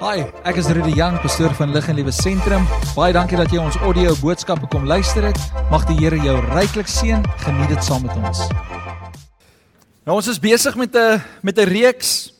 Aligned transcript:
Hi, 0.00 0.22
ek 0.48 0.56
is 0.56 0.64
Rudy 0.72 0.94
Jang, 0.96 1.18
pastoor 1.20 1.52
van 1.52 1.74
Lig 1.74 1.84
en 1.92 1.98
Liewe 1.98 2.12
Sentrum. 2.16 2.62
Baie 2.96 3.12
dankie 3.12 3.36
dat 3.36 3.50
jy 3.52 3.58
ons 3.60 3.76
audio 3.84 4.14
boodskappe 4.16 4.64
kom 4.72 4.86
luister 4.88 5.26
het. 5.28 5.36
Mag 5.68 5.84
die 5.90 5.98
Here 5.98 6.16
jou 6.16 6.38
ryklik 6.54 6.88
seën. 6.88 7.20
Geniet 7.42 7.68
dit 7.68 7.84
saam 7.84 8.06
met 8.06 8.16
ons. 8.16 8.40
Nou 10.08 10.16
ons 10.16 10.30
is 10.32 10.40
besig 10.40 10.78
met 10.80 10.96
'n 10.96 11.20
met 11.44 11.58
'n 11.60 11.68
reeks 11.68 12.32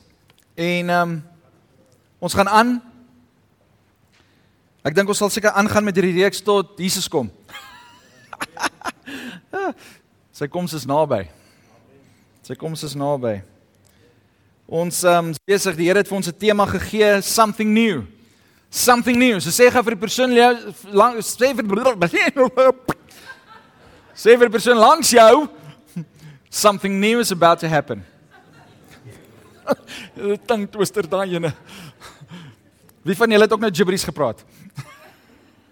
en 0.57 0.89
ehm 0.89 1.01
um, 1.01 1.23
ons 2.19 2.33
gaan 2.33 2.49
aan. 2.49 2.81
Ek 4.81 4.95
dink 4.95 5.07
ons 5.07 5.17
sal 5.17 5.29
seker 5.29 5.53
aangaan 5.53 5.85
met 5.85 5.95
hierdie 5.95 6.17
reeks 6.23 6.41
tot 6.41 6.73
Jesus 6.81 7.07
kom. 7.07 7.29
Sy 10.37 10.47
koms 10.47 10.73
is 10.73 10.85
naby. 10.85 11.29
Sy 12.41 12.55
koms 12.55 12.83
is 12.83 12.95
naby. 12.95 13.43
Ons 14.71 15.01
um, 15.03 15.33
besig 15.43 15.75
die 15.75 15.89
Here 15.89 15.99
het 15.99 16.07
vir 16.07 16.15
ons 16.15 16.29
'n 16.31 16.37
tema 16.39 16.65
gegee, 16.65 17.21
something 17.21 17.73
new. 17.73 18.05
Something 18.69 19.19
new. 19.19 19.39
So 19.43 19.51
sê 19.51 19.67
gou 19.67 19.83
vir 19.83 19.95
die 19.95 19.99
persoon 19.99 20.31
lang 20.93 21.19
sê 21.19 21.51
vir 21.51 21.67
sê 24.15 24.37
vir 24.37 24.47
die 24.47 24.55
persoon 24.55 24.77
langs 24.77 25.11
jou 25.11 25.49
something 26.49 27.01
new 27.01 27.19
is 27.19 27.31
about 27.31 27.59
to 27.59 27.67
happen. 27.67 28.05
Dink 30.47 30.71
twister 30.71 31.03
daai 31.03 31.35
ene. 31.35 31.51
Wie 33.03 33.15
van 33.15 33.29
julle 33.29 33.43
het 33.43 33.51
ook 33.51 33.59
nou 33.59 33.71
gibberish 33.73 34.07
gepraat? 34.07 34.39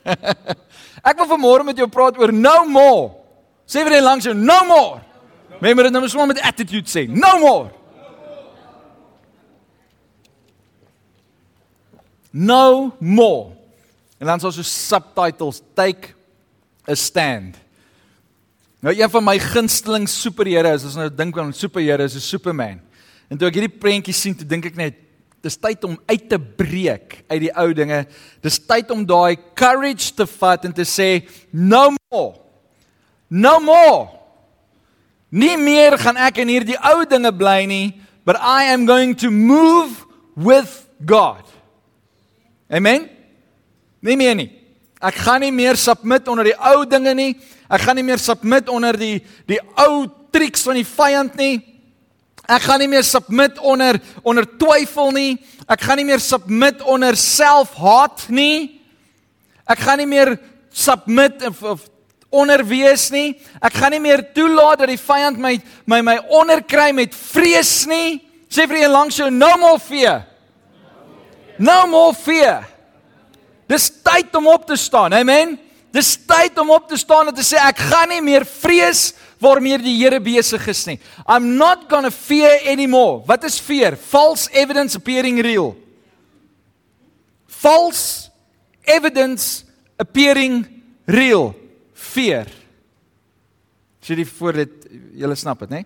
Ek 1.09 1.15
wil 1.15 1.27
vanmôre 1.37 1.63
met 1.63 1.77
jou 1.77 1.87
praat 1.87 2.19
oor 2.19 2.33
no 2.33 2.65
more. 2.65 3.15
Sê 3.63 3.79
vir 3.79 3.95
die 3.95 4.03
langs 4.03 4.25
jou 4.27 4.35
no 4.35 4.59
more. 4.67 4.99
Remember 5.61 5.87
dit 5.87 5.93
nou 5.93 6.07
sommer 6.09 6.35
met 6.35 6.43
attitude 6.43 6.91
sê. 6.91 7.07
No 7.07 7.39
more. 7.39 7.78
No 12.31 12.93
more. 12.99 13.55
En 14.19 14.27
dan 14.27 14.39
so 14.39 14.51
subtitles 14.61 15.61
take 15.73 16.13
a 16.89 16.95
stand. 16.95 17.57
Nou 18.79 18.95
een 18.95 19.09
van 19.09 19.23
my 19.23 19.39
gunsteling 19.39 20.07
superheroes, 20.09 20.85
as 20.87 20.95
nou 20.95 21.09
dink 21.11 21.37
aan 21.37 21.53
superheroes, 21.53 22.15
is 22.15 22.27
Superman. 22.27 22.79
En 23.29 23.37
toe 23.37 23.49
ek 23.49 23.59
hierdie 23.59 23.79
prentjie 23.81 24.15
sien, 24.15 24.35
toe 24.37 24.47
dink 24.47 24.69
ek 24.71 24.77
net 24.79 24.99
dis 25.43 25.55
tyd 25.55 25.83
om 25.87 25.95
uit 26.09 26.25
te 26.31 26.39
breek 26.39 27.21
uit 27.29 27.41
die 27.45 27.51
ou 27.55 27.69
dinge. 27.75 28.01
Dis 28.43 28.59
tyd 28.59 28.91
om 28.91 29.05
daai 29.07 29.37
courage 29.55 30.11
te 30.15 30.27
vat 30.27 30.65
en 30.67 30.75
te 30.75 30.87
sê 30.87 31.09
no 31.51 31.89
more. 31.95 32.39
No 33.29 33.59
more. 33.63 34.09
Nie 35.29 35.55
meer 35.61 35.95
gaan 36.01 36.17
ek 36.17 36.41
in 36.43 36.51
hierdie 36.51 36.79
ou 36.89 37.05
dinge 37.07 37.31
bly 37.35 37.63
nie, 37.69 37.93
but 38.25 38.39
I 38.39 38.71
am 38.73 38.87
going 38.87 39.15
to 39.21 39.31
move 39.31 40.05
with 40.35 40.87
God. 41.05 41.43
Amen. 42.69 43.09
Nie 43.99 44.15
meer 44.17 44.35
nie. 44.37 44.49
Ek 45.01 45.15
gaan 45.23 45.41
nie 45.41 45.53
meer 45.55 45.77
submit 45.79 46.27
onder 46.29 46.45
die 46.51 46.57
ou 46.69 46.83
dinge 46.85 47.15
nie. 47.17 47.31
Ek 47.71 47.81
gaan 47.81 47.97
nie 47.97 48.05
meer 48.05 48.21
submit 48.21 48.69
onder 48.69 48.97
die 48.99 49.17
die 49.49 49.59
ou 49.79 50.05
triks 50.33 50.67
van 50.67 50.77
die 50.77 50.85
vyand 50.85 51.37
nie. 51.39 51.57
Ek 52.49 52.65
gaan 52.65 52.81
nie 52.81 52.89
meer 52.91 53.05
submit 53.05 53.57
onder 53.57 53.97
onder 54.21 54.45
twyfel 54.59 55.13
nie. 55.15 55.31
Ek 55.69 55.81
gaan 55.85 56.01
nie 56.01 56.07
meer 56.07 56.21
submit 56.21 56.83
onder 56.85 57.17
selfhaat 57.17 58.27
nie. 58.29 58.81
Ek 59.69 59.81
gaan 59.85 60.01
nie 60.01 60.09
meer 60.09 60.35
submit 60.69 61.41
of, 61.49 61.63
of 61.63 61.85
onderwees 62.29 63.09
nie. 63.13 63.33
Ek 63.61 63.81
gaan 63.81 63.95
nie 63.97 64.03
meer 64.03 64.27
toelaat 64.35 64.83
dat 64.83 64.93
die 64.93 65.01
vyand 65.01 65.41
my 65.41 65.55
my 65.89 66.03
my 66.05 66.17
onderkry 66.41 66.91
met 66.93 67.17
vrees 67.17 67.87
nie. 67.89 68.19
Sê 68.49 68.69
vir 68.69 68.83
een 68.83 68.93
langs 68.93 69.17
jou 69.17 69.29
no 69.33 69.55
more 69.57 69.81
fear. 69.81 70.28
No 71.59 71.85
more 71.91 72.15
fear. 72.15 72.63
Dis 73.69 73.89
tyd 74.01 74.33
om 74.35 74.47
op 74.47 74.65
te 74.65 74.77
staan. 74.79 75.13
Amen. 75.13 75.57
Dis 75.91 76.15
tyd 76.25 76.57
om 76.61 76.71
op 76.71 76.87
te 76.87 76.97
staan 76.97 77.29
en 77.29 77.35
te 77.35 77.43
sê 77.45 77.59
ek 77.61 77.81
gaan 77.89 78.09
nie 78.13 78.21
meer 78.23 78.45
vrees 78.47 79.09
waarmee 79.41 79.79
die 79.81 79.97
Here 79.99 80.19
besig 80.21 80.67
is 80.71 80.85
nie. 80.87 80.97
I'm 81.27 81.57
not 81.57 81.87
going 81.89 82.07
to 82.07 82.13
fear 82.13 82.59
anymore. 82.69 83.23
Wat 83.27 83.43
is 83.43 83.59
fear? 83.59 83.97
False 83.97 84.49
evidence 84.53 84.95
appearing 84.95 85.41
real. 85.43 85.75
False 87.47 88.29
evidence 88.87 89.65
appearing 89.99 90.63
real. 91.07 91.53
Fear. 91.93 92.47
Sien 94.05 94.21
jy 94.21 94.27
voor 94.29 94.61
dit 94.63 94.75
julle 95.19 95.35
snap 95.35 95.65
dit, 95.65 95.73
né? 95.73 95.83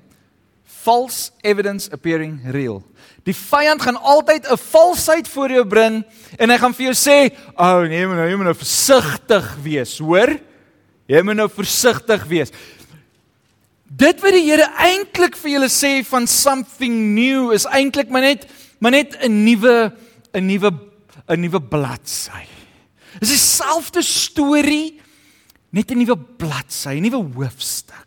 False 0.84 1.32
evidence 1.42 1.90
appearing 1.96 2.42
real. 2.52 2.84
Die 3.24 3.36
vyand 3.36 3.82
gaan 3.82 3.96
altyd 3.96 4.48
'n 4.52 4.58
valsheid 4.58 5.28
voor 5.28 5.50
jou 5.50 5.66
bring 5.66 6.04
en 6.38 6.50
hy 6.50 6.58
gaan 6.58 6.74
vir 6.74 6.92
jou 6.92 6.96
sê, 6.96 7.32
"O, 7.56 7.64
oh, 7.64 7.82
nee, 7.88 8.06
nou 8.06 8.30
jy 8.30 8.36
moet 8.36 8.46
nou 8.46 8.56
versigtig 8.56 9.56
wees, 9.64 9.98
hoor? 9.98 10.40
Jy 11.08 11.22
moet 11.22 11.36
nou 11.36 11.50
versigtig 11.50 12.26
wees." 12.26 12.52
Dit 13.88 14.22
wat 14.22 14.34
die 14.34 14.50
Here 14.50 14.68
eintlik 14.78 15.36
vir 15.38 15.52
julle 15.52 15.70
sê 15.70 16.04
van 16.06 16.28
something 16.28 17.14
new 17.16 17.52
is 17.54 17.66
eintlik 17.66 18.10
maar 18.10 18.22
net 18.22 18.48
maar 18.80 18.92
net 18.92 19.16
'n 19.22 19.44
nuwe 19.46 19.94
'n 20.34 20.48
nuwe 20.48 20.72
'n 21.30 21.40
nuwe 21.40 21.62
bladsy. 21.62 22.48
Dis 23.20 23.30
dieselfde 23.30 24.02
storie 24.02 25.00
net 25.72 25.92
'n 25.92 25.98
nuwe 25.98 26.18
bladsy, 26.18 26.98
'n 26.98 27.02
nuwe 27.02 27.24
hoofstuk. 27.36 28.04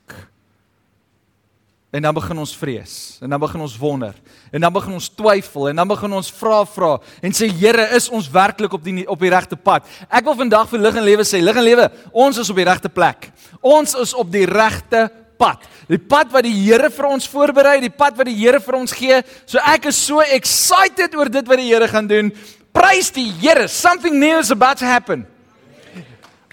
En 1.91 2.03
dan 2.03 2.15
begin 2.15 2.39
ons 2.39 2.57
vrees. 2.57 3.19
En 3.21 3.31
dan 3.31 3.41
begin 3.41 3.61
ons 3.61 3.77
wonder. 3.77 4.15
En 4.57 4.63
dan 4.65 4.73
begin 4.73 4.95
ons 4.97 5.09
twyfel 5.13 5.69
en 5.69 5.77
dan 5.77 5.89
begin 5.89 6.13
ons 6.17 6.31
vra 6.33 6.63
vra 6.65 6.95
en 7.21 7.35
sê 7.37 7.49
Here, 7.53 7.91
is 7.97 8.09
ons 8.09 8.31
werklik 8.33 8.73
op 8.73 8.85
die 8.85 9.05
op 9.05 9.21
die 9.21 9.33
regte 9.33 9.59
pad? 9.61 9.85
Ek 10.09 10.25
wil 10.25 10.39
vandag 10.39 10.71
vir 10.71 10.81
lig 10.81 10.97
en 10.97 11.05
lewe 11.05 11.27
sê, 11.29 11.43
lig 11.45 11.61
en 11.61 11.67
lewe, 11.67 11.91
ons 12.17 12.41
is 12.41 12.51
op 12.53 12.57
die 12.57 12.65
regte 12.65 12.89
plek. 12.89 13.29
Ons 13.61 13.93
is 14.01 14.15
op 14.17 14.31
die 14.33 14.47
regte 14.49 15.11
pad. 15.37 15.67
Die 15.91 16.01
pad 16.01 16.33
wat 16.33 16.47
die 16.49 16.55
Here 16.57 16.89
vir 16.89 17.11
ons 17.11 17.29
voorberei, 17.29 17.77
die 17.85 17.93
pad 17.93 18.17
wat 18.17 18.31
die 18.31 18.39
Here 18.39 18.63
vir 18.65 18.81
ons 18.81 18.97
gee. 18.97 19.21
So 19.45 19.61
ek 19.61 19.91
is 19.93 20.01
so 20.01 20.25
excited 20.25 21.15
oor 21.21 21.29
dit 21.29 21.47
wat 21.47 21.61
die 21.61 21.69
Here 21.69 21.89
gaan 21.93 22.09
doen. 22.09 22.33
Prys 22.73 23.13
die 23.13 23.29
Here. 23.43 23.69
Something 23.69 24.17
new 24.19 24.39
is 24.41 24.51
about 24.51 24.81
to 24.81 24.89
happen. 24.89 25.27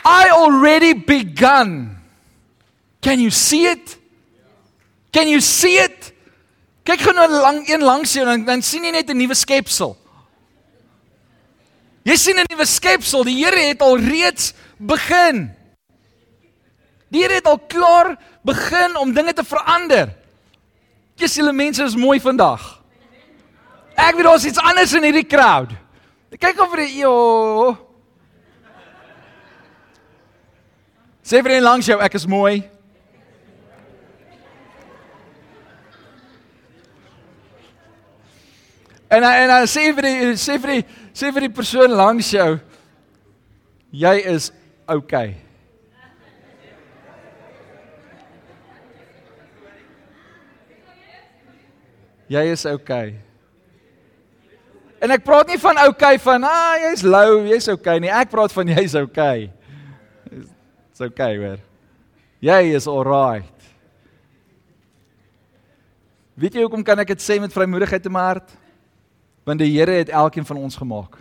I 0.04 0.34
already 0.36 0.92
begun. 0.92 1.96
Can 3.00 3.24
you 3.24 3.32
see 3.32 3.64
it? 3.66 3.96
Can 5.14 5.30
you 5.30 5.40
see 5.40 5.78
it? 5.80 6.13
Kyk 6.84 7.00
gou 7.00 7.14
nou 7.16 7.28
lang 7.32 7.62
een 7.68 7.84
langs 7.84 8.14
jou 8.14 8.26
dan 8.28 8.44
dan 8.46 8.62
sien 8.62 8.84
jy 8.84 8.92
net 8.92 9.10
'n 9.10 9.18
nuwe 9.18 9.36
skepsel. 9.36 9.98
Jy 12.04 12.16
sien 12.16 12.40
'n 12.40 12.46
nuwe 12.50 12.66
skepsel. 12.66 13.24
Die 13.24 13.46
Here 13.46 13.68
het 13.68 13.82
al 13.82 13.98
reeds 13.98 14.54
begin. 14.78 15.56
Die 17.10 17.22
Here 17.22 17.34
het 17.34 17.48
al 17.48 17.60
klaar 17.60 18.18
begin 18.44 18.98
om 18.98 19.14
dinge 19.14 19.34
te 19.34 19.44
verander. 19.44 20.14
Kies 21.16 21.36
julle 21.36 21.54
mense 21.54 21.84
is 21.84 21.96
mooi 21.96 22.20
vandag. 22.20 22.82
Ek 23.96 24.16
weet 24.16 24.26
daar's 24.26 24.46
iets 24.46 24.58
anders 24.58 24.94
in 24.94 25.04
hierdie 25.04 25.28
crowd. 25.28 25.72
Kyk 26.40 26.60
of 26.60 26.72
vir 26.74 26.88
jou. 26.88 27.78
Sê 31.24 31.40
vir 31.42 31.52
een 31.52 31.64
langs 31.64 31.86
jou 31.86 32.00
ek 32.02 32.14
is 32.14 32.26
mooi. 32.26 32.73
En 39.14 39.22
en 39.22 39.48
dan 39.52 39.68
sê 39.70 39.92
vir 39.94 40.08
die 40.08 40.36
sê 40.42 40.58
vir 40.58 40.72
die 40.80 40.84
sê 41.14 41.30
vir 41.34 41.46
die 41.46 41.54
persoon 41.54 41.92
langs 41.94 42.32
jou 42.34 42.58
jy 43.94 44.14
is 44.26 44.50
okay. 44.90 45.36
Jy 52.34 52.44
is 52.50 52.64
okay. 52.66 53.14
En 55.04 55.12
ek 55.14 55.22
praat 55.28 55.52
nie 55.52 55.60
van 55.62 55.84
okay 55.84 56.16
van 56.24 56.48
ah 56.48 56.80
jy's 56.82 57.04
lou, 57.06 57.44
jy's 57.52 57.68
okay 57.70 58.00
nie. 58.02 58.10
Ek 58.10 58.32
praat 58.32 58.56
van 58.56 58.72
jy's 58.74 58.96
okay. 58.98 59.52
It's 60.90 61.04
okay, 61.04 61.36
hoor. 61.38 61.60
Jy 62.42 62.60
is 62.80 62.88
alright. 62.90 63.70
Weet 66.40 66.58
jy 66.58 66.66
hoekom 66.66 66.82
kan 66.88 66.98
ek 67.04 67.14
dit 67.14 67.22
sê 67.22 67.38
met 67.38 67.54
vrymoedigheid 67.54 68.10
in 68.10 68.16
my 68.16 68.26
hart? 68.32 68.58
Want 69.44 69.60
die 69.60 69.72
Here 69.72 69.92
het 69.92 70.10
elkeen 70.10 70.46
van 70.46 70.58
ons 70.58 70.76
gemaak. 70.76 71.18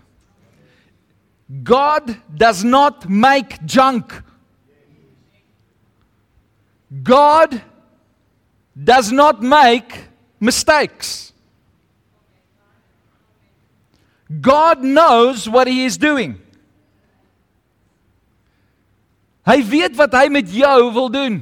God 1.65 2.15
does 2.29 2.63
not 2.63 3.09
make 3.09 3.59
junk. 3.67 4.23
God 7.03 7.61
does 8.73 9.11
not 9.11 9.43
make 9.43 10.09
mistakes. 10.39 11.33
God 14.41 14.81
knows 14.81 15.49
what 15.49 15.67
he 15.69 15.85
is 15.85 15.99
doing. 15.99 16.39
Hy 19.45 19.59
weet 19.67 19.97
wat 19.99 20.15
hy 20.15 20.29
met 20.33 20.49
jou 20.49 20.93
wil 20.95 21.11
doen. 21.11 21.41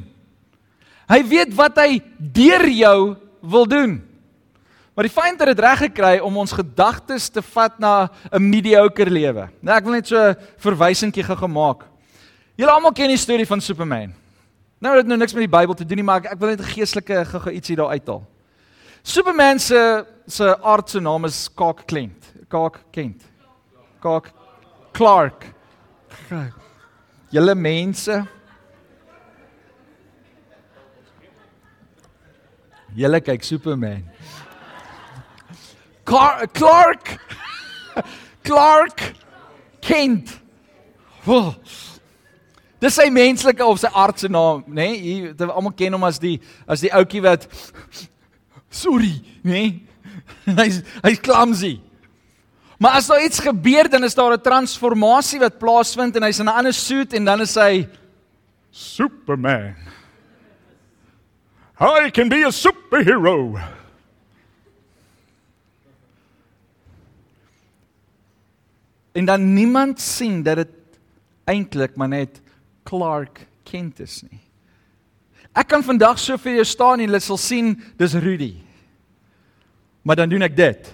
Hy 1.10 1.20
weet 1.26 1.52
wat 1.54 1.76
hy 1.78 2.00
deur 2.18 2.64
jou 2.70 3.00
wil 3.42 3.66
doen. 3.68 3.98
Maar 5.00 5.08
die 5.08 5.16
vyand 5.16 5.40
het 5.40 5.48
dit 5.48 5.60
reg 5.64 5.78
gekry 5.80 6.18
om 6.20 6.34
ons 6.36 6.52
gedagtes 6.52 7.30
te 7.32 7.40
vat 7.40 7.78
na 7.80 8.10
'n 8.36 8.50
mediocre 8.50 9.10
lewe. 9.10 9.48
Nou 9.62 9.76
ek 9.76 9.84
wil 9.84 9.92
net 9.94 10.06
so 10.06 10.16
'n 10.16 10.36
verwysingkie 10.58 11.24
gou 11.24 11.36
gemaak. 11.36 11.86
Julle 12.54 12.70
almal 12.70 12.92
ken 12.92 13.08
die 13.08 13.16
storie 13.16 13.46
van 13.46 13.60
Superman. 13.60 14.12
Nou 14.78 14.96
dit 14.96 15.06
nou 15.06 15.16
niks 15.16 15.32
met 15.32 15.40
die 15.40 15.58
Bybel 15.58 15.74
te 15.74 15.86
doen 15.86 15.96
nie, 15.96 16.04
maar 16.04 16.16
ek, 16.18 16.32
ek 16.32 16.38
wil 16.38 16.48
net 16.48 16.60
'n 16.60 16.64
geestelike 16.64 17.24
gou 17.24 17.50
ietsie 17.50 17.76
daar 17.76 17.88
uithaal. 17.88 18.26
Superman 19.02 19.58
se 19.58 20.04
se 20.26 20.62
aardse 20.62 21.00
naam 21.00 21.24
is 21.24 21.48
Clark 21.54 21.86
Kent. 21.86 22.32
Clark 22.48 22.84
Kent. 22.90 23.22
Clark 24.00 24.32
Clark. 24.92 25.54
Julle 27.30 27.54
mense 27.54 28.26
Julle 32.94 33.20
kyk 33.20 33.42
Superman. 33.42 34.04
Car 36.10 36.46
Clark 36.48 37.18
Clark 38.48 39.14
Kent. 39.80 40.40
Oh. 41.26 41.54
Dis 42.80 42.96
sy 42.96 43.06
menslike 43.12 43.62
of 43.62 43.78
sy 43.78 43.90
aardse 43.92 44.30
naam, 44.32 44.64
nê? 44.66 44.88
Nee? 44.96 45.20
Jy 45.36 45.46
almal 45.46 45.74
ken 45.76 45.94
hom 45.94 46.06
as 46.08 46.18
die 46.18 46.38
as 46.66 46.82
die 46.82 46.90
ouetjie 46.96 47.22
wat 47.22 47.46
sorry, 48.82 49.14
nê? 49.44 49.62
Nee? 49.62 49.70
Hy's 50.60 50.80
hy's 51.04 51.20
clumsy. 51.22 51.76
Maar 52.80 52.96
as 52.98 53.06
daar 53.10 53.22
iets 53.22 53.42
gebeur, 53.44 53.90
dan 53.92 54.04
is 54.08 54.16
daar 54.16 54.32
'n 54.34 54.42
transformasie 54.42 55.38
wat 55.38 55.60
plaasvind 55.60 56.16
en 56.16 56.24
hy's 56.26 56.40
in 56.40 56.48
'n 56.48 56.56
ander 56.58 56.72
suit 56.72 57.12
en 57.14 57.24
dan 57.24 57.40
is 57.40 57.54
hy 57.54 57.86
Superman. 58.70 59.76
I 61.80 62.10
can 62.10 62.28
be 62.28 62.42
a 62.46 62.50
superhero. 62.50 63.60
En 69.12 69.24
dan 69.24 69.52
niemand 69.54 70.00
sien 70.00 70.42
dat 70.42 70.56
dit 70.56 70.68
eintlik 71.44 71.96
maar 71.96 72.08
net 72.08 72.40
Clark 72.82 73.46
Kent 73.66 74.00
is 74.00 74.22
nie. 74.28 74.40
Ek 75.50 75.66
kan 75.70 75.82
vandag 75.82 76.18
so 76.22 76.38
vir 76.38 76.60
jou 76.60 76.66
staan 76.68 77.02
en 77.02 77.10
jy 77.10 77.20
sal 77.22 77.38
sien 77.40 77.74
dis 77.98 78.14
Rudy. 78.14 78.54
Maar 80.06 80.22
dan 80.22 80.30
doen 80.30 80.46
ek 80.46 80.56
dit. 80.56 80.92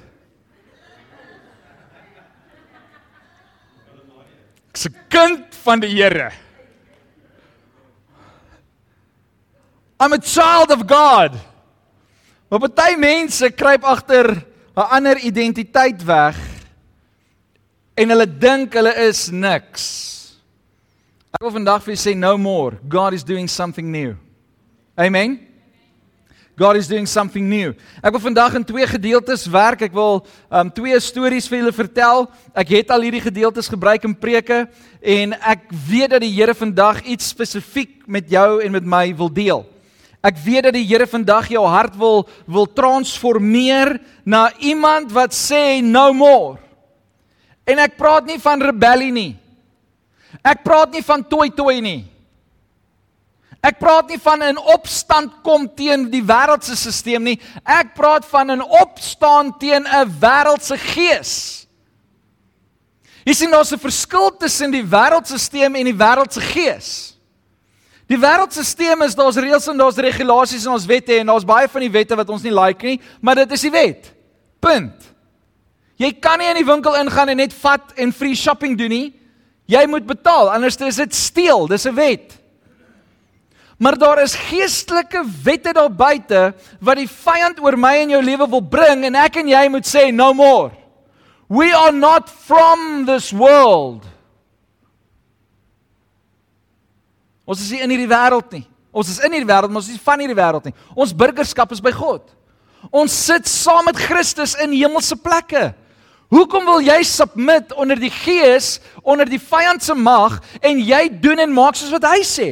Ek's 4.72 4.88
'n 4.88 4.96
kind 5.08 5.54
van 5.64 5.80
die 5.80 5.92
Here. 5.92 6.32
I'm 10.00 10.12
a 10.12 10.20
child 10.20 10.70
of 10.70 10.84
God. 10.84 11.32
Maar 12.48 12.68
baie 12.68 12.96
mense 12.96 13.50
kruip 13.50 13.84
agter 13.84 14.44
'n 14.76 14.88
ander 14.90 15.18
identiteit 15.18 16.04
weg 16.04 16.36
en 17.96 18.12
hulle 18.12 18.26
dink 18.28 18.76
hulle 18.76 18.93
is 19.06 19.26
niks. 19.32 19.87
Ek 21.32 21.44
wil 21.44 21.54
vandag 21.58 21.82
vir 21.84 21.94
julle 21.94 22.04
sê 22.04 22.14
no 22.16 22.37
more. 22.40 22.78
God 22.88 23.16
is 23.16 23.25
doing 23.25 23.48
something 23.48 23.88
new. 23.93 24.14
Amen. 24.96 25.38
God 26.56 26.76
is 26.76 26.88
doing 26.88 27.04
something 27.04 27.44
new. 27.44 27.75
Ek 28.00 28.14
wil 28.14 28.22
vandag 28.31 28.54
in 28.56 28.64
twee 28.64 28.87
gedeeltes 28.88 29.44
werk. 29.52 29.82
Ek 29.84 29.93
wil 29.93 30.22
um 30.48 30.70
twee 30.72 30.96
stories 31.04 31.48
vir 31.52 31.60
julle 31.60 31.72
vertel. 31.76 32.25
Ek 32.56 32.72
het 32.78 32.93
al 32.93 33.04
hierdie 33.04 33.20
gedeeltes 33.20 33.69
gebruik 33.69 34.06
in 34.08 34.16
preke 34.16 34.62
en 35.04 35.37
ek 35.37 35.69
weet 35.88 36.14
dat 36.16 36.25
die 36.25 36.32
Here 36.32 36.56
vandag 36.56 37.02
iets 37.04 37.28
spesifiek 37.32 38.06
met 38.08 38.28
jou 38.32 38.62
en 38.64 38.72
met 38.72 38.88
my 38.88 39.04
wil 39.16 39.28
deel. 39.28 39.66
Ek 40.25 40.40
weet 40.44 40.70
dat 40.70 40.76
die 40.76 40.87
Here 40.88 41.04
vandag 41.08 41.52
jou 41.52 41.64
hart 41.69 41.96
wil 42.00 42.25
wil 42.49 42.64
transformeer 42.64 43.99
na 44.25 44.49
iemand 44.56 45.12
wat 45.12 45.37
sê 45.37 45.82
no 45.84 46.08
more. 46.16 46.65
En 47.66 47.80
ek 47.82 47.96
praat 47.98 48.26
nie 48.28 48.38
van 48.38 48.62
rebellie 48.62 49.12
nie. 49.12 49.32
Ek 50.44 50.62
praat 50.64 50.92
nie 50.94 51.02
van 51.02 51.24
toi 51.26 51.48
toi 51.50 51.80
nie. 51.82 52.04
Ek 53.66 53.80
praat 53.80 54.08
nie 54.08 54.18
van 54.22 54.42
'n 54.42 54.58
opstand 54.58 55.42
kom 55.42 55.66
teen 55.74 56.10
die 56.10 56.22
wêreldse 56.22 56.76
stelsel 56.76 57.20
nie. 57.20 57.40
Ek 57.64 57.94
praat 57.94 58.24
van 58.24 58.50
'n 58.50 58.62
opstaan 58.62 59.58
teen 59.58 59.82
'n 59.82 60.20
wêreldse 60.20 60.78
gees. 60.78 61.66
Jy 63.24 63.34
sien 63.34 63.50
daar's 63.50 63.72
'n 63.72 63.78
verskil 63.78 64.30
tussen 64.36 64.70
die 64.70 64.84
wêreldse 64.84 65.38
stelsel 65.38 65.74
en 65.74 65.84
die 65.84 65.98
wêreldse 65.98 66.40
gees. 66.40 67.16
Die 68.06 68.18
wêreldstelsel 68.18 69.02
is 69.02 69.16
daar's 69.18 69.36
reëls 69.36 69.66
en 69.68 69.80
daar's 69.80 69.98
regulasies 69.98 70.64
en 70.66 70.72
ons 70.72 70.86
wette 70.86 71.18
en 71.18 71.26
daar's 71.26 71.44
baie 71.44 71.66
van 71.68 71.80
die 71.80 71.90
wette 71.90 72.16
wat 72.16 72.28
ons 72.30 72.42
nie 72.42 72.54
like 72.54 72.86
nie, 72.86 73.00
maar 73.20 73.34
dit 73.34 73.52
is 73.52 73.60
die 73.66 73.70
wet. 73.70 74.12
Punt. 74.62 75.15
Jy 75.96 76.12
kan 76.20 76.38
nie 76.38 76.48
in 76.50 76.60
die 76.60 76.69
winkel 76.69 76.96
ingaan 77.00 77.32
en 77.32 77.40
net 77.40 77.54
vat 77.56 77.94
en 77.96 78.12
free 78.12 78.37
shopping 78.37 78.76
doen 78.78 78.93
nie. 78.93 79.06
Jy 79.66 79.87
moet 79.90 80.06
betaal, 80.06 80.50
anders 80.52 80.76
is 80.84 81.00
dit 81.00 81.14
steel, 81.14 81.66
dis 81.66 81.87
'n 81.87 81.94
wet. 81.94 82.38
Maar 83.78 83.98
daar 83.98 84.22
is 84.22 84.34
geestelike 84.34 85.25
wette 85.43 85.72
daar 85.72 85.93
buite 85.93 86.54
wat 86.81 86.96
die 86.96 87.08
vyand 87.08 87.60
oor 87.60 87.76
my 87.76 87.96
en 87.96 88.10
jou 88.10 88.22
lewe 88.22 88.48
wil 88.48 88.62
bring 88.62 89.04
en 89.04 89.14
ek 89.14 89.37
en 89.37 89.48
jy 89.48 89.69
moet 89.69 89.84
sê 89.84 90.12
no 90.12 90.32
more. 90.32 90.72
We 91.48 91.75
are 91.76 91.93
not 91.93 92.31
from 92.31 93.04
this 93.06 93.32
world. 93.32 94.04
Ons 97.44 97.60
is 97.60 97.70
nie 97.70 97.82
in 97.84 97.90
hierdie 97.90 98.10
wêreld 98.10 98.50
nie. 98.56 98.64
Ons 98.90 99.12
is 99.12 99.20
in 99.22 99.31
hierdie 99.31 99.46
wêreld, 99.46 99.70
maar 99.70 99.82
ons 99.82 99.90
is 99.92 99.99
nie 99.99 100.06
van 100.08 100.22
hierdie 100.25 100.38
wêreld 100.38 100.64
nie. 100.64 100.75
Ons 100.96 101.14
burgerskap 101.14 101.70
is 101.72 101.82
by 101.84 101.92
God. 101.94 102.32
Ons 102.90 103.14
sit 103.26 103.46
saam 103.46 103.84
met 103.87 104.00
Christus 104.00 104.56
in 104.62 104.72
hemelse 104.75 105.19
plekke. 105.20 105.75
Hoekom 106.32 106.64
wil 106.67 106.82
jy 106.82 106.99
submit 107.06 107.73
onder 107.78 107.99
die 108.00 108.11
gees, 108.11 108.81
onder 109.06 109.28
die 109.31 109.40
vyand 109.40 109.82
se 109.82 109.94
mag 109.94 110.40
en 110.61 110.81
jy 110.82 111.06
doen 111.23 111.38
en 111.44 111.52
maak 111.55 111.78
soos 111.78 111.93
wat 111.94 112.08
hy 112.11 112.23
sê? 112.26 112.49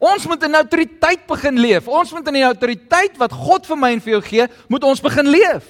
Ons 0.00 0.26
moet 0.28 0.42
in 0.44 0.56
autoriteit 0.58 1.26
begin 1.28 1.60
leef. 1.60 1.88
Ons 1.88 2.12
moet 2.12 2.26
in 2.32 2.40
die 2.40 2.46
autoriteit 2.46 3.16
wat 3.20 3.32
God 3.36 3.68
vir 3.68 3.78
my 3.80 3.92
en 3.94 4.02
vir 4.04 4.16
jou 4.16 4.22
gee, 4.26 4.46
moet 4.72 4.84
ons 4.84 5.04
begin 5.04 5.28
leef. 5.32 5.68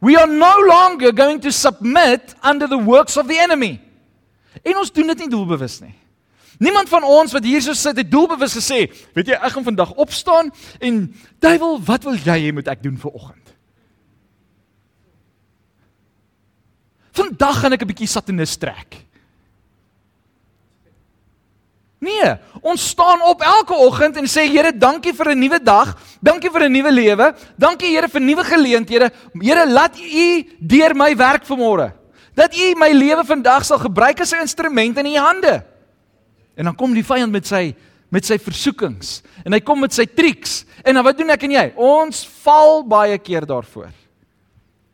We 0.00 0.16
are 0.16 0.28
no 0.28 0.52
longer 0.66 1.12
going 1.12 1.40
to 1.44 1.52
submit 1.52 2.34
under 2.42 2.68
the 2.68 2.78
works 2.78 3.16
of 3.16 3.28
the 3.28 3.38
enemy. 3.38 3.78
En 4.62 4.80
ons 4.80 4.92
doen 4.92 5.12
dit 5.12 5.24
nie 5.24 5.32
doelbewus 5.32 5.80
nie. 5.84 5.94
Niemand 6.60 6.90
van 6.92 7.04
ons 7.08 7.32
wat 7.32 7.44
hier 7.44 7.62
so 7.64 7.72
sit 7.76 7.96
het 7.96 8.10
doelbewus 8.12 8.58
gesê, 8.58 8.82
weet 9.16 9.32
jy, 9.32 9.36
ek 9.38 9.54
gaan 9.54 9.64
vandag 9.64 9.94
opstaan 9.96 10.50
en 10.76 11.06
duiwel, 11.40 11.78
wat 11.88 12.04
wil 12.04 12.18
jy 12.20 12.36
hê 12.42 12.50
moet 12.52 12.68
ek 12.68 12.82
doen 12.84 12.98
vir 13.00 13.14
oggend? 13.16 13.39
Vandag 17.12 17.60
gaan 17.60 17.72
ek 17.72 17.82
'n 17.82 17.86
bietjie 17.86 18.06
satanis 18.06 18.56
trek. 18.56 19.10
Nee, 22.00 22.32
ons 22.64 22.80
staan 22.88 23.20
op 23.28 23.42
elke 23.44 23.76
oggend 23.76 24.16
en 24.16 24.24
sê 24.24 24.46
Here, 24.48 24.72
dankie 24.72 25.12
vir 25.12 25.34
'n 25.34 25.38
nuwe 25.38 25.58
dag, 25.62 25.96
dankie 26.22 26.50
vir 26.50 26.64
'n 26.64 26.72
nuwe 26.72 26.90
lewe, 26.90 27.34
dankie 27.58 27.92
Here 27.92 28.08
vir 28.08 28.20
nuwe 28.20 28.44
geleenthede. 28.44 29.10
Here, 29.40 29.66
laat 29.66 29.98
U 29.98 30.44
deur 30.60 30.94
my 30.94 31.14
werk 31.16 31.44
vanmôre. 31.44 31.92
Dat 32.34 32.56
U 32.56 32.74
my 32.76 32.90
lewe 32.92 33.24
vandag 33.24 33.64
sal 33.64 33.78
gebruik 33.78 34.20
as 34.20 34.32
'n 34.32 34.40
instrument 34.40 34.96
in 34.98 35.06
U 35.06 35.16
hande. 35.16 35.64
En 36.56 36.64
dan 36.64 36.74
kom 36.74 36.94
die 36.94 37.04
vyand 37.04 37.32
met 37.32 37.46
sy 37.46 37.74
met 38.10 38.24
sy 38.24 38.38
versoekings 38.38 39.22
en 39.44 39.52
hy 39.52 39.60
kom 39.60 39.80
met 39.80 39.92
sy 39.92 40.06
triks. 40.06 40.64
En 40.84 40.94
dan 40.94 41.04
wat 41.04 41.18
doen 41.18 41.30
ek 41.30 41.42
en 41.42 41.50
jy? 41.50 41.72
Ons 41.76 42.26
val 42.42 42.82
baie 42.82 43.18
keer 43.18 43.46
daarvoor. 43.46 43.92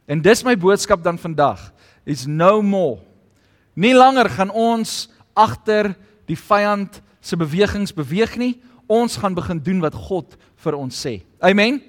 En 0.07 0.21
dis 0.23 0.45
my 0.45 0.55
boodskap 0.57 1.03
dan 1.03 1.19
vandag. 1.19 1.73
Is 2.07 2.27
no 2.27 2.63
more. 2.63 3.01
Nie 3.75 3.95
langer 3.95 4.31
gaan 4.31 4.53
ons 4.55 5.09
agter 5.37 5.91
die 6.31 6.39
vyand 6.39 7.01
se 7.21 7.37
bewegings 7.37 7.93
beweeg 7.93 8.37
nie. 8.39 8.55
Ons 8.87 9.19
gaan 9.19 9.35
begin 9.35 9.59
doen 9.61 9.83
wat 9.83 9.95
God 10.07 10.37
vir 10.63 10.79
ons 10.79 10.95
sê. 10.95 11.19
Amen. 11.43 11.81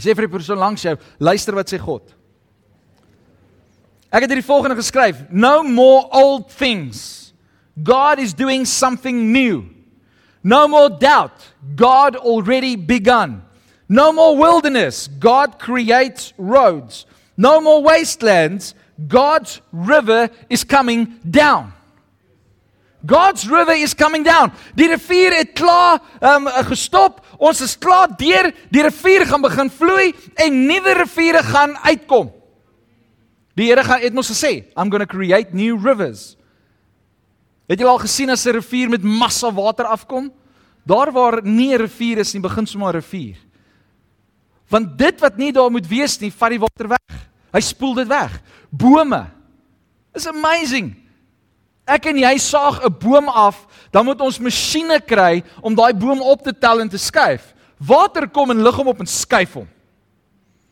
Sê 0.00 0.16
vir 0.16 0.26
die 0.26 0.32
persoon 0.32 0.60
langs 0.60 0.84
jou, 0.84 0.96
luister 1.20 1.56
wat 1.56 1.70
sê 1.70 1.78
God. 1.80 2.16
Ek 4.10 4.24
het 4.24 4.32
hierdie 4.32 4.46
volgende 4.46 4.78
geskryf: 4.78 5.24
No 5.30 5.62
more 5.62 6.06
old 6.12 6.48
things. 6.52 7.34
God 7.76 8.18
is 8.18 8.32
doing 8.32 8.64
something 8.64 9.32
new. 9.32 9.66
No 10.42 10.68
more 10.68 10.88
doubt. 10.88 11.52
God 11.74 12.16
already 12.16 12.76
begun. 12.76 13.42
No 13.88 14.12
more 14.12 14.36
wilderness. 14.36 15.08
God 15.20 15.58
creates 15.58 16.32
roads. 16.38 17.04
No 17.36 17.60
more 17.60 17.82
wastelands. 17.82 18.74
God's 19.08 19.60
river 19.72 20.30
is 20.48 20.64
coming 20.64 21.20
down. 21.22 21.72
God's 23.06 23.46
river 23.46 23.76
is 23.76 23.94
coming 23.94 24.24
down. 24.24 24.50
Die 24.74 24.88
rivier 24.88 25.36
het 25.36 25.52
klaar 25.54 26.00
um 26.20 26.48
gestop. 26.66 27.20
Ons 27.38 27.60
is 27.60 27.76
klaar 27.78 28.10
deur. 28.18 28.50
Die 28.72 28.82
rivier 28.82 29.26
gaan 29.28 29.44
begin 29.44 29.70
vloei 29.70 30.14
en 30.42 30.64
nuwe 30.66 30.96
riviere 31.02 31.42
gaan 31.46 31.76
uitkom. 31.84 32.32
Die 33.56 33.70
Here 33.70 33.84
gaan 33.84 34.02
het 34.02 34.16
ons 34.16 34.32
gesê, 34.32 34.66
I'm 34.76 34.90
going 34.90 35.04
to 35.04 35.08
create 35.08 35.54
new 35.56 35.78
rivers. 35.80 36.34
Het 37.70 37.80
jy 37.80 37.86
al 37.88 38.02
gesien 38.02 38.30
as 38.30 38.46
'n 38.46 38.52
rivier 38.52 38.88
met 38.88 39.02
massa 39.02 39.50
water 39.50 39.84
afkom? 39.84 40.32
Daar 40.84 41.12
waar 41.12 41.42
nie 41.42 41.74
'n 41.74 41.80
rivier 41.80 42.18
is 42.18 42.34
nie, 42.34 42.42
begin 42.42 42.66
sommer 42.66 42.94
'n 42.94 43.00
rivier. 43.00 43.36
Want 44.68 44.98
dit 44.98 45.20
wat 45.20 45.36
nie 45.36 45.52
daar 45.52 45.70
moet 45.70 45.86
wees 45.86 46.18
nie, 46.20 46.30
vat 46.30 46.50
die 46.50 46.58
water 46.58 46.88
weg. 46.88 47.28
Hy 47.56 47.62
spoel 47.64 47.94
dit 48.02 48.08
weg. 48.10 48.36
Bome. 48.68 49.24
Is 50.16 50.28
amazing. 50.28 50.92
Ek 51.88 52.10
en 52.10 52.18
jy 52.18 52.34
saag 52.42 52.82
'n 52.84 52.92
boom 52.98 53.28
af, 53.28 53.64
dan 53.90 54.04
moet 54.04 54.20
ons 54.20 54.38
masjiene 54.38 55.00
kry 55.00 55.44
om 55.62 55.74
daai 55.74 55.94
boom 55.94 56.20
op 56.20 56.42
te 56.42 56.52
tel 56.52 56.80
en 56.80 56.88
te 56.88 56.98
skuif. 56.98 57.54
Water 57.78 58.28
kom 58.28 58.50
en 58.50 58.62
lig 58.62 58.74
hom 58.74 58.88
op 58.88 59.00
en 59.00 59.06
skuif 59.06 59.54
hom. 59.54 59.68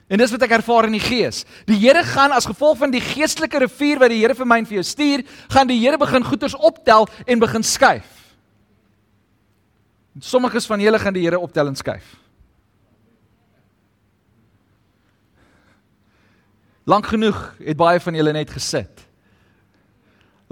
En 0.09 0.19
dis 0.19 0.31
wat 0.31 0.43
ek 0.43 0.51
ervaar 0.51 0.85
in 0.85 0.93
die 0.99 1.01
gees. 1.01 1.45
Die 1.67 1.79
Here 1.79 2.03
gaan 2.05 2.33
as 2.33 2.47
gevolg 2.47 2.79
van 2.79 2.91
die 2.91 3.01
geestelike 3.01 3.59
rivier 3.59 3.99
wat 3.99 4.11
die 4.11 4.21
Here 4.21 4.35
vir 4.35 4.47
my 4.47 4.59
en 4.59 4.67
vir 4.67 4.83
jou 4.83 4.85
stuur, 4.85 5.25
gaan 5.49 5.67
die 5.67 5.79
Here 5.79 5.99
begin 5.99 6.25
goeders 6.25 6.55
optel 6.55 7.09
en 7.27 7.39
begin 7.39 7.63
skuif. 7.63 8.35
Sommiges 10.21 10.67
van 10.67 10.81
julle 10.81 10.99
gaan 10.99 11.15
die 11.15 11.25
Here 11.25 11.41
optel 11.41 11.67
en 11.67 11.77
skuif. 11.77 12.24
Lank 16.85 17.07
genoeg 17.09 17.39
het 17.65 17.77
baie 17.77 18.01
van 18.01 18.15
julle 18.15 18.33
net 18.37 18.51
gesit. 18.53 19.05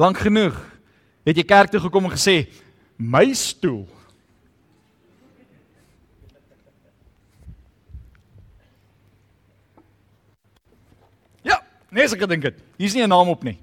Lank 0.00 0.18
genoeg 0.24 0.56
het 1.26 1.36
jy 1.36 1.44
kerk 1.44 1.70
toe 1.70 1.80
gekom 1.84 2.08
en 2.08 2.14
gesê 2.14 2.46
my 2.96 3.26
stoel. 3.36 3.84
Ja, 11.44 11.60
nee, 11.90 12.08
ek 12.08 12.24
gedink 12.24 12.48
dit. 12.48 12.64
Hier's 12.80 12.96
nie 12.96 13.04
'n 13.04 13.12
naam 13.12 13.28
op 13.28 13.44
nie. 13.44 13.58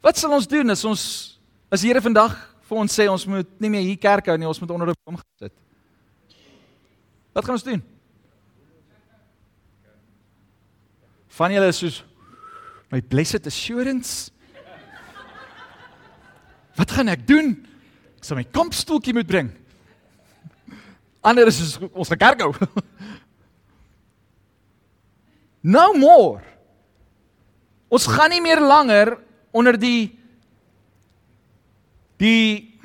Wat 0.00 0.18
sal 0.18 0.32
ons 0.32 0.46
doen 0.46 0.70
as 0.70 0.84
ons 0.84 1.40
as 1.72 1.80
die 1.80 1.88
Here 1.88 2.00
vandag 2.00 2.36
vir 2.68 2.78
ons 2.78 2.92
sê 2.92 3.08
ons 3.10 3.26
moet 3.26 3.48
nie 3.58 3.70
meer 3.70 3.82
hier 3.82 3.98
kerk 3.98 4.26
hou 4.26 4.36
nie, 4.38 4.46
ons 4.46 4.60
moet 4.60 4.70
onder 4.70 4.88
'n 4.88 4.94
boom 5.04 5.16
gaan 5.16 5.38
sit? 5.38 5.65
Wat 7.36 7.44
gaan 7.44 7.58
ons 7.58 7.66
doen? 7.66 7.82
Van 11.36 11.52
julle 11.52 11.68
is 11.68 11.80
soos 11.82 11.98
my 12.88 13.02
blessed 13.04 13.44
assurance. 13.50 14.30
Wat 16.80 16.94
gaan 16.96 17.12
ek 17.12 17.26
doen? 17.28 17.52
Ek 18.16 18.24
sal 18.24 18.40
my 18.40 18.46
kampstoeltjie 18.56 19.12
moet 19.18 19.28
bring. 19.28 19.52
Ander 21.20 21.50
is 21.50 21.60
soos 21.60 21.90
ons 21.92 22.14
gaan 22.14 22.24
kerk 22.24 22.46
hou. 22.46 22.54
No 25.66 25.96
more. 25.98 26.44
Ons 27.90 28.04
gaan 28.06 28.30
nie 28.30 28.38
meer 28.38 28.60
langer 28.62 29.16
onder 29.50 29.74
die 29.74 30.12
die 32.22 32.78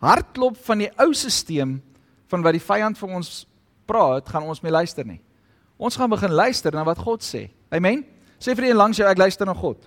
hartklop 0.00 0.56
van 0.64 0.86
die 0.86 0.88
ou 0.96 1.10
stelsel 1.12 1.74
van 2.32 2.46
wat 2.46 2.56
die 2.56 2.64
vyand 2.64 2.96
vir 2.96 3.12
ons 3.20 3.42
praat, 3.86 4.28
gaan 4.28 4.46
ons 4.48 4.62
mee 4.64 4.72
luister 4.72 5.06
nie. 5.06 5.20
Ons 5.76 5.96
gaan 5.98 6.10
begin 6.10 6.32
luister 6.32 6.74
na 6.74 6.84
wat 6.86 7.00
God 7.02 7.24
sê. 7.26 7.48
Amen. 7.74 8.04
Sê 8.38 8.54
vir 8.54 8.70
een 8.70 8.78
langs 8.78 8.98
jou 8.98 9.06
ek 9.08 9.20
luister 9.20 9.48
na 9.48 9.54
God. 9.56 9.80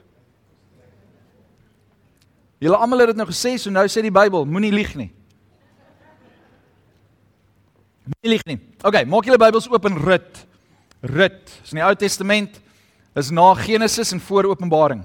Julle 2.63 2.79
almal 2.81 3.03
het 3.03 3.13
dit 3.13 3.19
nou 3.19 3.27
gesê, 3.29 3.53
so 3.61 3.69
nou 3.73 3.85
sê 3.89 4.01
die 4.01 4.13
Bybel, 4.13 4.47
moenie 4.49 4.73
lieg 4.73 4.95
nie. 4.97 5.11
Moenie 8.07 8.33
lieg 8.33 8.45
nie. 8.49 8.57
OK, 8.81 9.03
maak 9.05 9.27
julle 9.29 9.41
Bybels 9.41 9.69
oop 9.69 9.85
in 9.89 9.99
Rut. 10.01 10.41
Rut, 11.05 11.43
is 11.61 11.75
in 11.75 11.81
die 11.81 11.85
Ou 11.85 11.93
Testament, 11.99 12.57
is 13.17 13.29
na 13.33 13.51
Genesis 13.59 14.13
en 14.15 14.23
voor 14.23 14.49
Openbaring. 14.49 15.03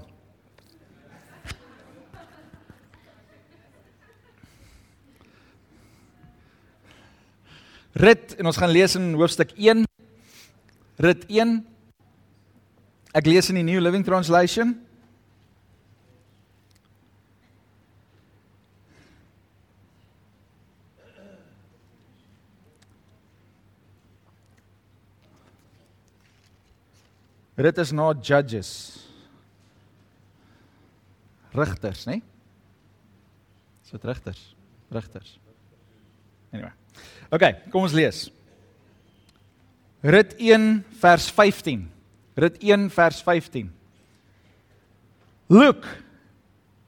Rit 7.93 8.33
en 8.41 8.49
ons 8.49 8.57
gaan 8.57 8.71
lees 8.73 8.95
in 8.97 9.11
hoofstuk 9.13 9.51
1. 9.53 9.83
Rit 10.97 11.27
1. 11.29 11.59
Ek 13.13 13.29
lees 13.29 13.51
in 13.53 13.59
die 13.61 13.67
New 13.67 13.81
Living 13.81 14.05
Translation. 14.05 14.73
Rit 27.53 27.77
is 27.77 27.93
na 27.93 28.09
judges. 28.17 28.73
Rigters, 31.53 32.07
né? 32.09 32.17
Nee? 32.17 32.23
Dit 33.93 34.05
rigters? 34.09 34.55
Rigters. 34.89 35.42
Anyway. 36.53 36.71
OK, 37.33 37.43
kom 37.73 37.87
ons 37.87 37.95
lees. 37.97 38.27
Rit 40.03 40.35
1 40.37 40.83
vers 41.01 41.29
15. 41.31 41.87
Rit 42.37 42.57
1 42.61 42.89
vers 42.93 43.21
15. 43.25 43.71
Look, 45.49 45.85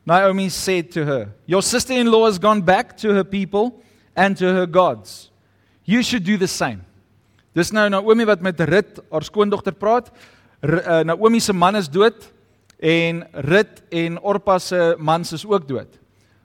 Naomi 0.05 0.49
said 0.49 0.91
to 0.91 1.05
her, 1.05 1.33
Your 1.45 1.63
sister 1.63 1.93
in 1.93 2.11
law 2.11 2.25
has 2.25 2.37
gone 2.37 2.61
back 2.61 2.95
to 2.97 3.13
her 3.13 3.23
people 3.23 3.81
and 4.15 4.37
to 4.37 4.53
her 4.53 4.65
gods. 4.65 5.31
You 5.85 6.03
should 6.03 6.23
do 6.23 6.37
the 6.37 6.47
same. 6.47 6.85
Dis 7.55 7.71
nou 7.71 7.87
Naomi 7.89 8.25
wat 8.27 8.41
met 8.43 8.59
Rit, 8.67 8.99
haar 9.11 9.23
skoondogter 9.23 9.73
praat. 9.73 10.11
R 10.65 10.79
uh, 10.81 11.01
Naomi 11.07 11.39
se 11.39 11.53
man 11.53 11.77
is 11.79 11.87
dood 11.87 12.27
en 12.83 13.23
Rit 13.47 13.81
en 13.95 14.19
Orpa 14.19 14.59
se 14.59 14.95
mans 14.99 15.31
is 15.33 15.45
ook 15.45 15.67
dood. 15.67 15.89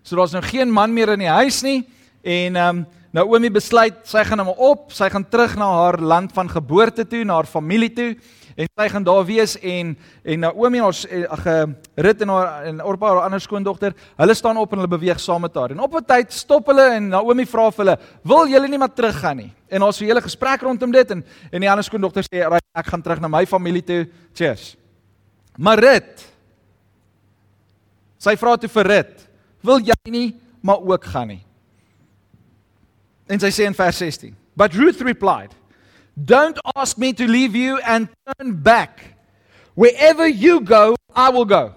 So 0.03 0.17
daar's 0.17 0.37
nou 0.37 0.45
geen 0.45 0.71
man 0.71 0.95
meer 0.95 1.13
in 1.17 1.25
die 1.25 1.35
huis 1.41 1.61
nie 1.67 1.83
en 2.23 2.57
ehm 2.57 2.83
um, 2.83 2.87
Naomi 3.11 3.49
besluit 3.51 4.05
sy 4.07 4.23
gaan 4.23 4.39
hom 4.39 4.53
op, 4.55 4.93
sy 4.95 5.09
gaan 5.11 5.25
terug 5.27 5.57
na 5.59 5.67
haar 5.67 5.97
land 5.99 6.31
van 6.33 6.51
geboorte 6.51 7.03
toe, 7.03 7.25
na 7.27 7.41
haar 7.41 7.49
familie 7.51 7.91
toe 7.91 8.13
en 8.61 8.69
sy 8.69 8.87
gaan 8.93 9.05
daar 9.07 9.25
wees 9.27 9.57
en 9.59 9.95
en 10.23 10.43
Naomi 10.45 10.79
en 10.79 10.85
haar 10.85 10.99
eh, 11.09 11.25
ag 11.33 11.47
eh, 11.47 11.65
Rut 12.07 12.23
en 12.23 12.33
haar 12.35 12.69
en 12.69 12.83
Orpa 12.85 13.09
haar 13.09 13.25
ander 13.25 13.43
skoondogter, 13.43 13.97
hulle 14.21 14.35
staan 14.35 14.61
op 14.61 14.73
en 14.73 14.83
hulle 14.83 14.93
beweeg 14.95 15.21
saam 15.21 15.43
met 15.43 15.55
haar. 15.55 15.75
En 15.75 15.81
op 15.81 15.95
'n 15.95 16.05
tyd 16.05 16.33
stop 16.33 16.67
hulle 16.67 16.87
en 16.95 17.09
Naomi 17.09 17.47
vra 17.47 17.71
vir 17.71 17.85
hulle, 17.85 17.99
"Wil 18.23 18.49
julle 18.49 18.69
nie 18.69 18.79
maar 18.79 18.95
teruggaan 18.95 19.37
nie?" 19.37 19.53
En 19.69 19.83
ons 19.83 19.99
het 19.99 20.05
'n 20.07 20.11
hele 20.11 20.23
gesprek 20.23 20.61
rondom 20.63 20.91
dit 20.93 21.11
en 21.11 21.25
en 21.53 21.61
die 21.61 21.71
ander 21.71 21.85
skoondogter 21.85 22.23
sê, 22.23 22.39
"Right, 22.49 22.65
ek 22.75 22.87
gaan 22.87 23.03
terug 23.03 23.21
na 23.21 23.29
my 23.29 23.47
familie 23.47 23.83
toe. 23.83 24.09
Cheers." 24.35 24.77
Maar 25.57 25.79
Rut 25.79 26.33
sy 28.19 28.37
vra 28.37 28.57
toe 28.57 28.69
vir 28.69 28.87
Rut, 28.87 29.29
"Wil 29.63 29.79
jy 29.79 30.11
nie 30.11 30.41
maar 30.63 30.79
ook 30.79 31.05
gaan 31.05 31.29
nie?" 31.29 31.50
En 33.31 33.39
sy 33.39 33.53
sê 33.55 33.67
in 33.67 33.75
vers 33.75 33.97
16, 33.97 34.35
"But 34.57 34.75
Ruth 34.75 35.01
replied, 35.01 35.55
Don't 36.23 36.59
ask 36.75 36.99
me 36.99 37.13
to 37.13 37.27
leave 37.27 37.55
you 37.55 37.79
and 37.79 38.09
turn 38.27 38.57
back. 38.57 39.15
Wherever 39.75 40.27
you 40.27 40.61
go, 40.61 40.97
I 41.15 41.31
will 41.31 41.45
go. 41.45 41.75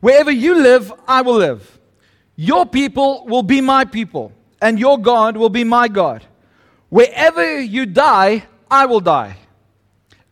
Wherever 0.00 0.30
you 0.30 0.54
live, 0.54 0.92
I 1.06 1.22
will 1.22 1.36
live. 1.36 1.78
Your 2.36 2.66
people 2.66 3.24
will 3.26 3.42
be 3.42 3.60
my 3.60 3.84
people, 3.84 4.32
and 4.60 4.78
your 4.78 4.98
God 4.98 5.36
will 5.36 5.50
be 5.50 5.64
my 5.64 5.88
God. 5.88 6.24
Wherever 6.88 7.60
you 7.60 7.86
die, 7.86 8.44
I 8.70 8.86
will 8.86 9.00
die, 9.00 9.36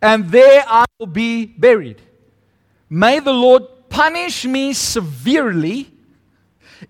and 0.02 0.30
there 0.30 0.64
I 0.66 0.84
will 0.98 1.06
be 1.06 1.46
buried. 1.46 2.02
May 2.90 3.20
the 3.20 3.32
Lord 3.32 3.62
punish 3.88 4.44
me 4.44 4.72
severely 4.72 5.92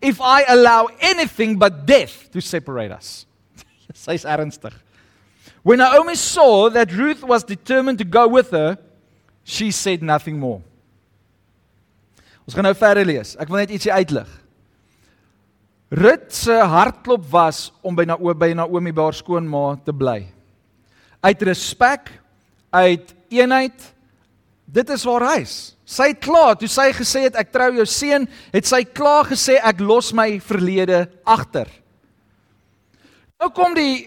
if 0.00 0.20
I 0.20 0.44
allow 0.48 0.88
anything 1.00 1.56
but 1.58 1.86
death 1.86 2.30
to 2.32 2.40
separate 2.40 2.92
us. 2.92 3.26
Sy's 3.94 4.24
ernstig. 4.24 4.72
When 5.62 5.78
Naomi 5.78 6.14
saw 6.14 6.70
that 6.70 6.92
Ruth 6.92 7.22
was 7.22 7.44
determined 7.44 7.98
to 7.98 8.04
go 8.04 8.28
with 8.28 8.50
her, 8.50 8.78
she 9.44 9.70
said 9.70 10.02
nothing 10.02 10.38
more. 10.38 10.62
Ons 12.48 12.56
gaan 12.56 12.64
nou 12.64 12.76
verder 12.76 13.04
lees. 13.04 13.34
Ek 13.36 13.50
wil 13.52 13.60
net 13.60 13.72
ietsie 13.76 13.92
uitlig. 13.92 14.28
Ruth 15.92 16.32
se 16.32 16.52
hartklop 16.52 17.26
was 17.32 17.68
om 17.84 17.96
by 17.96 18.04
Naomi 18.08 18.34
by 18.40 18.48
Naomi 18.56 18.92
by 18.92 19.08
haar 19.08 19.16
skoonma 19.16 19.76
te 19.84 19.92
bly. 19.92 20.22
Uit 21.24 21.44
respek, 21.48 22.08
uit 22.72 23.14
eenheid. 23.32 23.88
Dit 24.68 24.90
is 24.92 25.04
waar 25.08 25.24
hy 25.30 25.40
is. 25.46 25.56
Sy 25.88 26.10
het 26.10 26.20
klaar, 26.20 26.58
toe 26.60 26.68
sy 26.68 26.90
gesê 26.92 27.24
het 27.24 27.38
ek 27.40 27.52
trou 27.54 27.70
jou 27.78 27.86
seun, 27.88 28.26
het 28.52 28.68
sy 28.68 28.82
klaar 28.84 29.30
gesê 29.30 29.56
ek 29.64 29.80
los 29.80 30.12
my 30.16 30.34
verlede 30.44 31.06
agter. 31.24 31.70
Nou 33.40 33.48
kom 33.56 33.72
die 33.72 34.04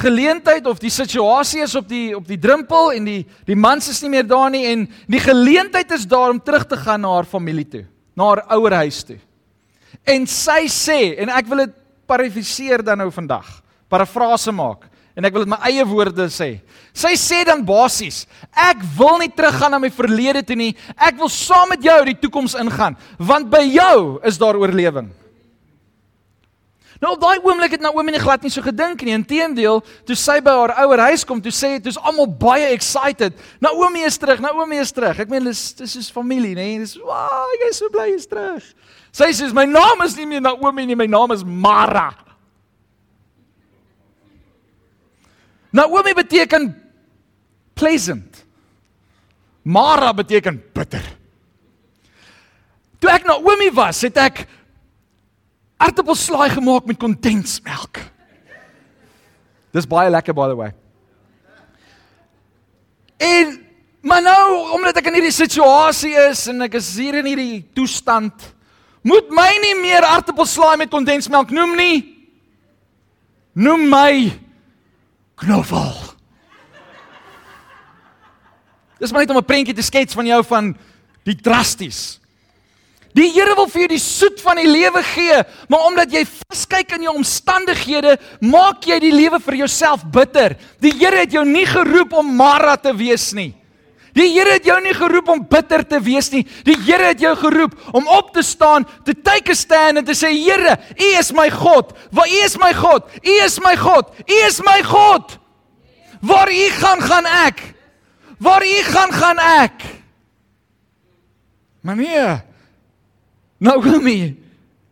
geleentheid 0.00 0.66
of 0.66 0.80
die 0.82 0.90
situasie 0.90 1.62
is 1.62 1.76
op 1.78 1.86
die 1.86 2.16
op 2.16 2.24
die 2.26 2.40
drempel 2.40 2.90
en 2.96 3.04
die 3.06 3.20
die 3.46 3.54
mans 3.54 3.86
is 3.92 4.00
nie 4.02 4.10
meer 4.16 4.26
daar 4.26 4.48
nie 4.50 4.64
en 4.72 4.88
die 5.06 5.20
geleentheid 5.22 5.92
is 5.94 6.08
daar 6.10 6.32
om 6.34 6.40
terug 6.42 6.64
te 6.66 6.78
gaan 6.80 7.04
na 7.04 7.12
haar 7.14 7.28
familie 7.30 7.68
toe, 7.68 7.84
na 8.18 8.32
haar 8.32 8.42
ouer 8.56 8.74
huis 8.82 9.04
toe. 9.06 9.20
En 10.02 10.26
sy 10.26 10.64
sê 10.72 10.98
en 11.22 11.30
ek 11.30 11.46
wil 11.52 11.62
dit 11.68 11.78
parafraseer 12.10 12.82
dan 12.82 12.98
nou 13.04 13.12
vandag, 13.14 13.46
parafrase 13.86 14.50
maak 14.50 14.88
en 15.14 15.26
ek 15.26 15.34
wil 15.34 15.44
dit 15.44 15.52
my 15.52 15.60
eie 15.70 15.84
woorde 15.86 16.26
sê. 16.32 16.56
Sy 16.94 17.14
sê 17.18 17.42
dan 17.46 17.62
basies, 17.66 18.24
ek 18.50 18.82
wil 18.98 19.20
nie 19.22 19.30
teruggaan 19.30 19.74
na 19.74 19.82
my 19.82 19.90
verlede 19.94 20.42
toe 20.46 20.58
nie. 20.58 20.72
Ek 20.94 21.18
wil 21.20 21.30
saam 21.32 21.70
met 21.70 21.82
jou 21.82 21.98
die 22.10 22.18
toekoms 22.26 22.56
ingaan, 22.58 22.98
want 23.18 23.50
by 23.52 23.62
jou 23.66 24.18
is 24.26 24.40
daar 24.42 24.58
oorlewing. 24.58 25.12
Nou 27.02 27.12
op 27.16 27.20
daai 27.20 27.42
oomblik 27.42 27.74
het 27.74 27.82
Naomi 27.84 28.14
nie 28.14 28.22
glad 28.22 28.44
nie 28.46 28.50
so 28.52 28.62
gedink 28.64 29.02
nie. 29.04 29.12
Inteendeel, 29.12 29.82
toe 30.08 30.16
sy 30.16 30.38
by 30.44 30.54
haar 30.56 30.72
ouer 30.86 31.02
huis 31.10 31.24
kom, 31.26 31.42
toe 31.42 31.52
sê 31.52 31.74
dit 31.76 31.90
is 31.90 31.98
almal 32.00 32.30
baie 32.40 32.70
excited. 32.72 33.36
Naomi 33.60 34.06
is 34.08 34.16
terug, 34.20 34.40
Naomi 34.40 34.78
is 34.80 34.94
terug. 34.94 35.18
Ek 35.20 35.28
meen 35.28 35.44
dis 35.50 35.66
dis 35.76 35.98
is 36.00 36.08
familie, 36.14 36.54
nê? 36.56 36.68
Dis 36.80 36.94
wow, 37.02 37.44
ek 37.58 37.66
is 37.68 37.82
so 37.82 37.92
bly 37.92 38.08
jy's 38.12 38.28
terug. 38.30 38.64
Sy 39.14 39.28
sê 39.36 39.50
my 39.52 39.66
naam 39.68 40.06
is 40.06 40.16
nie 40.16 40.26
meer 40.30 40.42
Naomi 40.44 40.86
nie, 40.88 40.96
my 40.98 41.10
naam 41.10 41.34
is 41.36 41.44
Mara. 41.44 42.12
Naomi 45.74 46.14
beteken 46.14 46.70
pleasant. 47.74 48.44
Mara 49.62 50.12
beteken 50.14 50.60
bitter. 50.76 51.02
Toe 53.02 53.10
ek 53.10 53.26
Naomi 53.26 53.72
was, 53.74 54.04
het 54.06 54.20
ek 54.22 54.44
aartappelslaai 55.82 56.52
gemaak 56.54 56.86
met 56.88 57.00
kondensmelk. 57.00 58.00
Dis 59.74 59.88
baie 59.90 60.12
lekker 60.12 60.36
by 60.36 60.48
the 60.52 60.58
way. 60.58 60.70
En 63.18 63.60
maar 64.04 64.20
nou 64.20 64.74
omdat 64.76 64.98
ek 65.00 65.06
in 65.08 65.16
hierdie 65.16 65.32
situasie 65.32 66.12
is 66.28 66.42
en 66.52 66.66
ek 66.66 66.74
is 66.76 66.90
hier 67.00 67.16
in 67.22 67.28
hierdie 67.30 67.62
toestand, 67.74 68.50
moet 69.00 69.30
my 69.32 69.48
nie 69.62 69.74
meer 69.80 70.04
aartappelslaai 70.04 70.76
met 70.84 70.92
kondensmelk 70.92 71.50
noem 71.56 71.72
nie. 71.78 71.96
Noem 73.56 73.88
my 73.88 74.12
knoffel. 75.34 75.94
Dis 78.98 79.12
maar 79.12 79.20
net 79.26 79.30
om 79.30 79.36
'n 79.36 79.44
prentjie 79.44 79.74
te 79.74 79.82
skets 79.82 80.14
van 80.14 80.26
jou 80.26 80.44
van 80.44 80.76
die 81.24 81.36
drasties. 81.36 82.20
Die 83.14 83.30
Here 83.30 83.54
wil 83.54 83.68
vir 83.70 83.84
jou 83.84 83.88
die 83.88 84.02
soet 84.02 84.40
van 84.40 84.56
die 84.56 84.66
lewe 84.66 85.02
gee, 85.02 85.42
maar 85.68 85.86
omdat 85.86 86.10
jy 86.12 86.24
vaskyk 86.26 86.96
in 86.96 87.02
jou 87.02 87.14
omstandighede, 87.14 88.16
maak 88.40 88.84
jy 88.84 88.98
die 88.98 89.12
lewe 89.14 89.38
vir 89.40 89.54
jouself 89.54 90.02
bitter. 90.10 90.56
Die 90.80 90.92
Here 90.98 91.22
het 91.22 91.32
jou 91.32 91.44
nie 91.44 91.66
geroep 91.66 92.12
om 92.12 92.36
Mara 92.36 92.76
te 92.76 92.94
wees 92.96 93.32
nie. 93.32 93.54
Die 94.14 94.28
Here 94.30 94.54
het 94.54 94.66
jou 94.66 94.76
nie 94.82 94.94
geroep 94.94 95.28
om 95.32 95.42
bitter 95.50 95.82
te 95.86 95.98
wees 96.02 96.30
nie. 96.30 96.44
Die 96.66 96.76
Here 96.86 97.10
het 97.10 97.22
jou 97.22 97.34
geroep 97.36 97.74
om 97.92 98.06
op 98.06 98.30
te 98.34 98.44
staan, 98.46 98.86
te 99.04 99.14
take 99.14 99.50
a 99.50 99.58
stand 99.58 99.98
en 99.98 100.06
te 100.06 100.14
sê 100.14 100.30
Here, 100.30 100.76
U 100.94 101.08
is 101.18 101.32
my 101.34 101.48
God. 101.50 101.92
Waar 102.14 102.30
U 102.30 102.44
is 102.44 102.56
my 102.62 102.72
God. 102.78 103.10
U 103.24 103.34
is 103.42 103.58
my 103.64 103.74
God. 103.76 104.14
U 104.22 104.38
is 104.46 104.60
my 104.62 104.78
God. 104.86 105.38
Waar 106.22 106.52
U 106.52 106.70
gaan, 106.78 107.02
gaan 107.02 107.26
ek. 107.26 107.60
Waar 108.38 108.62
U 108.62 108.80
gaan, 108.86 109.12
gaan 109.12 109.42
ek. 109.66 109.84
Maar 111.84 111.96
nee, 111.96 112.28
Naomi 113.60 114.40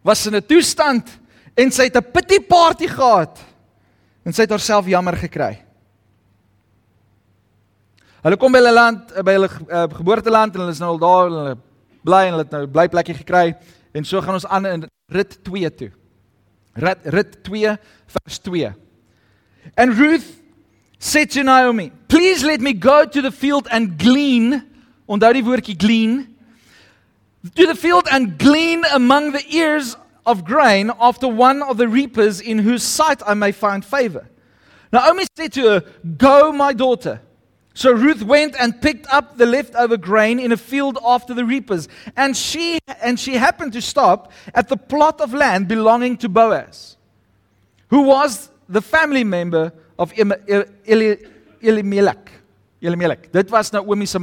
was 0.02 0.26
in 0.26 0.36
'n 0.36 0.46
toestand 0.46 1.08
en 1.54 1.70
sy 1.70 1.84
het 1.84 1.96
'n 1.96 2.10
pity 2.12 2.40
party 2.40 2.86
gehad 2.86 3.38
en 4.24 4.32
sy 4.32 4.42
het 4.42 4.50
haarself 4.50 4.86
jammer 4.86 5.16
gekry. 5.16 5.62
Hulle 8.22 8.38
kom 8.38 8.54
by 8.54 8.60
hulle 8.60 8.74
land 8.74 9.14
by 9.26 9.34
hulle 9.34 9.48
uh, 9.50 9.86
geboorteland 9.90 10.54
en 10.54 10.62
hulle 10.62 10.74
is 10.74 10.82
nou 10.82 10.92
al 10.94 11.00
daar 11.02 11.30
en 11.30 11.38
hulle 11.40 11.56
bly 12.06 12.20
en 12.26 12.36
hulle 12.36 12.44
het 12.44 12.54
nou 12.54 12.62
'n 12.66 12.72
blyplekkie 12.72 13.18
gekry 13.18 13.54
en 13.94 14.04
so 14.04 14.20
gaan 14.20 14.38
ons 14.38 14.46
aan 14.46 14.66
in 14.66 14.86
rit 15.10 15.38
2 15.44 15.70
toe. 15.74 15.90
Rit 16.74 16.98
rit 17.04 17.42
2 17.44 17.76
vers 18.06 18.38
2. 18.38 18.72
And 19.76 19.98
Ruth 19.98 20.40
said 20.98 21.30
to 21.30 21.42
Naomi, 21.42 21.92
"Please 22.06 22.46
let 22.46 22.60
me 22.60 22.72
go 22.72 23.04
to 23.04 23.20
the 23.20 23.32
field 23.32 23.66
and 23.68 23.98
glean." 23.98 24.62
Onthou 25.06 25.32
die 25.32 25.42
woordjie 25.42 25.76
glean 25.76 26.32
to 27.54 27.66
the 27.66 27.74
field 27.74 28.06
and 28.10 28.38
glean 28.38 28.84
among 28.92 29.32
the 29.32 29.44
ears 29.50 29.96
of 30.24 30.44
grain 30.44 30.92
after 31.00 31.26
one 31.26 31.62
of 31.62 31.76
the 31.76 31.88
reapers 31.88 32.40
in 32.40 32.58
whose 32.58 32.82
sight 32.84 33.20
I 33.26 33.34
may 33.34 33.52
find 33.52 33.84
favor. 33.84 34.28
Naomi 34.92 35.24
said 35.36 35.52
to 35.54 35.62
her, 35.62 35.80
Go, 36.16 36.52
my 36.52 36.72
daughter. 36.72 37.20
So 37.74 37.92
Ruth 37.92 38.22
went 38.22 38.54
and 38.58 38.80
picked 38.80 39.06
up 39.12 39.38
the 39.38 39.46
leftover 39.46 39.96
grain 39.96 40.38
in 40.38 40.52
a 40.52 40.56
field 40.56 40.98
after 41.04 41.32
the 41.32 41.44
reapers, 41.44 41.88
and 42.16 42.36
she 42.36 42.78
and 43.00 43.18
she 43.18 43.34
happened 43.34 43.72
to 43.72 43.80
stop 43.80 44.30
at 44.54 44.68
the 44.68 44.76
plot 44.76 45.20
of 45.20 45.32
land 45.32 45.68
belonging 45.68 46.18
to 46.18 46.28
Boaz, 46.28 46.96
who 47.88 48.02
was 48.02 48.50
the 48.68 48.82
family 48.82 49.24
member 49.24 49.72
of 49.98 50.12
Elimelech. 51.62 52.30
Dit 53.32 53.50
was 53.50 53.72
Naomi 53.72 54.06
se. 54.06 54.18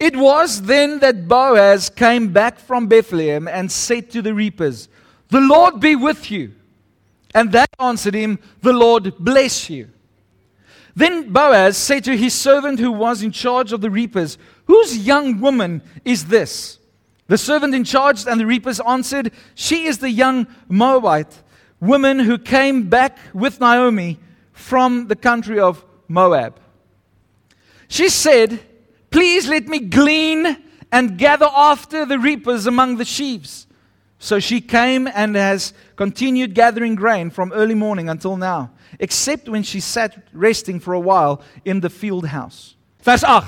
It 0.00 0.16
was 0.16 0.62
then 0.62 0.98
that 1.00 1.28
Boaz 1.28 1.90
came 1.90 2.32
back 2.32 2.58
from 2.58 2.88
Bethlehem 2.88 3.46
and 3.46 3.70
said 3.70 4.10
to 4.10 4.22
the 4.22 4.34
reapers, 4.34 4.88
The 5.28 5.40
Lord 5.40 5.78
be 5.78 5.94
with 5.94 6.30
you. 6.30 6.52
And 7.34 7.52
they 7.52 7.66
answered 7.78 8.14
him, 8.14 8.38
The 8.62 8.72
Lord 8.72 9.14
bless 9.18 9.68
you. 9.68 9.90
Then 10.96 11.32
Boaz 11.32 11.76
said 11.76 12.04
to 12.04 12.16
his 12.16 12.34
servant 12.34 12.78
who 12.78 12.92
was 12.92 13.22
in 13.22 13.32
charge 13.32 13.72
of 13.72 13.80
the 13.80 13.90
reapers, 13.90 14.38
Whose 14.66 14.96
young 14.96 15.40
woman 15.40 15.82
is 16.04 16.26
this? 16.26 16.78
The 17.26 17.38
servant 17.38 17.74
in 17.74 17.84
charge 17.84 18.26
and 18.26 18.40
the 18.40 18.46
reapers 18.46 18.80
answered, 18.80 19.32
She 19.54 19.86
is 19.86 19.98
the 19.98 20.10
young 20.10 20.46
Moabite 20.68 21.42
woman 21.80 22.18
who 22.18 22.38
came 22.38 22.88
back 22.88 23.18
with 23.32 23.60
Naomi 23.60 24.18
from 24.52 25.08
the 25.08 25.16
country 25.16 25.58
of 25.58 25.84
Moab. 26.06 26.60
She 27.88 28.08
said, 28.08 28.60
Please 29.10 29.48
let 29.48 29.66
me 29.68 29.80
glean 29.80 30.56
and 30.92 31.18
gather 31.18 31.48
after 31.54 32.06
the 32.06 32.18
reapers 32.18 32.66
among 32.66 32.96
the 32.96 33.04
sheaves. 33.04 33.66
So 34.18 34.38
she 34.38 34.60
came 34.60 35.06
and 35.06 35.34
has 35.34 35.74
continued 35.96 36.54
gathering 36.54 36.94
grain 36.94 37.30
from 37.30 37.52
early 37.52 37.74
morning 37.74 38.08
until 38.08 38.36
now, 38.36 38.70
except 38.98 39.48
when 39.48 39.62
she 39.62 39.80
sat 39.80 40.26
resting 40.32 40.80
for 40.80 40.94
a 40.94 41.00
while 41.00 41.42
in 41.64 41.80
the 41.80 41.90
field 41.90 42.26
house. 42.26 42.76
Verse 43.02 43.22
8. 43.22 43.42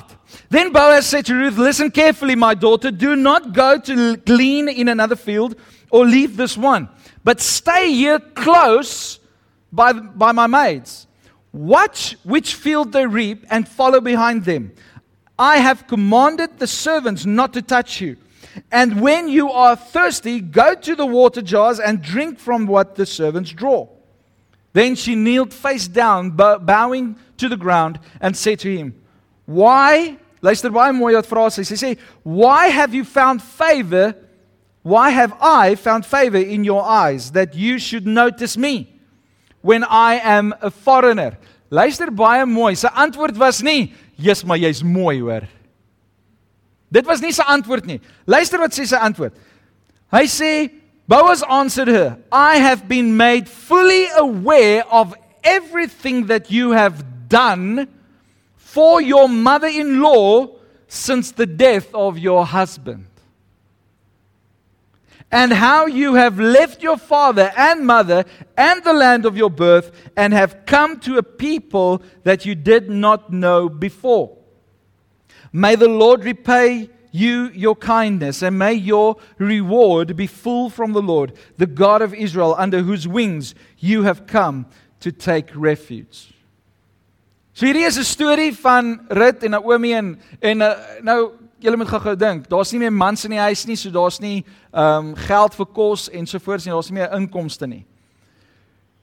Then 0.50 0.72
Boaz 0.72 1.06
said 1.06 1.24
to 1.26 1.34
Ruth, 1.34 1.56
Listen 1.56 1.90
carefully, 1.90 2.34
my 2.34 2.54
daughter. 2.54 2.90
Do 2.90 3.16
not 3.16 3.54
go 3.54 3.78
to 3.78 4.16
glean 4.18 4.68
in 4.68 4.88
another 4.88 5.16
field 5.16 5.56
or 5.90 6.04
leave 6.04 6.36
this 6.36 6.58
one, 6.58 6.88
but 7.24 7.40
stay 7.40 7.90
here 7.90 8.18
close 8.18 9.18
by, 9.72 9.92
by 9.92 10.32
my 10.32 10.46
maids. 10.46 11.06
Watch 11.52 12.16
which 12.22 12.54
field 12.54 12.92
they 12.92 13.06
reap 13.06 13.46
and 13.50 13.66
follow 13.66 14.00
behind 14.00 14.44
them. 14.44 14.72
I 15.38 15.58
have 15.58 15.86
commanded 15.86 16.58
the 16.58 16.66
servants 16.66 17.24
not 17.24 17.54
to 17.54 17.62
touch 17.62 18.00
you. 18.00 18.16
And 18.70 19.00
when 19.00 19.28
you 19.28 19.50
are 19.50 19.76
thirsty, 19.76 20.40
go 20.40 20.74
to 20.74 20.94
the 20.94 21.06
water 21.06 21.42
jars 21.42 21.78
and 21.80 22.02
drink 22.02 22.38
from 22.38 22.66
what 22.66 22.94
the 22.94 23.06
servants 23.06 23.50
draw. 23.50 23.88
Then 24.76 24.94
she 24.94 25.14
kneeled 25.14 25.54
face 25.54 25.88
down, 25.88 26.32
bowing 26.32 27.16
to 27.38 27.48
the 27.48 27.56
ground, 27.56 27.98
and 28.20 28.36
said 28.36 28.58
to 28.58 28.76
him, 28.76 28.94
Why, 29.46 30.18
luister 30.42 30.68
baie 30.68 30.92
mooi 30.92 31.14
wat 31.16 31.24
vra 31.30 31.46
sy. 31.50 31.62
Sy 31.62 31.76
sê, 31.80 31.98
"Why 32.22 32.68
have 32.68 32.92
you 32.92 33.02
found 33.02 33.40
favor? 33.40 34.14
Why 34.82 35.08
have 35.08 35.32
I 35.40 35.76
found 35.76 36.04
favor 36.04 36.36
in 36.36 36.62
your 36.62 36.84
eyes 36.84 37.30
that 37.30 37.54
you 37.54 37.78
should 37.78 38.06
notice 38.06 38.58
me 38.58 38.92
when 39.62 39.82
I 39.82 40.20
am 40.22 40.52
a 40.60 40.70
foreigner?" 40.70 41.38
Luister 41.70 42.10
baie 42.10 42.44
mooi. 42.44 42.76
Sy 42.76 42.88
antwoord 42.88 43.38
was 43.38 43.62
nie, 43.62 43.94
"Jesus, 44.18 44.44
maar 44.44 44.58
jy's 44.58 44.82
mooi, 44.82 45.20
hoor." 45.20 45.48
Dit 46.92 47.06
was 47.06 47.22
nie 47.22 47.32
sy 47.32 47.44
antwoord 47.44 47.86
nie. 47.86 48.00
Luister 48.26 48.58
wat 48.58 48.72
sê 48.72 48.86
sy 48.86 48.96
antwoord. 48.96 49.32
Hy 50.12 50.24
sê, 50.24 50.70
Boaz 51.08 51.42
answered 51.48 51.88
her, 51.88 52.18
"I 52.32 52.56
have 52.56 52.88
been 52.88 53.16
made 53.16 53.48
fully 53.48 54.06
aware 54.16 54.84
of 54.90 55.14
everything 55.44 56.26
that 56.26 56.50
you 56.50 56.72
have 56.72 57.28
done 57.28 57.88
for 58.56 59.00
your 59.00 59.28
mother-in-law 59.28 60.48
since 60.88 61.30
the 61.30 61.46
death 61.46 61.94
of 61.94 62.18
your 62.18 62.44
husband." 62.44 63.06
and 65.32 65.52
how 65.52 65.86
you 65.86 66.14
have 66.14 66.38
left 66.38 66.82
your 66.82 66.96
father 66.96 67.52
and 67.56 67.86
mother 67.86 68.24
and 68.56 68.82
the 68.84 68.92
land 68.92 69.26
of 69.26 69.36
your 69.36 69.50
birth 69.50 69.90
and 70.16 70.32
have 70.32 70.64
come 70.66 71.00
to 71.00 71.18
a 71.18 71.22
people 71.22 72.00
that 72.22 72.46
you 72.46 72.54
did 72.54 72.88
not 72.88 73.32
know 73.32 73.68
before. 73.68 74.36
May 75.52 75.74
the 75.74 75.88
Lord 75.88 76.24
repay 76.24 76.90
you 77.16 77.50
your 77.54 77.74
kindness, 77.74 78.42
and 78.42 78.58
may 78.58 78.74
your 78.74 79.16
reward 79.38 80.16
be 80.16 80.26
full 80.26 80.70
from 80.70 80.92
the 80.92 81.02
Lord, 81.02 81.32
the 81.56 81.66
God 81.66 82.02
of 82.02 82.12
Israel, 82.14 82.54
under 82.58 82.82
whose 82.82 83.08
wings 83.08 83.54
you 83.78 84.02
have 84.02 84.26
come 84.26 84.66
to 85.00 85.10
take 85.10 85.50
refuge. 85.54 86.32
So 87.54 87.66
hierdie 87.66 87.86
is 87.86 87.98
'n 87.98 88.04
storie 88.04 88.52
van 88.52 89.00
Rut 89.08 89.42
en 89.42 89.50
Naomi 89.50 89.92
en 89.92 90.18
en 90.40 90.60
uh, 90.60 90.74
nou 91.02 91.32
julle 91.58 91.76
moet 91.76 91.88
gou-gou 91.88 92.16
dink, 92.16 92.48
daar's 92.48 92.72
nie 92.72 92.78
meer 92.78 92.92
mans 92.92 93.24
in 93.24 93.30
die 93.30 93.40
huis 93.40 93.64
nie, 93.66 93.76
so 93.76 93.90
daar's 93.90 94.20
nie 94.20 94.44
ehm 94.72 95.12
um, 95.12 95.14
geld 95.16 95.54
vir 95.54 95.66
kos 95.72 96.08
en 96.12 96.26
so 96.26 96.38
voort 96.38 96.64
nie, 96.64 96.72
daar's 96.72 96.90
nie 96.90 96.98
meer 97.00 97.14
inkomste 97.16 97.66
nie. 97.66 97.84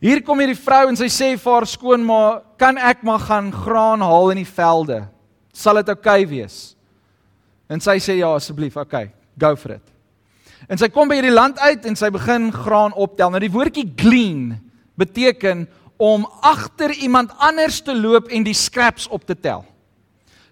Hier 0.04 0.22
kom 0.22 0.40
hierdie 0.40 0.60
vrou 0.60 0.90
en 0.90 1.00
sy 1.00 1.10
sê 1.10 1.32
vir 1.40 1.54
haar 1.54 1.66
skoonma, 1.66 2.44
"Kan 2.58 2.78
ek 2.78 3.04
maar 3.04 3.20
gaan 3.20 3.52
graan 3.52 4.02
haal 4.02 4.32
in 4.32 4.38
die 4.38 4.54
velde? 4.54 5.08
Sal 5.54 5.76
dit 5.76 5.90
oukei 5.90 6.24
okay 6.24 6.28
wees?" 6.28 6.76
En 7.74 7.82
sy 7.82 7.98
sê, 7.98 8.18
"Ja, 8.20 8.34
asseblief, 8.36 8.78
okay, 8.78 9.12
go 9.40 9.56
for 9.56 9.72
it." 9.72 9.82
En 10.70 10.78
sy 10.78 10.88
kom 10.90 11.08
by 11.08 11.16
hierdie 11.20 11.34
land 11.34 11.60
uit 11.60 11.86
en 11.86 11.96
sy 11.96 12.10
begin 12.10 12.52
graan 12.52 12.94
optel. 12.94 13.30
Nou 13.30 13.40
die 13.40 13.52
woordjie 13.52 13.94
glean 14.00 14.62
beteken 14.96 15.68
om 15.98 16.26
agter 16.42 16.92
iemand 16.92 17.32
anders 17.38 17.82
te 17.82 17.96
loop 17.96 18.28
en 18.28 18.44
die 18.44 18.54
scraps 18.54 19.08
op 19.08 19.26
te 19.26 19.36
tel. 19.40 19.66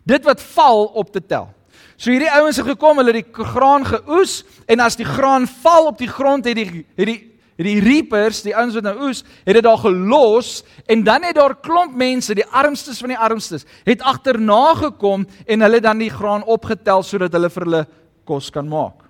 Dit 0.04 0.24
wat 0.24 0.42
val 0.42 0.86
op 0.86 1.12
te 1.14 1.22
tel. 1.26 1.50
So 1.96 2.10
hierdie 2.10 2.32
ouens 2.32 2.58
het 2.58 2.66
gekom, 2.66 2.98
hulle 2.98 3.14
het 3.14 3.26
die 3.26 3.44
graan 3.46 3.86
geoes 3.86 4.44
en 4.66 4.80
as 4.80 4.96
die 4.96 5.06
graan 5.06 5.48
val 5.62 5.88
op 5.88 5.98
die 5.98 6.10
grond 6.10 6.46
het 6.46 6.56
die 6.56 6.86
het 6.98 7.06
die 7.08 7.31
die 7.68 7.80
reapers, 7.84 8.42
die 8.46 8.56
ouens 8.56 8.76
wat 8.78 8.86
nou 8.88 8.96
oes, 9.08 9.24
het 9.46 9.58
dit 9.58 9.66
daar 9.66 9.80
gelos 9.82 10.64
en 10.88 11.04
dan 11.04 11.24
het 11.28 11.36
daar 11.36 11.56
klomp 11.60 11.96
mense, 11.98 12.36
die 12.36 12.48
armstes 12.48 13.02
van 13.04 13.14
die 13.14 13.20
armstes, 13.20 13.66
het 13.86 14.02
agterna 14.02 14.74
gekom 14.80 15.26
en 15.46 15.66
hulle 15.68 15.82
dan 15.84 16.02
die 16.02 16.12
graan 16.14 16.44
opgetel 16.44 17.04
sodat 17.04 17.34
hulle 17.34 17.50
vir 17.50 17.68
hulle 17.68 17.86
kos 18.26 18.50
kan 18.54 18.68
maak. 18.68 19.04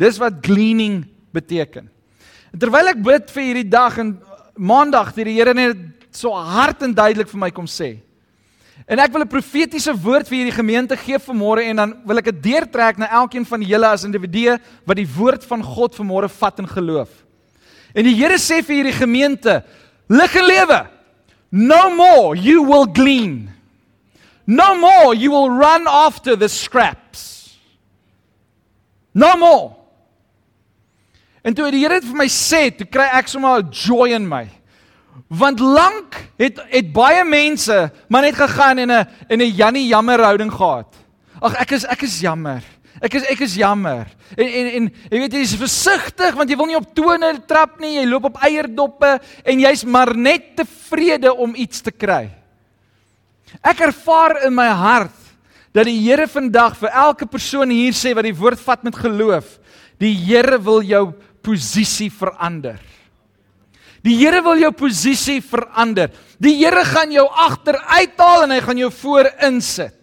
Dis 0.00 0.18
wat 0.18 0.40
gleaning 0.44 1.02
beteken. 1.32 1.90
En 2.52 2.60
terwyl 2.60 2.92
ek 2.92 3.02
bid 3.04 3.30
vir 3.32 3.48
hierdie 3.48 3.68
dag 3.68 3.98
en 4.00 4.16
maandag 4.56 5.12
het 5.14 5.26
die 5.28 5.36
Here 5.36 5.54
net 5.56 5.76
so 6.12 6.32
hard 6.32 6.82
en 6.84 6.94
duidelik 6.94 7.30
vir 7.30 7.40
my 7.40 7.50
kom 7.54 7.68
sê. 7.68 7.96
En 8.86 8.98
ek 8.98 9.12
wil 9.12 9.22
'n 9.22 9.28
profetiese 9.28 9.94
woord 9.94 10.28
vir 10.28 10.38
hierdie 10.38 10.58
gemeente 10.58 10.96
gee 10.96 11.18
vanmôre 11.18 11.62
en 11.64 11.76
dan 11.76 11.94
wil 12.04 12.18
ek 12.18 12.24
dit 12.24 12.42
deurtrek 12.42 12.98
na 12.98 13.08
elkeen 13.08 13.44
van 13.44 13.62
julle 13.62 13.86
as 13.86 14.04
individue 14.04 14.58
wat 14.84 14.96
die 14.96 15.06
woord 15.06 15.44
van 15.44 15.62
God 15.62 15.94
vanmôre 15.94 16.28
vat 16.28 16.58
in 16.58 16.66
geloof. 16.66 17.21
En 17.94 18.04
die 18.04 18.16
Here 18.16 18.38
sê 18.40 18.62
vir 18.64 18.80
hierdie 18.80 18.96
gemeente, 18.96 19.62
lig 20.08 20.36
en 20.36 20.46
lewe. 20.48 20.80
No 21.50 21.90
more 21.90 22.36
you 22.36 22.62
will 22.64 22.86
glean. 22.86 23.50
No 24.46 24.74
more 24.74 25.14
you 25.14 25.30
will 25.30 25.50
run 25.50 25.86
after 25.86 26.36
the 26.36 26.48
scraps. 26.48 27.58
No 29.14 29.36
more. 29.36 29.76
En 31.44 31.54
toe 31.54 31.70
die 31.70 31.82
Here 31.82 32.00
dit 32.00 32.08
vir 32.08 32.16
my 32.16 32.28
sê, 32.32 32.70
toe 32.72 32.86
kry 32.88 33.10
ek 33.18 33.28
sommer 33.28 33.60
'n 33.60 33.70
joy 33.70 34.14
in 34.16 34.28
my. 34.28 34.48
Want 35.28 35.60
lank 35.60 36.16
het 36.38 36.58
het 36.70 36.92
baie 36.92 37.24
mense 37.24 37.92
maar 38.08 38.22
net 38.22 38.34
gegaan 38.34 38.78
en 38.78 38.90
'n 38.90 39.06
en 39.28 39.40
'n 39.40 39.54
Jannie 39.54 39.86
jammer 39.86 40.20
houding 40.20 40.52
gehad. 40.52 40.88
Ag 41.40 41.54
ek 41.54 41.70
is 41.72 41.84
ek 41.84 42.02
is 42.02 42.20
jammer. 42.20 42.62
Ek 43.02 43.16
is 43.18 43.24
ek 43.32 43.40
is 43.42 43.56
jammer. 43.58 44.06
En 44.38 44.46
en 44.46 44.68
en 44.78 44.84
jy 45.10 45.22
weet 45.24 45.34
jy 45.34 45.42
is 45.42 45.56
versigtig 45.58 46.36
want 46.38 46.50
jy 46.50 46.58
wil 46.58 46.70
nie 46.70 46.78
op 46.78 46.92
tone 46.94 47.32
trap 47.50 47.80
nie. 47.82 47.96
Jy 47.96 48.06
loop 48.06 48.28
op 48.30 48.38
eierdoppe 48.46 49.16
en 49.42 49.64
jy's 49.64 49.82
maar 49.82 50.14
net 50.14 50.52
tevrede 50.60 51.32
om 51.34 51.56
iets 51.58 51.82
te 51.82 51.90
kry. 51.90 52.28
Ek 53.60 53.82
ervaar 53.88 54.44
in 54.46 54.54
my 54.54 54.68
hart 54.70 55.18
dat 55.74 55.88
die 55.88 55.98
Here 56.04 56.28
vandag 56.28 56.76
vir 56.78 56.92
elke 56.92 57.26
persoon 57.26 57.72
hier 57.72 57.96
sê 57.96 58.12
wat 58.14 58.28
die 58.28 58.36
woord 58.36 58.60
vat 58.60 58.84
met 58.84 58.96
geloof, 58.96 59.56
die 59.98 60.14
Here 60.14 60.60
wil 60.60 60.84
jou 60.84 61.06
posisie 61.42 62.10
verander. 62.12 62.78
Die 64.04 64.14
Here 64.18 64.42
wil 64.44 64.60
jou 64.60 64.72
posisie 64.76 65.40
verander. 65.42 66.12
Die 66.42 66.54
Here 66.60 66.84
gaan 66.86 67.12
jou 67.14 67.26
agteruithaal 67.26 68.46
en 68.46 68.54
hy 68.54 68.60
gaan 68.62 68.82
jou 68.84 68.92
voor 69.02 69.30
insit. 69.48 70.01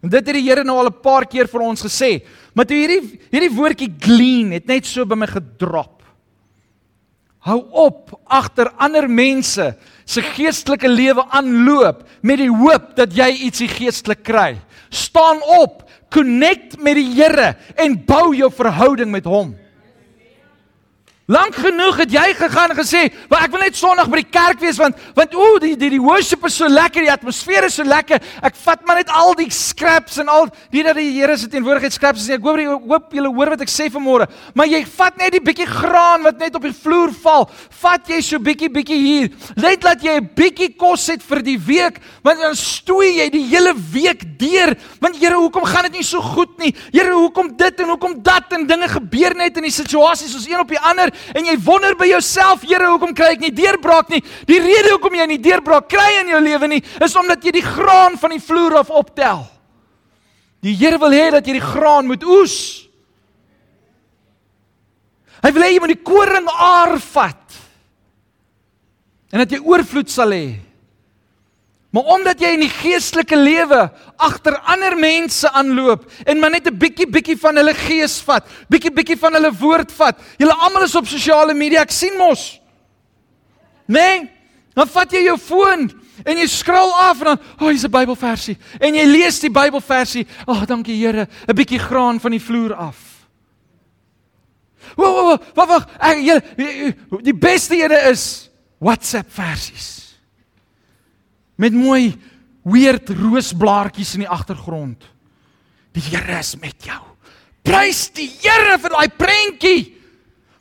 En 0.00 0.08
dit 0.08 0.26
het 0.26 0.36
die 0.36 0.46
Here 0.48 0.64
nou 0.64 0.78
al 0.78 0.88
'n 0.88 1.00
paar 1.02 1.26
keer 1.26 1.46
vir 1.46 1.60
ons 1.60 1.82
gesê. 1.82 2.24
Maar 2.54 2.64
toe 2.64 2.76
hierdie 2.76 3.20
hierdie 3.30 3.56
woordjie 3.56 3.94
glean 3.98 4.52
het 4.52 4.66
net 4.66 4.86
so 4.86 5.04
by 5.04 5.14
my 5.14 5.26
gedrop. 5.26 6.02
Hou 7.40 7.64
op 7.72 8.20
agter 8.26 8.68
ander 8.76 9.08
mense 9.08 9.76
se 10.04 10.22
geestelike 10.22 10.88
lewe 10.88 11.24
aanloop 11.30 12.02
met 12.22 12.38
die 12.38 12.50
hoop 12.50 12.96
dat 12.96 13.14
jy 13.16 13.30
ietsie 13.46 13.68
geestelik 13.68 14.22
kry. 14.22 14.58
Staan 14.90 15.40
op, 15.42 15.88
connect 16.10 16.80
met 16.82 16.94
die 16.94 17.14
Here 17.14 17.56
en 17.76 18.04
bou 18.04 18.34
jou 18.36 18.50
verhouding 18.52 19.10
met 19.10 19.24
hom. 19.24 19.54
Lank 21.30 21.54
genoeg 21.62 22.00
het 22.00 22.10
jy 22.10 22.32
gegaan 22.34 22.72
en 22.72 22.76
gesê, 22.76 23.06
"Maar 23.28 23.44
ek 23.44 23.50
wil 23.50 23.60
net 23.60 23.76
Sondag 23.76 24.08
by 24.10 24.16
die 24.16 24.30
kerk 24.30 24.58
wees 24.60 24.78
want 24.78 24.96
want 25.14 25.34
o, 25.34 25.58
die 25.58 25.76
die 25.76 25.90
die 25.90 26.00
worship 26.00 26.44
is 26.44 26.56
so 26.56 26.66
lekker, 26.66 27.02
die 27.02 27.12
atmosfeer 27.12 27.64
is 27.64 27.74
so 27.74 27.84
lekker. 27.84 28.18
Ek 28.42 28.54
vat 28.56 28.84
maar 28.86 28.96
net 28.96 29.08
al 29.10 29.34
die 29.34 29.50
scraps 29.50 30.18
en 30.18 30.28
al 30.28 30.48
die 30.70 30.82
dat 30.82 30.96
die 30.96 31.20
Here 31.20 31.36
se 31.36 31.46
teenwoordigheid 31.48 31.92
scraps 31.92 32.22
is. 32.22 32.30
Ek 32.30 32.42
hoop 32.42 32.56
jy 32.56 32.66
hoop 32.66 33.12
julle 33.12 33.28
hoor 33.28 33.50
wat 33.50 33.60
ek 33.60 33.68
sê 33.68 33.88
vanmôre. 33.88 34.26
Maar 34.54 34.66
jy 34.66 34.84
vat 34.86 35.16
net 35.18 35.32
die 35.32 35.40
bietjie 35.40 35.66
graan 35.66 36.22
wat 36.22 36.38
net 36.38 36.54
op 36.54 36.62
die 36.62 36.72
vloer 36.72 37.12
val. 37.22 37.48
Vat 37.80 38.08
jy 38.08 38.20
so 38.20 38.38
bietjie 38.38 38.68
bietjie 38.68 38.98
hier. 38.98 39.30
Net 39.56 39.84
laat 39.84 40.02
jy 40.02 40.16
'n 40.16 40.30
bietjie 40.34 40.76
kos 40.76 41.06
het 41.06 41.22
vir 41.22 41.42
die 41.42 41.58
week, 41.58 42.00
want 42.24 42.40
dan 42.40 42.56
stoei 42.56 43.18
jy 43.18 43.30
die 43.30 43.46
hele 43.46 43.74
week 43.92 44.38
deur. 44.38 44.76
Want 45.00 45.16
Here, 45.20 45.36
hoekom 45.36 45.64
gaan 45.64 45.82
dit 45.82 45.92
nie 45.92 46.02
so 46.02 46.20
goed 46.20 46.58
nie? 46.58 46.74
Here, 46.92 47.12
hoekom 47.12 47.56
dit 47.56 47.80
en 47.80 47.88
hoekom 47.88 48.22
dat 48.22 48.52
en 48.52 48.66
dinge 48.66 48.88
gebeur 48.88 49.34
net 49.36 49.56
in 49.56 49.62
die 49.62 49.70
situasies 49.70 50.32
soos 50.32 50.48
een 50.48 50.58
op 50.58 50.68
die 50.68 50.80
ander? 50.80 51.10
En 51.34 51.46
jy 51.46 51.56
wonder 51.64 51.96
by 51.98 52.08
jouself, 52.10 52.62
Here, 52.66 52.90
hoekom 52.92 53.14
kry 53.16 53.34
ek 53.34 53.44
nie 53.44 53.52
deurbraak 53.54 54.12
nie? 54.12 54.22
Die 54.48 54.60
rede 54.62 54.94
hoekom 54.94 55.16
jy 55.18 55.26
nie 55.30 55.40
deurbraak 55.42 55.88
kry 55.90 56.20
in 56.20 56.32
jou 56.34 56.42
lewe 56.44 56.70
nie, 56.70 56.82
is 57.02 57.16
omdat 57.16 57.44
jy 57.44 57.54
die 57.58 57.66
graan 57.66 58.18
van 58.20 58.34
die 58.34 58.42
vloer 58.42 58.80
af 58.82 58.92
optel. 58.94 59.44
Die 60.64 60.76
Here 60.76 61.00
wil 61.00 61.14
hê 61.16 61.30
dat 61.32 61.46
jy 61.46 61.56
die 61.56 61.64
graan 61.64 62.08
moet 62.10 62.24
oes. 62.28 62.56
Hy 65.40 65.52
wil 65.56 65.64
hê 65.64 65.70
jy 65.72 65.80
moet 65.80 65.94
die 65.94 66.04
koring 66.04 66.48
aar 66.52 66.98
vat. 67.00 67.60
En 69.30 69.40
dat 69.44 69.54
jy 69.54 69.62
oorvloed 69.62 70.10
sal 70.12 70.34
hê. 70.34 70.69
Maar 71.90 72.02
omdat 72.02 72.38
jy 72.38 72.52
in 72.54 72.62
die 72.62 72.70
geestelike 72.70 73.34
lewe 73.34 73.80
agter 74.22 74.54
ander 74.70 74.94
mense 74.98 75.50
aanloop 75.50 76.04
en 76.22 76.38
maar 76.38 76.52
net 76.54 76.68
'n 76.70 76.78
bietjie 76.78 77.06
bietjie 77.06 77.36
van 77.36 77.56
hulle 77.56 77.74
gees 77.74 78.20
vat, 78.22 78.46
bietjie 78.70 78.92
bietjie 78.94 79.18
van 79.18 79.32
hulle 79.34 79.50
woord 79.52 79.92
vat. 79.92 80.18
Julle 80.38 80.54
almal 80.54 80.82
is 80.82 80.94
op 80.94 81.06
sosiale 81.06 81.54
media, 81.54 81.80
ek 81.80 81.90
sien 81.90 82.16
mos. 82.16 82.60
Nee, 83.86 84.30
dan 84.74 84.86
vat 84.86 85.12
jy 85.12 85.24
jou 85.24 85.38
foon 85.38 85.90
en 86.24 86.36
jy 86.36 86.46
skrol 86.46 86.94
af 86.94 87.18
en 87.18 87.24
dan, 87.24 87.38
"O, 87.58 87.64
oh, 87.64 87.68
hier's 87.68 87.84
'n 87.84 87.90
Bybelversie." 87.90 88.56
En 88.80 88.94
jy 88.94 89.04
lees 89.04 89.40
die 89.40 89.50
Bybelversie. 89.50 90.26
"Ag, 90.46 90.62
oh, 90.62 90.66
dankie 90.66 90.94
Here, 90.94 91.26
'n 91.48 91.54
bietjie 91.54 91.78
graan 91.78 92.20
van 92.20 92.30
die 92.30 92.40
vloer 92.40 92.74
af." 92.74 92.96
Wag, 94.96 95.12
wag, 95.12 95.40
wag, 95.54 95.68
wag. 95.68 95.88
Ek 95.98 96.18
julle 96.18 96.42
die 97.22 97.34
beste 97.34 97.74
ene 97.74 98.10
is 98.10 98.48
WhatsApp 98.78 99.32
versies 99.32 100.09
met 101.60 101.76
mooi 101.76 102.14
weird 102.64 103.12
roosblaartjies 103.12 104.16
in 104.16 104.24
die 104.24 104.32
agtergrond. 104.32 105.04
Die 105.96 106.04
Here 106.08 106.38
is 106.38 106.54
met 106.60 106.76
jou. 106.86 107.00
Prys 107.66 108.08
die 108.16 108.30
Here 108.40 108.78
vir 108.80 108.94
daai 108.94 109.08
prentjie. 109.20 109.80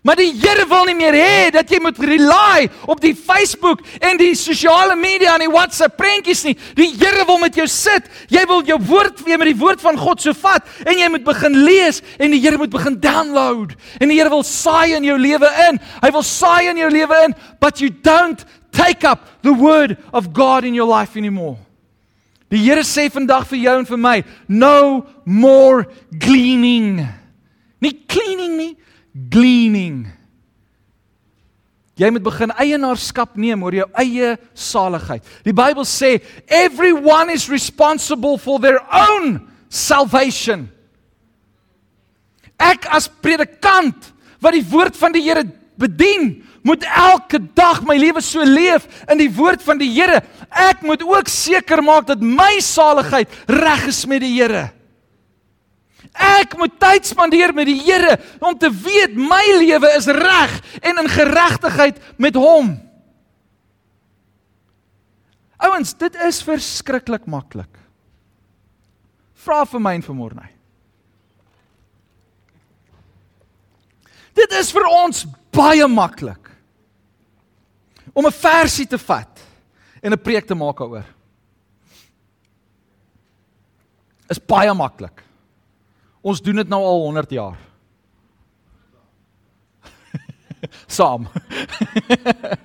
Maar 0.04 0.16
die 0.16 0.32
Here 0.32 0.64
wil 0.68 0.88
nie 0.88 0.96
meer 0.96 1.16
hê 1.16 1.50
dat 1.52 1.68
jy 1.72 1.82
moet 1.84 1.98
rely 2.00 2.70
op 2.88 3.02
die 3.04 3.12
Facebook 3.16 3.82
en 4.00 4.16
die 4.20 4.32
sosiale 4.40 4.96
media 4.96 5.34
en 5.36 5.44
die 5.44 5.52
WhatsApp 5.52 5.98
prentjies 6.00 6.46
nie. 6.48 6.56
Die 6.78 6.94
Here 6.96 7.26
wil 7.28 7.42
met 7.42 7.60
jou 7.60 7.68
sit. 7.68 8.08
Jy 8.32 8.46
wil 8.48 8.64
jou 8.68 8.80
woord 8.90 9.20
weer 9.28 9.40
met 9.42 9.52
die 9.52 9.60
woord 9.60 9.84
van 9.84 10.00
God 10.00 10.24
so 10.24 10.36
vat 10.40 10.68
en 10.86 10.96
jy 11.00 11.10
moet 11.12 11.28
begin 11.28 11.60
lees 11.68 12.00
en 12.18 12.32
die 12.32 12.40
Here 12.40 12.60
moet 12.60 12.72
begin 12.72 12.96
download. 13.04 13.76
En 14.00 14.08
die 14.08 14.18
Here 14.22 14.32
wil 14.32 14.46
saai 14.48 14.96
in 14.96 15.08
jou 15.08 15.20
lewe 15.20 15.52
in. 15.68 15.82
Hy 16.00 16.14
wil 16.16 16.26
saai 16.28 16.72
in 16.72 16.80
jou 16.80 16.90
lewe 16.96 17.20
in, 17.28 17.36
but 17.60 17.84
you 17.84 17.92
don't 17.92 18.48
take 18.72 19.04
up 19.04 19.42
the 19.42 19.54
word 19.54 19.98
of 20.14 20.34
God 20.34 20.64
in 20.64 20.74
your 20.74 20.88
life 20.88 21.18
anymore. 21.18 21.58
Die 22.50 22.58
Here 22.58 22.82
sê 22.82 23.10
vandag 23.14 23.46
vir 23.52 23.62
jou 23.62 23.76
en 23.80 23.86
vir 23.86 24.00
my, 24.02 24.16
no 24.48 25.06
more 25.26 25.86
gleaning. 26.18 27.04
Nie 27.80 27.94
cleaning 28.10 28.56
nie, 28.58 28.74
gleaning. 29.30 30.08
Jy 32.00 32.10
moet 32.16 32.24
begin 32.24 32.54
eienaarskap 32.56 33.36
neem 33.36 33.62
oor 33.64 33.76
jou 33.76 33.86
eie 34.00 34.36
saligheid. 34.58 35.24
Die 35.44 35.54
Bybel 35.54 35.86
sê 35.86 36.18
everyone 36.48 37.34
is 37.34 37.50
responsible 37.52 38.40
for 38.40 38.58
their 38.64 38.80
own 38.88 39.42
salvation. 39.70 40.70
Ek 42.60 42.88
as 42.92 43.10
predikant 43.22 44.14
wat 44.40 44.56
die 44.56 44.66
woord 44.72 44.96
van 45.00 45.14
die 45.16 45.26
Here 45.28 45.44
bedien, 45.80 46.40
moet 46.70 46.86
elke 46.86 47.40
dag 47.58 47.82
my 47.88 47.98
lewe 47.98 48.22
so 48.24 48.44
leef 48.46 48.86
in 49.10 49.20
die 49.22 49.32
woord 49.34 49.64
van 49.66 49.80
die 49.82 49.90
Here. 49.96 50.22
Ek 50.50 50.84
moet 50.86 51.02
ook 51.06 51.30
seker 51.32 51.82
maak 51.86 52.10
dat 52.10 52.22
my 52.22 52.60
saligheid 52.64 53.32
reg 53.50 53.88
is 53.90 54.04
met 54.10 54.22
die 54.26 54.36
Here. 54.38 54.68
Ek 56.20 56.56
moet 56.58 56.76
tyd 56.82 57.08
spandeer 57.10 57.54
met 57.56 57.70
die 57.70 57.80
Here 57.82 58.18
om 58.42 58.58
te 58.58 58.70
weet 58.70 59.18
my 59.18 59.42
lewe 59.62 59.90
is 59.98 60.10
reg 60.14 60.60
en 60.82 61.02
in 61.04 61.10
geregtigheid 61.10 62.00
met 62.22 62.38
hom. 62.38 62.76
Ouens, 65.60 65.92
dit 66.00 66.16
is 66.24 66.40
verskriklik 66.46 67.26
maklik. 67.28 67.72
Vra 69.44 69.66
vir 69.68 69.84
my 69.84 69.98
en 69.98 70.06
vir 70.06 70.16
môre. 70.16 70.46
Dit 74.40 74.54
is 74.56 74.70
vir 74.72 74.86
ons 74.88 75.26
baie 75.56 75.88
maklik 75.92 76.49
om 78.14 78.26
'n 78.26 78.32
versie 78.32 78.88
te 78.88 78.98
vat 78.98 79.40
en 80.02 80.14
'n 80.14 80.22
preek 80.22 80.46
te 80.46 80.56
maak 80.56 80.78
daaroor. 80.78 81.06
Is 84.30 84.40
baie 84.40 84.74
maklik. 84.74 85.24
Ons 86.22 86.42
doen 86.42 86.56
dit 86.56 86.68
nou 86.68 86.84
al 86.84 87.02
100 87.02 87.32
jaar. 87.32 87.58
saam. 90.88 91.28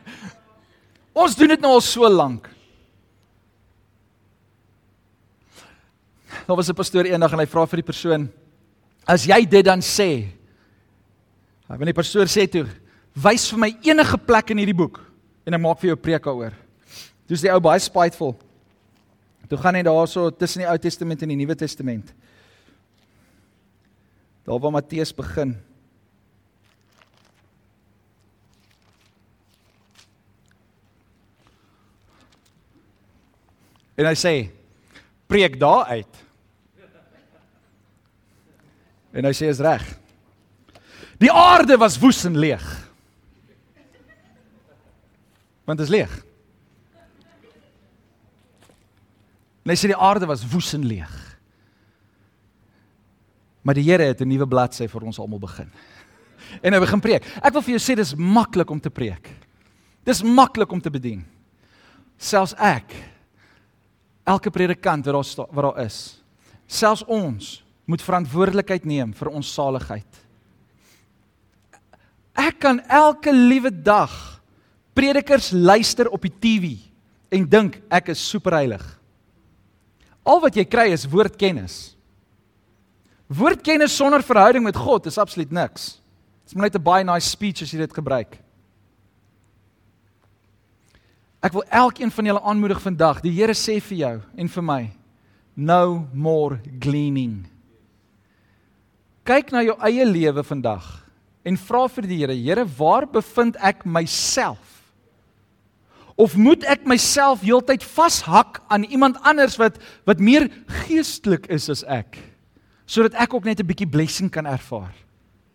ons 1.25 1.37
doen 1.37 1.49
dit 1.49 1.61
nou 1.61 1.73
al 1.73 1.81
so 1.81 2.09
lank. 2.09 2.51
Daar 6.45 6.57
was 6.57 6.69
'n 6.69 6.75
pastoor 6.75 7.05
eendag 7.05 7.33
en 7.33 7.39
hy 7.39 7.47
vra 7.47 7.67
vir 7.67 7.77
die 7.77 7.91
persoon: 7.93 8.29
"As 9.07 9.25
jy 9.25 9.47
dit 9.49 9.65
dan 9.65 9.81
sê, 9.81 10.29
hy 11.69 11.77
wil 11.77 11.87
die 11.87 11.97
pastoor 11.97 12.27
sê 12.27 12.51
toe, 12.51 12.67
wys 13.15 13.49
vir 13.51 13.59
my 13.59 13.77
enige 13.83 14.19
plek 14.19 14.51
in 14.51 14.59
hierdie 14.59 14.77
boek 14.77 15.14
en 15.45 15.55
ek 15.55 15.61
maak 15.61 15.81
vir 15.81 15.93
jou 15.93 16.01
preek 16.01 16.25
daaroor." 16.25 16.55
Dis 17.29 17.41
die 17.41 17.53
ou 17.53 17.61
baie 17.61 17.81
spiteful. 17.81 18.35
Toe 19.49 19.59
gaan 19.61 19.77
hy 19.77 19.85
daarso 19.85 20.31
tussen 20.33 20.65
die 20.65 20.69
Ou 20.69 20.77
Testament 20.81 21.23
en 21.23 21.33
die 21.33 21.39
Nuwe 21.39 21.57
Testament. 21.57 22.13
Daar 24.45 24.61
waar 24.61 24.73
Matteus 24.73 25.13
begin. 25.17 25.55
En 33.95 34.09
hy 34.11 34.15
sê 34.19 34.35
preek 35.31 35.57
daar 35.61 35.95
uit. 35.95 36.23
En 39.15 39.25
hy 39.25 39.33
sê 39.37 39.49
is 39.49 39.63
reg. 39.63 39.85
Die 41.23 41.31
aarde 41.31 41.79
was 41.79 42.01
woes 42.03 42.25
en 42.27 42.37
leeg. 42.37 42.65
Want 45.65 45.79
dit 45.79 45.87
is 45.87 45.93
leeg. 45.93 46.15
En 49.65 49.73
hy 49.73 49.77
sê 49.81 49.89
die 49.89 49.97
aarde 49.97 50.29
was 50.29 50.45
woes 50.53 50.75
en 50.77 50.85
leeg. 50.85 51.13
Maar 53.65 53.79
die 53.79 53.87
Here 53.87 54.05
het 54.05 54.21
'n 54.21 54.29
nuwe 54.29 54.47
bladsy 54.47 54.87
vir 54.89 55.03
ons 55.03 55.19
almal 55.19 55.39
begin. 55.39 55.71
En 56.63 56.73
hy 56.73 56.81
begin 56.81 57.01
preek. 57.01 57.25
Ek 57.43 57.53
wil 57.53 57.63
vir 57.63 57.79
jou 57.79 57.81
sê 57.81 57.97
dis 57.97 58.15
maklik 58.15 58.71
om 58.71 58.81
te 58.81 58.91
preek. 58.91 59.31
Dis 60.05 60.23
maklik 60.23 60.73
om 60.73 60.81
te 60.81 60.91
bedien. 60.91 61.25
Selfs 62.19 62.55
ek 62.55 62.93
elke 64.25 64.51
predikant 64.51 65.05
wat 65.07 65.15
daar 65.37 65.47
wat 65.53 65.65
daar 65.65 65.85
is, 65.85 66.23
selfs 66.67 67.05
ons 67.05 67.65
moet 67.85 68.03
verantwoordelikheid 68.03 68.85
neem 68.85 69.13
vir 69.13 69.29
ons 69.29 69.55
saligheid. 69.55 70.21
Ek 72.35 72.59
kan 72.59 72.81
elke 72.89 73.33
liewe 73.33 73.71
dag 73.71 74.34
predikers 74.95 75.51
luister 75.51 76.09
op 76.09 76.23
die 76.23 76.33
TV 76.33 76.77
en 77.35 77.49
dink 77.51 77.81
ek 77.93 78.13
is 78.15 78.23
superheilig. 78.23 78.83
Al 80.25 80.41
wat 80.41 80.57
jy 80.57 80.65
kry 80.65 80.89
is 80.95 81.09
woordkennis. 81.11 81.95
Woordkennis 83.29 83.97
sonder 83.97 84.23
verhouding 84.25 84.65
met 84.65 84.79
God 84.79 85.07
is 85.11 85.19
absoluut 85.19 85.53
niks. 85.53 85.99
Dit 86.45 86.55
is 86.55 86.61
net 86.61 86.77
'n 86.77 86.83
baie 86.83 87.05
nice 87.05 87.29
speech 87.29 87.63
as 87.63 87.71
jy 87.73 87.79
dit 87.79 87.95
gebruik. 87.95 88.39
Ek 91.43 91.53
wil 91.53 91.65
elkeen 91.69 92.11
van 92.11 92.25
julle 92.25 92.41
aanmoedig 92.41 92.81
vandag. 92.81 93.21
Die 93.21 93.33
Here 93.33 93.53
sê 93.53 93.81
vir 93.81 93.99
jou 93.99 94.23
en 94.37 94.49
vir 94.49 94.63
my, 94.63 94.91
no 95.57 96.09
more 96.13 96.61
gleaning. 96.81 97.45
Kyk 99.25 99.53
na 99.53 99.63
jou 99.63 99.77
eie 99.81 100.05
lewe 100.05 100.43
vandag 100.43 101.05
en 101.45 101.57
vra 101.57 101.87
vir 101.89 102.03
die 102.09 102.17
Here, 102.17 102.35
Here, 102.35 102.65
waar 102.65 103.07
bevind 103.07 103.57
ek 103.61 103.85
myself? 103.85 104.74
Of 106.15 106.37
moet 106.39 106.63
ek 106.71 106.85
myself 106.87 107.43
heeltyd 107.43 107.83
vashak 107.83 108.61
aan 108.71 108.87
iemand 108.87 109.19
anders 109.27 109.57
wat 109.59 109.81
wat 110.07 110.23
meer 110.23 110.47
geestelik 110.87 111.49
is 111.51 111.67
as 111.73 111.83
ek? 111.91 112.19
Sodat 112.87 113.17
ek 113.19 113.35
ook 113.35 113.45
net 113.45 113.61
'n 113.61 113.67
bietjie 113.67 113.91
blessing 113.91 114.31
kan 114.31 114.47
ervaar. 114.47 114.95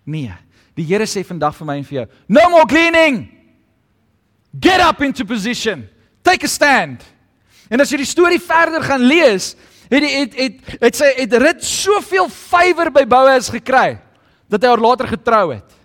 Nee. 0.04 0.34
Die 0.76 0.86
Here 0.86 1.06
sê 1.06 1.24
vandag 1.26 1.56
vir 1.56 1.66
my 1.66 1.78
en 1.78 1.84
vir 1.84 1.96
jou, 2.00 2.08
no 2.28 2.50
more 2.50 2.66
cleaning. 2.66 3.30
Get 4.60 4.80
up 4.82 5.02
into 5.02 5.26
position. 5.26 5.88
Take 6.24 6.46
a 6.46 6.50
stand. 6.50 7.04
En 7.70 7.82
as 7.82 7.92
jy 7.92 7.98
die 7.98 8.06
storie 8.06 8.40
verder 8.40 8.82
gaan 8.82 9.02
lees, 9.02 9.56
het 9.90 10.02
die, 10.02 10.14
het 10.14 10.38
het 10.38 10.82
het 10.82 10.96
sy 10.96 11.10
het 11.18 11.34
rit 11.42 11.64
soveel 11.66 12.30
vywer 12.30 12.92
by 12.94 13.06
Boas 13.10 13.50
gekry 13.50 14.00
dat 14.50 14.64
hy 14.64 14.72
haar 14.72 14.82
later 14.82 15.08
getrou 15.08 15.54
het. 15.54 15.78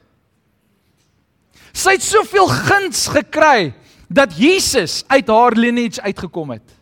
Sy 1.74 1.96
het 1.96 2.02
soveel 2.02 2.48
guns 2.48 3.06
gekry 3.12 3.74
dat 4.14 4.36
Jesus 4.38 5.02
uit 5.06 5.28
haar 5.28 5.56
lineage 5.58 6.02
uitgekom 6.02 6.54
het. 6.54 6.74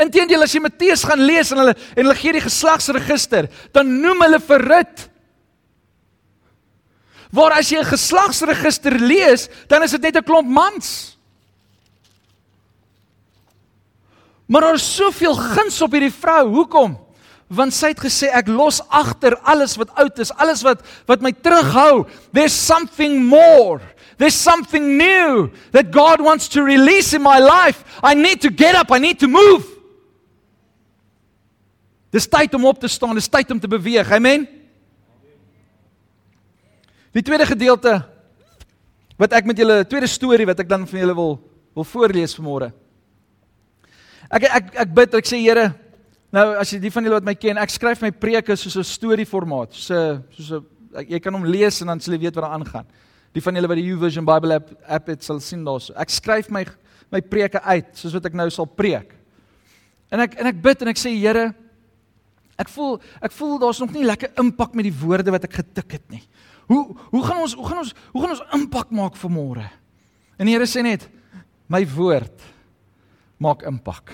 Inteendeel 0.00 0.42
as 0.46 0.54
jy 0.54 0.62
Matteus 0.62 1.02
gaan 1.06 1.22
lees 1.22 1.50
en 1.52 1.60
hulle 1.62 1.74
en 1.74 2.00
hulle 2.02 2.18
gee 2.18 2.34
die 2.36 2.44
geslagsregister, 2.44 3.48
dan 3.74 3.90
noem 4.02 4.24
hulle 4.26 4.40
vir 4.42 4.64
Rut. 4.70 5.08
Waar 7.34 7.58
as 7.58 7.70
jy 7.70 7.78
'n 7.82 7.92
geslagsregister 7.92 8.94
lees, 8.98 9.48
dan 9.68 9.82
is 9.82 9.90
dit 9.90 10.02
net 10.02 10.16
'n 10.16 10.24
klomp 10.24 10.48
mans. 10.48 11.16
Maar 14.46 14.60
daar 14.60 14.74
is 14.74 14.94
soveel 14.94 15.34
guns 15.34 15.80
op 15.82 15.92
hierdie 15.92 16.12
vrou. 16.12 16.48
Hoekom? 16.48 16.98
Want 17.48 17.74
sy 17.74 17.88
het 17.92 18.00
gesê 18.00 18.28
ek 18.32 18.48
los 18.48 18.80
agter 18.88 19.36
alles 19.42 19.76
wat 19.76 19.90
oud 19.94 20.18
is, 20.18 20.32
alles 20.32 20.62
wat 20.62 20.80
wat 21.06 21.20
my 21.20 21.32
terughou. 21.32 22.06
There's 22.32 22.66
something 22.66 23.24
more. 23.24 23.80
There's 24.16 24.34
something 24.34 24.96
new 24.96 25.50
that 25.72 25.90
God 25.90 26.20
wants 26.20 26.48
to 26.48 26.62
release 26.62 27.12
in 27.14 27.22
my 27.22 27.38
life. 27.38 27.84
I 28.02 28.14
need 28.14 28.40
to 28.42 28.50
get 28.50 28.74
up. 28.74 28.90
I 28.90 28.98
need 28.98 29.18
to 29.20 29.28
move. 29.28 29.66
Dis 32.14 32.28
tyd 32.30 32.54
om 32.54 32.64
op 32.70 32.78
te 32.78 32.88
staan, 32.88 33.16
dis 33.18 33.28
tyd 33.28 33.50
om 33.50 33.58
te 33.60 33.68
beweeg. 33.68 34.10
Amen. 34.14 34.46
Die 37.14 37.22
tweede 37.22 37.46
gedeelte 37.46 37.96
wat 39.18 39.34
ek 39.34 39.46
met 39.46 39.58
julle 39.58 39.82
tweede 39.86 40.10
storie 40.10 40.46
wat 40.46 40.62
ek 40.62 40.70
dan 40.70 40.86
vir 40.86 41.04
julle 41.04 41.16
wil 41.18 41.34
wil 41.74 41.86
voorlees 41.86 42.36
vanmôre. 42.38 42.68
Ek 44.30 44.46
ek 44.46 44.68
ek 44.84 44.92
bid, 44.94 45.16
ek 45.18 45.26
sê 45.26 45.40
Here, 45.42 45.72
nou 46.34 46.44
as 46.60 46.70
jy 46.70 46.78
die 46.82 46.92
van 46.94 47.06
julle 47.06 47.18
wat 47.18 47.26
my 47.26 47.34
ken, 47.34 47.58
ek 47.58 47.74
skryf 47.74 48.02
my 48.02 48.12
preke 48.14 48.54
soos 48.54 48.76
'n 48.78 48.86
storieformaat, 48.86 49.74
soos 49.74 49.90
'n 49.90 50.22
soos 50.30 50.50
'n 50.52 51.08
jy 51.10 51.18
kan 51.18 51.34
hom 51.34 51.46
lees 51.46 51.80
en 51.82 51.88
dan 51.88 52.00
sal 52.00 52.14
jy 52.14 52.20
weet 52.20 52.36
wat 52.36 52.44
daar 52.44 52.54
aangaan. 52.54 52.86
Die 53.34 53.42
van 53.42 53.56
julle 53.58 53.70
wat 53.70 53.80
die 53.80 53.88
YouVersion 53.88 54.26
Bible 54.28 54.60
app 54.60 54.70
app 54.98 55.10
het 55.10 55.26
sal 55.26 55.40
sien 55.42 55.64
daarso. 55.66 55.94
Ek 55.98 56.12
skryf 56.12 56.50
my 56.54 56.64
my 57.12 57.20
preke 57.20 57.60
uit 57.62 57.92
soos 57.98 58.14
wat 58.16 58.26
ek 58.26 58.36
nou 58.38 58.48
sal 58.50 58.66
preek. 58.66 59.12
En 60.10 60.22
ek 60.24 60.38
en 60.40 60.50
ek 60.50 60.62
bid 60.62 60.82
en 60.82 60.90
ek 60.90 61.00
sê 61.00 61.12
Here, 61.14 61.48
ek 62.58 62.70
voel 62.70 62.98
ek 63.22 63.34
voel 63.34 63.58
daar's 63.62 63.82
nog 63.82 63.94
nie 63.94 64.06
lekker 64.06 64.34
impak 64.40 64.74
met 64.78 64.86
die 64.88 64.96
woorde 65.02 65.34
wat 65.34 65.46
ek 65.48 65.58
getik 65.60 65.98
het 65.98 66.06
nie. 66.14 66.22
Hoe 66.70 66.84
hoe 67.10 67.24
gaan 67.26 67.42
ons 67.44 67.56
hoe 67.58 67.66
gaan 67.68 67.82
ons 67.82 67.94
hoe 68.12 68.22
gaan 68.22 68.36
ons 68.36 68.44
impak 68.56 68.94
maak 68.94 69.18
vir 69.20 69.32
môre? 69.32 69.66
En 70.38 70.46
die 70.46 70.54
Here 70.54 70.68
sê 70.70 70.82
net 70.86 71.08
my 71.70 71.82
woord 71.94 72.46
maak 73.42 73.66
impak. 73.68 74.12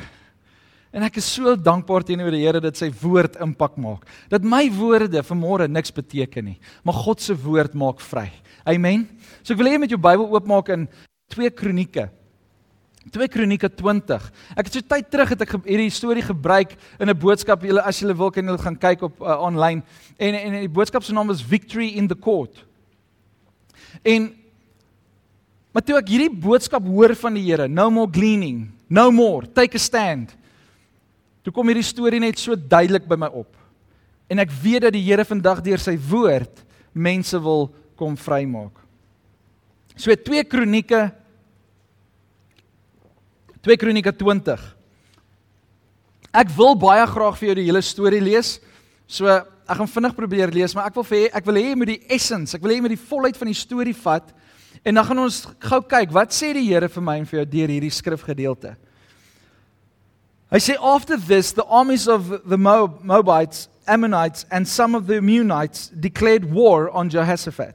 En 0.90 1.04
ek 1.06 1.20
is 1.20 1.28
so 1.36 1.54
dankbaar 1.54 2.02
teenoor 2.02 2.34
die 2.34 2.42
Here 2.42 2.60
dat 2.62 2.78
sy 2.78 2.88
woord 3.02 3.36
impak 3.42 3.76
maak. 3.78 4.06
Dat 4.30 4.42
my 4.42 4.64
woorde 4.74 5.22
vir 5.22 5.38
môre 5.38 5.68
niks 5.70 5.94
beteken 5.94 6.50
nie, 6.50 6.56
maar 6.82 6.98
God 6.98 7.22
se 7.22 7.36
woord 7.38 7.76
maak 7.78 8.02
vry. 8.02 8.26
Amen. 8.66 9.06
So 9.42 9.54
ek 9.54 9.60
wil 9.60 9.70
hê 9.70 9.76
jy 9.76 9.82
moet 9.84 9.94
jou 9.94 10.00
Bybel 10.02 10.26
oopmaak 10.26 10.72
in 10.74 10.88
2 11.30 11.52
Kronieke. 11.54 12.08
2 13.14 13.30
Kronieke 13.32 13.70
20. 13.70 14.26
Ek 14.58 14.66
het 14.66 14.74
so 14.74 14.84
tyd 14.84 15.06
terug 15.14 15.30
het 15.32 15.46
ek 15.46 15.54
hierdie 15.62 15.94
storie 15.94 16.26
gebruik 16.26 16.74
in 16.98 17.08
'n 17.08 17.16
boodskap. 17.16 17.62
Julle 17.62 17.86
as 17.86 18.00
julle 18.02 18.14
wil 18.14 18.30
kan 18.30 18.44
julle 18.44 18.58
gaan 18.58 18.76
kyk 18.76 19.02
op 19.02 19.22
uh, 19.22 19.38
online. 19.40 19.82
En 20.18 20.34
en 20.34 20.60
die 20.60 20.68
boodskap 20.68 21.02
se 21.02 21.12
naam 21.12 21.30
is 21.30 21.42
Victory 21.42 21.96
in 21.96 22.08
the 22.08 22.18
Court. 22.18 22.66
En 24.02 24.34
maar 25.72 25.82
toe 25.82 25.96
ek 25.96 26.08
hierdie 26.08 26.34
boodskap 26.34 26.82
hoor 26.82 27.14
van 27.14 27.34
die 27.34 27.46
Here, 27.46 27.68
no 27.68 27.90
more 27.90 28.10
gleaning, 28.10 28.72
no 28.88 29.10
more, 29.10 29.46
take 29.46 29.76
a 29.76 29.78
stand. 29.78 30.34
Toe 31.44 31.52
kom 31.54 31.70
hierdie 31.70 31.86
storie 31.86 32.20
net 32.20 32.38
so 32.40 32.56
duidelik 32.56 33.06
by 33.08 33.16
my 33.20 33.30
op. 33.32 33.54
En 34.30 34.42
ek 34.42 34.52
weet 34.62 34.86
dat 34.86 34.94
die 34.94 35.04
Here 35.04 35.24
vandag 35.26 35.62
deur 35.64 35.80
sy 35.82 35.96
woord 36.10 36.62
mense 36.92 37.38
wil 37.42 37.68
kom 37.98 38.16
vrymaak. 38.18 38.76
So 39.96 40.14
2 40.14 40.44
Kronieke 40.48 41.08
2 43.60 43.76
Kronieke 43.76 44.12
20. 44.16 44.60
Ek 46.32 46.52
wil 46.56 46.76
baie 46.80 47.04
graag 47.10 47.36
vir 47.36 47.50
jou 47.50 47.56
die 47.58 47.66
hele 47.66 47.82
storie 47.84 48.22
lees. 48.24 48.54
So 49.10 49.28
ek 49.28 49.78
gaan 49.78 49.90
vinnig 49.90 50.14
probeer 50.16 50.52
lees, 50.54 50.72
maar 50.74 50.88
ek 50.88 50.96
wil 50.98 51.06
vir 51.06 51.26
ek 51.36 51.46
wil 51.46 51.58
hê 51.60 51.64
jy 51.68 51.74
moet 51.78 51.92
die 51.92 52.14
essence, 52.14 52.56
ek 52.56 52.62
wil 52.64 52.72
hê 52.72 52.78
jy 52.80 52.84
moet 52.86 52.94
die 52.96 53.04
volheid 53.10 53.36
van 53.38 53.50
die 53.50 53.58
storie 53.58 53.94
vat 53.94 54.32
en 54.80 54.96
dan 54.96 55.06
gaan 55.06 55.20
ons 55.22 55.36
gou 55.62 55.78
kyk 55.86 56.14
wat 56.16 56.32
sê 56.34 56.50
die 56.56 56.64
Here 56.66 56.88
vir 56.90 57.04
my 57.04 57.18
en 57.20 57.28
vir 57.28 57.40
jou 57.40 57.46
deur 57.52 57.72
hierdie 57.74 57.92
skrifgedeelte. 57.94 58.72
Hy 60.50 60.58
sê 60.58 60.76
after 60.82 61.16
this 61.16 61.52
the 61.52 61.64
armies 61.64 62.08
of 62.08 62.48
the 62.48 62.58
Moab, 62.58 63.04
Moabites, 63.04 63.68
Ammonites 63.86 64.46
and 64.50 64.66
some 64.66 64.94
of 64.94 65.06
the 65.06 65.18
Ammonites 65.18 65.88
declared 65.88 66.50
war 66.50 66.90
on 66.90 67.08
Jehoshaphat. 67.08 67.74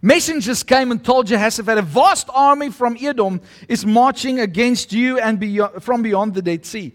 Messengers 0.00 0.62
came 0.62 0.90
and 0.90 1.04
told 1.04 1.26
Jehoshaphat 1.26 1.78
a 1.78 1.82
vast 1.82 2.28
army 2.32 2.70
from 2.70 2.96
Edom 3.00 3.40
is 3.68 3.84
marching 3.84 4.40
against 4.40 4.92
you 4.92 5.18
and 5.18 5.40
beyond, 5.40 5.82
from 5.82 6.02
beyond 6.02 6.34
the 6.34 6.42
Dead 6.42 6.64
Sea. 6.64 6.92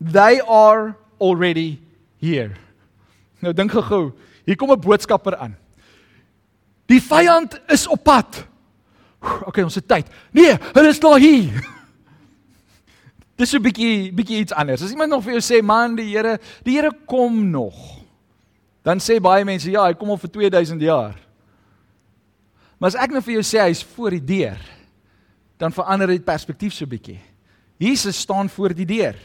They 0.00 0.40
are 0.40 0.96
already 1.20 1.80
here. 2.18 2.54
Nou 3.40 3.52
dink 3.52 3.72
gou, 3.72 4.12
hier 4.46 4.56
kom 4.56 4.70
'n 4.70 4.80
boodskapper 4.80 5.36
aan. 5.36 5.56
Die 6.86 7.00
vyand 7.00 7.60
is 7.68 7.86
op 7.86 8.04
pad. 8.04 8.46
Okay, 9.20 9.62
ons 9.62 9.74
het 9.74 9.88
tyd. 9.88 10.06
Nee, 10.32 10.58
hulle 10.72 10.88
is 10.88 11.00
daar 11.00 11.18
hier. 11.18 11.52
Dis 13.42 13.50
so 13.50 13.58
'n 13.58 13.64
bietjie 13.64 14.12
bietjie 14.14 14.38
iets 14.38 14.54
anders. 14.54 14.82
As 14.82 14.92
iemand 14.94 15.10
nog 15.10 15.24
vir 15.24 15.32
jou 15.32 15.42
sê, 15.42 15.62
"Man, 15.62 15.96
die 15.96 16.14
Here, 16.14 16.38
die 16.62 16.76
Here 16.76 16.92
kom 17.06 17.50
nog." 17.50 17.74
Dan 18.84 18.98
sê 18.98 19.20
baie 19.20 19.44
mense, 19.44 19.70
"Ja, 19.70 19.86
hy 19.86 19.94
kom 19.94 20.10
al 20.10 20.16
vir 20.16 20.30
2000 20.30 20.80
jaar." 20.80 21.16
Maar 22.78 22.88
as 22.88 22.94
ek 22.94 23.10
nou 23.10 23.20
vir 23.20 23.34
jou 23.34 23.42
sê 23.42 23.58
hy's 23.58 23.82
voor 23.82 24.10
die 24.10 24.24
deur, 24.24 24.58
dan 25.58 25.72
verander 25.72 26.06
dit 26.06 26.24
perspektief 26.24 26.72
so 26.72 26.84
'n 26.84 26.88
bietjie. 26.88 27.20
Jesus 27.78 28.16
staan 28.16 28.48
voor 28.48 28.74
die 28.74 28.86
deur. 28.86 29.16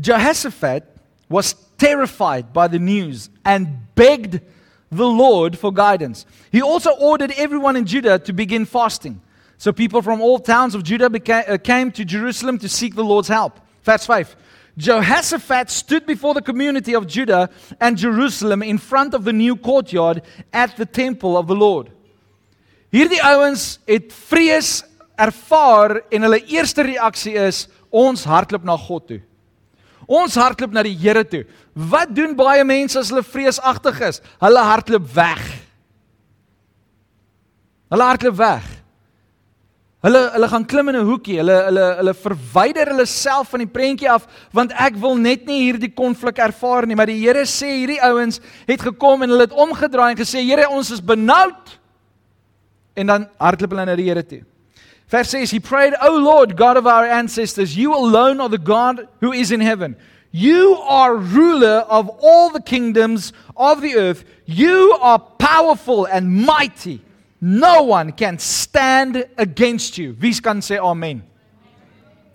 Jehoshaphat 0.00 0.84
was 1.28 1.54
terrified 1.76 2.52
by 2.52 2.68
the 2.68 2.78
news 2.78 3.28
and 3.44 3.66
begged 3.94 4.40
the 4.90 5.06
Lord 5.06 5.56
for 5.56 5.72
guidance. 5.72 6.26
He 6.52 6.62
also 6.62 6.90
ordered 6.90 7.32
everyone 7.32 7.76
in 7.76 7.84
Judah 7.84 8.18
to 8.18 8.32
begin 8.32 8.66
fasting. 8.66 9.20
So 9.62 9.72
people 9.72 10.02
from 10.02 10.20
all 10.20 10.40
towns 10.40 10.74
of 10.74 10.82
Judah 10.82 11.08
became, 11.08 11.44
uh, 11.46 11.56
came 11.56 11.92
to 11.92 12.04
Jerusalem 12.04 12.58
to 12.58 12.68
seek 12.68 12.96
the 12.96 13.04
Lord's 13.04 13.28
help. 13.28 13.60
Verse 13.84 14.04
5. 14.04 14.34
Jehoshaphat 14.76 15.70
stood 15.70 16.04
before 16.04 16.34
the 16.34 16.42
community 16.42 16.96
of 16.96 17.06
Judah 17.06 17.48
and 17.80 17.96
Jerusalem 17.96 18.64
in 18.64 18.76
front 18.76 19.14
of 19.14 19.22
the 19.22 19.32
new 19.32 19.54
courtyard 19.54 20.22
at 20.52 20.76
the 20.76 20.84
temple 20.84 21.36
of 21.36 21.46
the 21.46 21.54
Lord. 21.54 21.92
Hierdie 22.90 23.22
ouens 23.22 23.78
het 23.86 24.10
vrees 24.10 24.82
ervaar 25.14 26.00
en 26.10 26.26
hulle 26.26 26.42
eerste 26.42 26.82
reaksie 26.82 27.38
is 27.38 27.68
ons 27.94 28.26
hardloop 28.26 28.66
na 28.66 28.74
God 28.74 29.06
toe. 29.06 29.22
Ons 30.10 30.34
hardloop 30.42 30.74
na 30.74 30.82
die 30.82 30.98
Here 30.98 31.22
toe. 31.22 31.46
Wat 31.78 32.10
doen 32.10 32.34
baie 32.34 32.66
mense 32.66 32.98
as 32.98 33.14
hulle 33.14 33.22
vreesagtig 33.22 34.02
is? 34.10 34.24
Hulle 34.42 34.68
hardloop 34.74 35.06
weg. 35.14 35.48
Hulle 37.94 38.10
hardloop 38.10 38.42
weg. 38.42 38.72
Hulle 40.02 40.20
hulle 40.34 40.48
gaan 40.50 40.64
klim 40.66 40.88
in 40.88 40.96
'n 40.96 41.06
hoekie. 41.06 41.36
Hulle 41.38 41.56
hulle 41.68 41.84
hulle 41.98 42.14
verwyder 42.14 42.88
hulle 42.90 43.06
self 43.06 43.50
van 43.50 43.60
die 43.60 43.70
prentjie 43.70 44.10
af 44.10 44.26
want 44.52 44.72
ek 44.72 44.96
wil 44.96 45.14
net 45.14 45.46
nie 45.46 45.72
hierdie 45.72 45.94
konflik 45.94 46.38
ervaar 46.38 46.86
nie, 46.86 46.96
maar 46.96 47.06
die 47.06 47.20
Here 47.22 47.46
sê 47.46 47.70
hierdie 47.70 48.02
ouens 48.02 48.40
het 48.66 48.82
gekom 48.82 49.22
en 49.22 49.30
hulle 49.30 49.46
het 49.46 49.52
omgedraai 49.52 50.10
en 50.10 50.16
gesê 50.18 50.42
Here, 50.42 50.68
ons 50.68 50.90
is 50.90 51.00
benoud. 51.00 51.78
En 52.94 53.06
dan 53.06 53.28
hardloop 53.38 53.70
hulle 53.70 53.86
na 53.86 53.96
die 53.96 54.08
Here 54.08 54.26
toe. 54.26 54.42
Verse 55.06 55.30
says, 55.30 55.50
He 55.50 55.60
prayed, 55.60 55.94
O 56.00 56.16
Lord, 56.16 56.56
God 56.56 56.76
of 56.78 56.86
our 56.86 57.06
ancestors, 57.06 57.76
you 57.76 57.94
alone 57.94 58.40
are 58.40 58.48
the 58.48 58.58
God 58.58 59.06
who 59.20 59.32
is 59.32 59.52
in 59.52 59.60
heaven. 59.60 59.94
You 60.32 60.78
are 60.88 61.14
ruler 61.16 61.84
of 61.86 62.08
all 62.22 62.50
the 62.50 62.62
kingdoms 62.62 63.34
of 63.54 63.82
the 63.82 63.94
earth. 63.96 64.24
You 64.46 64.96
are 65.00 65.18
powerful 65.18 66.06
and 66.06 66.46
mighty. 66.46 67.02
No 67.44 67.82
one 67.82 68.12
can 68.12 68.38
stand 68.38 69.26
against 69.36 69.98
you. 69.98 70.12
Wie 70.12 70.32
kan 70.40 70.60
sê 70.62 70.78
amen? 70.78 71.24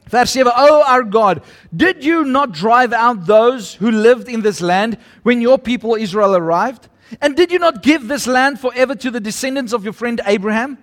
Verse 0.09 0.31
7 0.31 0.51
O 0.53 0.83
our 0.83 1.03
God, 1.03 1.43
did 1.73 2.03
you 2.03 2.25
not 2.25 2.51
drive 2.51 2.91
out 2.91 3.25
those 3.25 3.75
who 3.75 3.89
lived 3.89 4.27
in 4.27 4.41
this 4.41 4.59
land 4.59 4.97
when 5.23 5.39
your 5.39 5.57
people 5.57 5.95
Israel 5.95 6.35
arrived? 6.35 6.89
And 7.21 7.37
did 7.37 7.53
you 7.53 7.59
not 7.59 7.83
give 7.83 8.09
this 8.09 8.27
land 8.27 8.59
forever 8.59 8.95
to 8.95 9.09
the 9.09 9.21
descendants 9.21 9.71
of 9.71 9.85
your 9.85 9.93
friend 9.93 10.19
Abraham? 10.25 10.77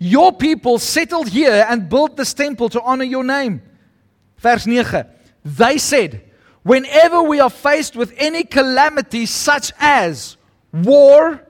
Your 0.00 0.32
people 0.32 0.80
settled 0.80 1.28
here 1.28 1.64
and 1.68 1.88
built 1.88 2.16
this 2.16 2.34
temple 2.34 2.70
to 2.70 2.82
honor 2.82 3.04
your 3.04 3.22
name. 3.22 3.62
Verse 4.38 4.66
9. 4.66 5.06
They 5.44 5.78
said, 5.78 6.22
Whenever 6.64 7.22
we 7.22 7.38
are 7.38 7.50
faced 7.50 7.94
with 7.94 8.12
any 8.16 8.42
calamity 8.42 9.26
such 9.26 9.72
as 9.78 10.36
war, 10.72 11.46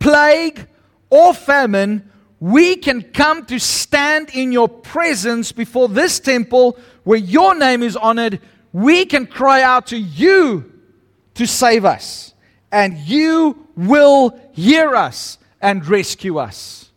plague, 0.00 0.66
or 1.12 1.34
famine, 1.34 2.10
we 2.40 2.74
can 2.74 3.02
come 3.02 3.44
to 3.44 3.60
stand 3.60 4.30
in 4.32 4.50
your 4.50 4.66
presence 4.66 5.52
before 5.52 5.88
this 5.88 6.18
temple 6.18 6.78
where 7.04 7.18
your 7.18 7.54
name 7.54 7.82
is 7.82 7.96
honored. 7.96 8.40
We 8.72 9.04
can 9.04 9.26
cry 9.26 9.62
out 9.62 9.88
to 9.88 9.98
you 9.98 10.72
to 11.34 11.46
save 11.46 11.84
us, 11.84 12.32
and 12.72 12.96
you 12.98 13.68
will 13.76 14.40
hear 14.52 14.96
us 14.96 15.36
and 15.60 15.86
rescue 15.86 16.38
us. 16.38 16.90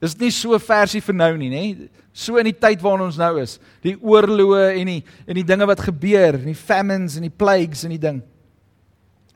Dis 0.00 0.18
nie 0.20 0.30
so 0.30 0.52
'n 0.52 0.60
versie 0.60 1.00
vir 1.00 1.14
nou 1.14 1.36
nie, 1.38 1.48
nê? 1.50 1.88
So 2.12 2.36
in 2.36 2.44
die 2.44 2.52
tyd 2.52 2.82
waarin 2.82 3.06
ons 3.06 3.16
nou 3.16 3.40
is. 3.40 3.58
Die 3.82 3.96
oorloë 3.96 4.78
en 4.78 4.86
die 4.86 5.04
en 5.26 5.34
die 5.34 5.42
dinge 5.42 5.66
wat 5.66 5.80
gebeur, 5.80 6.34
en 6.34 6.44
die 6.44 6.54
famines 6.54 7.16
en 7.16 7.22
die 7.22 7.30
plagues 7.30 7.84
en 7.84 7.90
die 7.90 7.98
ding. 7.98 8.22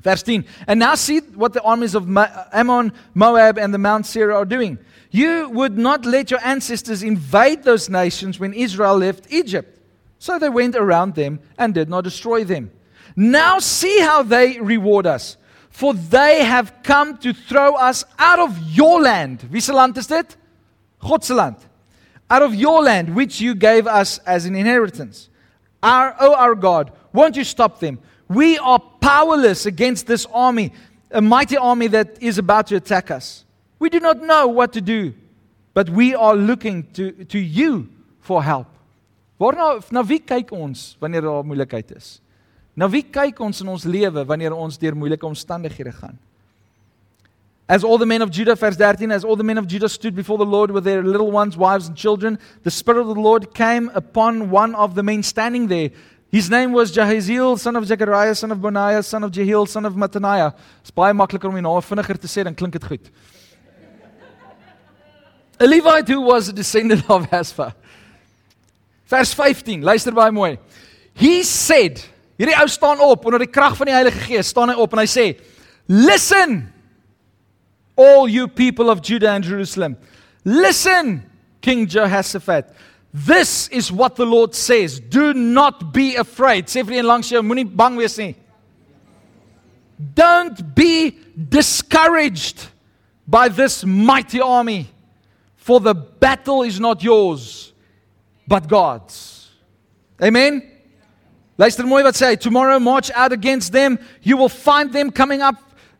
Vers 0.03 0.23
10. 0.23 0.45
And 0.67 0.79
now 0.79 0.95
see 0.95 1.19
what 1.19 1.53
the 1.53 1.63
armies 1.63 1.95
of 1.95 2.09
Ammon, 2.53 2.93
Moab 3.15 3.59
and 3.59 3.75
the 3.75 3.79
Mount 3.79 4.07
Seir 4.07 4.33
are 4.33 4.45
doing. 4.45 4.79
You 5.11 5.49
would 5.51 5.79
not 5.79 6.05
let 6.05 6.31
your 6.31 6.41
ancestors 6.45 7.03
invade 7.03 7.65
those 7.65 7.89
nations 7.89 8.39
when 8.39 8.53
Israel 8.53 8.99
left 8.99 9.33
Egypt. 9.33 9.81
So 10.19 10.39
they 10.39 10.49
went 10.49 10.77
around 10.77 11.15
them 11.15 11.41
and 11.57 11.75
did 11.75 11.89
not 11.89 12.05
destroy 12.05 12.45
them. 12.45 12.71
Now 13.17 13.59
see 13.59 14.01
how 14.01 14.23
they 14.23 14.61
reward 14.61 15.07
us. 15.07 15.37
For 15.71 15.95
they 15.95 16.45
have 16.45 16.75
come 16.83 17.19
to 17.19 17.33
throw 17.33 17.75
us 17.75 18.05
out 18.19 18.39
of 18.39 18.59
your 18.59 19.01
land. 19.01 19.43
Wie 19.51 19.59
is. 19.59 19.71
Out 22.31 22.43
of 22.43 22.55
your 22.55 22.83
land 22.83 23.15
which 23.15 23.41
you 23.41 23.55
gave 23.55 23.87
us 23.87 24.19
as 24.19 24.45
an 24.45 24.55
inheritance. 24.55 25.29
Our 25.83 26.17
oh 26.19 26.35
our 26.35 26.55
God, 26.55 26.93
won't 27.13 27.37
you 27.37 27.45
stop 27.45 27.81
them? 27.81 28.01
We 28.29 28.59
are 28.59 28.79
powerless 29.01 29.67
against 29.67 30.07
this 30.07 30.27
army, 30.33 30.73
a 31.11 31.23
mighty 31.23 31.57
army 31.57 31.89
that 31.89 32.23
is 32.23 32.39
about 32.39 32.67
to 32.69 32.77
attack 32.77 33.11
us. 33.11 33.45
We 33.79 33.89
do 33.89 34.01
not 34.01 34.21
know 34.23 34.49
what 34.49 34.73
to 34.75 34.81
do, 34.81 35.15
but 35.73 35.89
we 35.89 36.15
are 36.15 36.37
looking 36.37 36.91
to 36.93 37.25
to 37.25 37.39
you 37.39 37.89
for 38.21 38.43
help. 38.43 38.67
Waarna 39.41 39.81
na 39.91 40.03
wie 40.03 40.19
kyk 40.19 40.53
ons 40.53 40.97
wanneer 41.01 41.23
daar 41.23 41.45
moeilikheid 41.45 41.97
is? 41.97 42.21
Na 42.77 42.89
wie 42.89 43.03
kyk 43.03 43.41
ons 43.41 43.61
in 43.61 43.69
ons 43.69 43.85
lewe 43.85 44.25
wanneer 44.27 44.53
ons 44.53 44.79
deur 44.79 44.95
moeilike 44.95 45.27
omstandighede 45.27 45.93
gaan? 45.93 46.19
As 47.69 47.85
all 47.85 47.99
the 47.99 48.07
men 48.07 48.23
of 48.23 48.31
Judah, 48.31 48.57
verse 48.57 48.77
13, 48.77 49.13
as 49.13 49.25
all 49.25 49.37
the 49.37 49.45
men 49.45 49.59
of 49.59 49.67
Judah 49.67 49.89
stood 49.89 50.15
before 50.15 50.39
the 50.39 50.47
Lord 50.47 50.71
with 50.71 50.85
their 50.85 51.03
little 51.03 51.31
ones, 51.31 51.55
wives, 51.55 51.87
and 51.87 51.97
children, 51.97 52.39
the 52.63 52.71
Spirit 52.71 53.03
of 53.03 53.15
the 53.15 53.21
Lord 53.21 53.53
came 53.53 53.91
upon 53.95 54.49
one 54.51 54.75
of 54.75 54.95
the 54.95 55.03
men 55.03 55.23
standing 55.23 55.67
there. 55.69 55.91
His 56.31 56.51
name 56.51 56.73
was 56.73 56.93
Jahaziel, 56.93 57.59
son 57.59 57.77
of 57.77 57.87
Zechariah, 57.87 58.35
son 58.35 58.53
of 58.53 58.61
Benaiah, 58.61 59.03
son 59.03 59.25
of 59.25 59.31
Jehiel, 59.31 59.67
son 59.67 59.87
of 59.87 59.95
Mattaniah. 59.95 60.53
Dit's 60.83 60.93
baie 60.93 61.15
makliker 61.17 61.49
om 61.49 61.57
die 61.57 61.65
naam 61.65 61.81
vinniger 61.83 62.21
te 62.21 62.29
sê, 62.29 62.45
dan 62.45 62.55
klink 62.55 62.77
dit 62.77 62.85
goed. 62.85 63.11
A 65.61 65.67
Levite 65.67 66.13
who 66.13 66.21
was 66.21 66.49
a 66.49 66.53
descendant 66.53 67.09
of 67.11 67.33
Asaph. 67.33 67.75
Vers 69.07 69.33
15, 69.33 69.83
luister 69.83 70.13
baie 70.13 70.31
mooi. 70.31 70.59
He 71.15 71.43
said, 71.43 72.05
hierdie 72.39 72.59
ou 72.61 72.69
staan 72.69 73.01
op 73.01 73.25
onder 73.25 73.41
die 73.43 73.51
krag 73.51 73.75
van 73.79 73.89
die 73.89 73.97
Heilige 73.97 74.21
Gees, 74.29 74.53
staan 74.53 74.69
hy 74.71 74.77
op 74.79 74.93
en 74.93 75.01
hy 75.03 75.09
sê, 75.09 75.33
"Listen, 75.89 76.69
all 77.99 78.29
you 78.29 78.47
people 78.47 78.91
of 78.91 79.03
Judah 79.03 79.35
and 79.35 79.45
Jerusalem. 79.45 79.97
Listen, 80.45 81.29
King 81.61 81.87
Jehoshaphat. 81.87 82.73
This 83.13 83.69
is 83.69 83.91
what 83.91 84.17
the 84.17 84.27
Lord 84.27 84.55
says. 84.55 85.01
Do 85.01 85.33
not 85.33 85.93
be 85.93 86.17
afraid. 86.17 86.67
Don't 90.15 90.75
be 90.75 91.19
discouraged 91.49 92.67
by 93.27 93.49
this 93.49 93.85
mighty 93.85 94.41
army, 94.41 94.89
for 95.57 95.81
the 95.81 95.95
battle 95.95 96.63
is 96.63 96.79
not 96.81 97.03
yours, 97.03 97.73
but 98.47 98.69
God's. 98.69 99.51
Amen. 100.23 100.63
Luister 101.59 101.83
mooi 101.83 102.05
wat 102.05 102.15
sê 102.15 102.27
hy, 102.27 102.35
tomorrow 102.37 102.79
march 102.79 103.11
out 103.11 103.33
against 103.33 103.73
them, 103.73 103.99
you 104.23 104.37
will 104.37 104.49
find 104.49 104.93
them 104.93 105.11
coming 105.11 105.43
up 105.43 105.57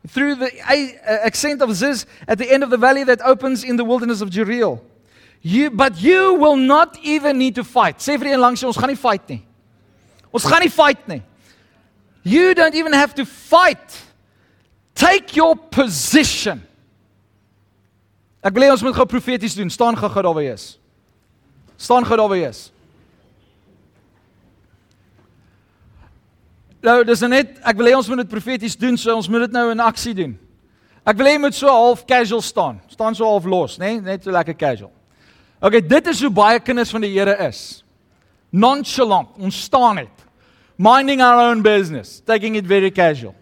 through 0.07 0.37
the 0.37 0.57
accent 1.05 1.61
of 1.61 1.75
Ziz 1.75 2.07
at 2.29 2.39
the 2.39 2.51
end 2.51 2.63
of 2.63 2.71
the 2.71 2.77
valley 2.77 3.03
that 3.05 3.21
opens 3.23 3.65
in 3.65 3.77
the 3.77 3.85
wilderness 3.85 4.21
of 4.21 4.31
Jeriel. 4.31 4.81
You 5.43 5.71
but 5.71 6.01
you 6.03 6.35
will 6.35 6.57
not 6.57 6.99
even 7.03 7.39
need 7.39 7.55
to 7.55 7.65
fight. 7.65 7.99
Sê 8.03 8.19
vir 8.19 8.33
een 8.33 8.41
langs 8.41 8.61
jou, 8.61 8.69
ons 8.69 8.79
gaan 8.79 8.91
nie 8.91 8.99
fight 8.99 9.29
nie. 9.29 9.43
Ons 10.35 10.45
gaan 10.45 10.63
nie 10.65 10.73
fight 10.73 11.07
nie. 11.09 11.23
You 12.23 12.55
don't 12.55 12.75
even 12.75 12.93
have 12.93 13.15
to 13.15 13.25
fight. 13.25 14.03
Take 14.95 15.37
your 15.37 15.55
position. 15.57 16.65
Ek 18.43 18.55
wil 18.55 18.67
hê 18.67 18.73
ons 18.73 18.83
moet 18.83 18.97
gou 18.97 19.07
profeties 19.07 19.55
doen. 19.55 19.71
Staan 19.71 19.97
gou 19.99 20.11
gou 20.11 20.25
daar 20.27 20.35
waar 20.35 20.47
jy 20.47 20.57
is. 20.59 20.67
Staan 21.79 22.07
gou 22.07 22.19
daar 22.19 22.29
waar 22.31 22.41
jy 22.41 22.51
is. 22.51 22.65
Nou, 26.83 27.01
dis 27.07 27.23
nou 27.25 27.31
net 27.33 27.57
ek 27.67 27.79
wil 27.79 27.91
hê 27.91 27.97
ons 27.99 28.11
moet 28.11 28.23
dit 28.23 28.31
profeties 28.31 28.77
doen, 28.79 28.99
so 28.99 29.15
ons 29.19 29.31
moet 29.31 29.47
dit 29.47 29.57
nou 29.57 29.65
in 29.73 29.83
aksie 29.83 30.15
doen. 30.19 30.37
Ek 31.09 31.17
wil 31.19 31.31
hê 31.31 31.35
jy 31.37 31.43
moet 31.47 31.57
so 31.57 31.71
half 31.73 32.05
casual 32.07 32.43
staan. 32.45 32.83
Staan 32.91 33.17
so 33.19 33.27
half 33.27 33.47
los, 33.47 33.79
né? 33.79 33.97
Nee? 33.97 34.05
Net 34.13 34.27
so 34.27 34.35
lekker 34.35 34.59
casual. 34.59 34.93
Okay, 35.59 35.83
dit 35.83 36.07
is 36.07 36.21
hoe 36.23 36.31
baie 36.31 36.61
kinders 36.63 36.93
van 36.95 37.03
die 37.03 37.11
Here 37.17 37.35
is. 37.49 37.83
Nonchalant, 38.55 39.35
ons 39.43 39.65
staan 39.67 39.99
net. 39.99 40.27
Minding 40.79 41.23
our 41.25 41.49
own 41.49 41.63
business, 41.63 42.21
taking 42.23 42.57
it 42.57 42.67
very 42.67 42.91
casual. 42.95 43.35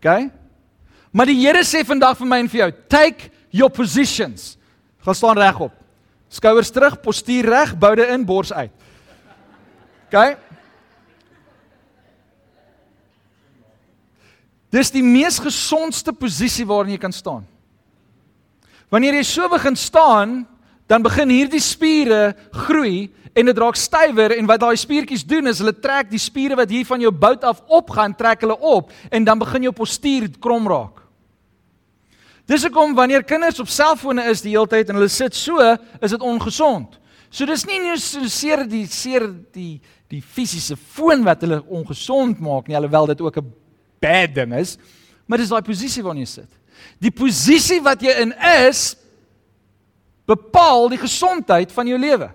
Okay? 0.00 0.30
Maar 1.12 1.28
die 1.28 1.36
Here 1.42 1.60
sê 1.68 1.84
vandag 1.84 2.16
vir 2.18 2.30
my 2.30 2.40
en 2.42 2.48
vir 2.48 2.62
jou, 2.62 2.70
take 2.88 3.28
your 3.52 3.70
positions. 3.70 4.54
Gaan 5.04 5.18
staan 5.18 5.38
regop. 5.38 5.74
Skouers 6.32 6.72
terug, 6.72 6.96
postuur 7.04 7.46
reg, 7.52 7.76
boude 7.78 8.08
in, 8.10 8.24
bors 8.26 8.50
uit. 8.52 8.72
OK? 10.08 10.16
Dis 14.74 14.90
die 14.90 15.04
mees 15.04 15.36
gesondste 15.38 16.10
posisie 16.16 16.64
waarin 16.66 16.96
jy 16.96 17.02
kan 17.04 17.14
staan. 17.14 17.44
Wanneer 18.90 19.20
jy 19.20 19.26
so 19.28 19.46
begin 19.52 19.76
staan, 19.78 20.40
dan 20.86 21.02
begin 21.02 21.30
hierdie 21.32 21.62
spiere 21.62 22.34
groei 22.66 23.10
en 23.34 23.48
dit 23.50 23.58
raak 23.58 23.78
stywer 23.78 24.36
en 24.36 24.46
wat 24.46 24.62
daai 24.62 24.76
spiertjies 24.78 25.24
doen 25.26 25.50
is 25.50 25.60
hulle 25.62 25.74
trek 25.74 26.10
die 26.10 26.22
spiere 26.22 26.58
wat 26.58 26.70
hier 26.70 26.86
van 26.86 27.02
jou 27.02 27.10
bout 27.10 27.44
af 27.44 27.62
opgaan, 27.66 28.14
trek 28.14 28.44
hulle 28.44 28.56
op 28.58 28.92
en 29.10 29.24
dan 29.24 29.40
begin 29.40 29.66
jou 29.68 29.74
postuur 29.74 30.28
krom 30.40 30.68
raak. 30.70 31.00
Dis 32.46 32.66
hoekom 32.66 32.92
wanneer 32.94 33.24
kinders 33.24 33.60
op 33.62 33.70
selfone 33.72 34.26
is 34.28 34.44
die 34.44 34.52
hele 34.52 34.68
tyd 34.68 34.90
en 34.92 35.00
hulle 35.00 35.08
sit 35.08 35.34
so, 35.34 35.58
is 36.04 36.12
dit 36.12 36.24
ongesond. 36.24 36.98
So 37.32 37.48
dis 37.48 37.64
nie 37.66 37.80
net 37.82 38.02
so 38.04 38.28
seer 38.30 38.66
die 38.68 38.84
seer 38.86 39.26
die 39.54 39.80
die 40.12 40.20
fisiese 40.22 40.76
foon 40.76 41.24
wat 41.26 41.40
hulle 41.42 41.62
ongesond 41.74 42.38
maak 42.44 42.68
nie, 42.68 42.76
alhoewel 42.78 43.08
dit 43.10 43.22
ook 43.24 43.38
'n 43.40 43.52
bad 43.98 44.34
ding 44.34 44.52
is, 44.54 44.76
maar 45.26 45.38
dis 45.38 45.48
daai 45.48 45.62
posisie 45.62 46.02
waarin 46.02 46.20
jy 46.20 46.26
sit. 46.26 46.50
Die 47.00 47.10
posisie 47.10 47.80
wat 47.80 48.02
jy 48.02 48.12
in 48.20 48.34
is 48.68 48.94
bepaal 50.28 50.88
die 50.92 51.00
gesondheid 51.00 51.72
van 51.72 51.88
jou 51.88 51.98
lewe. 52.00 52.30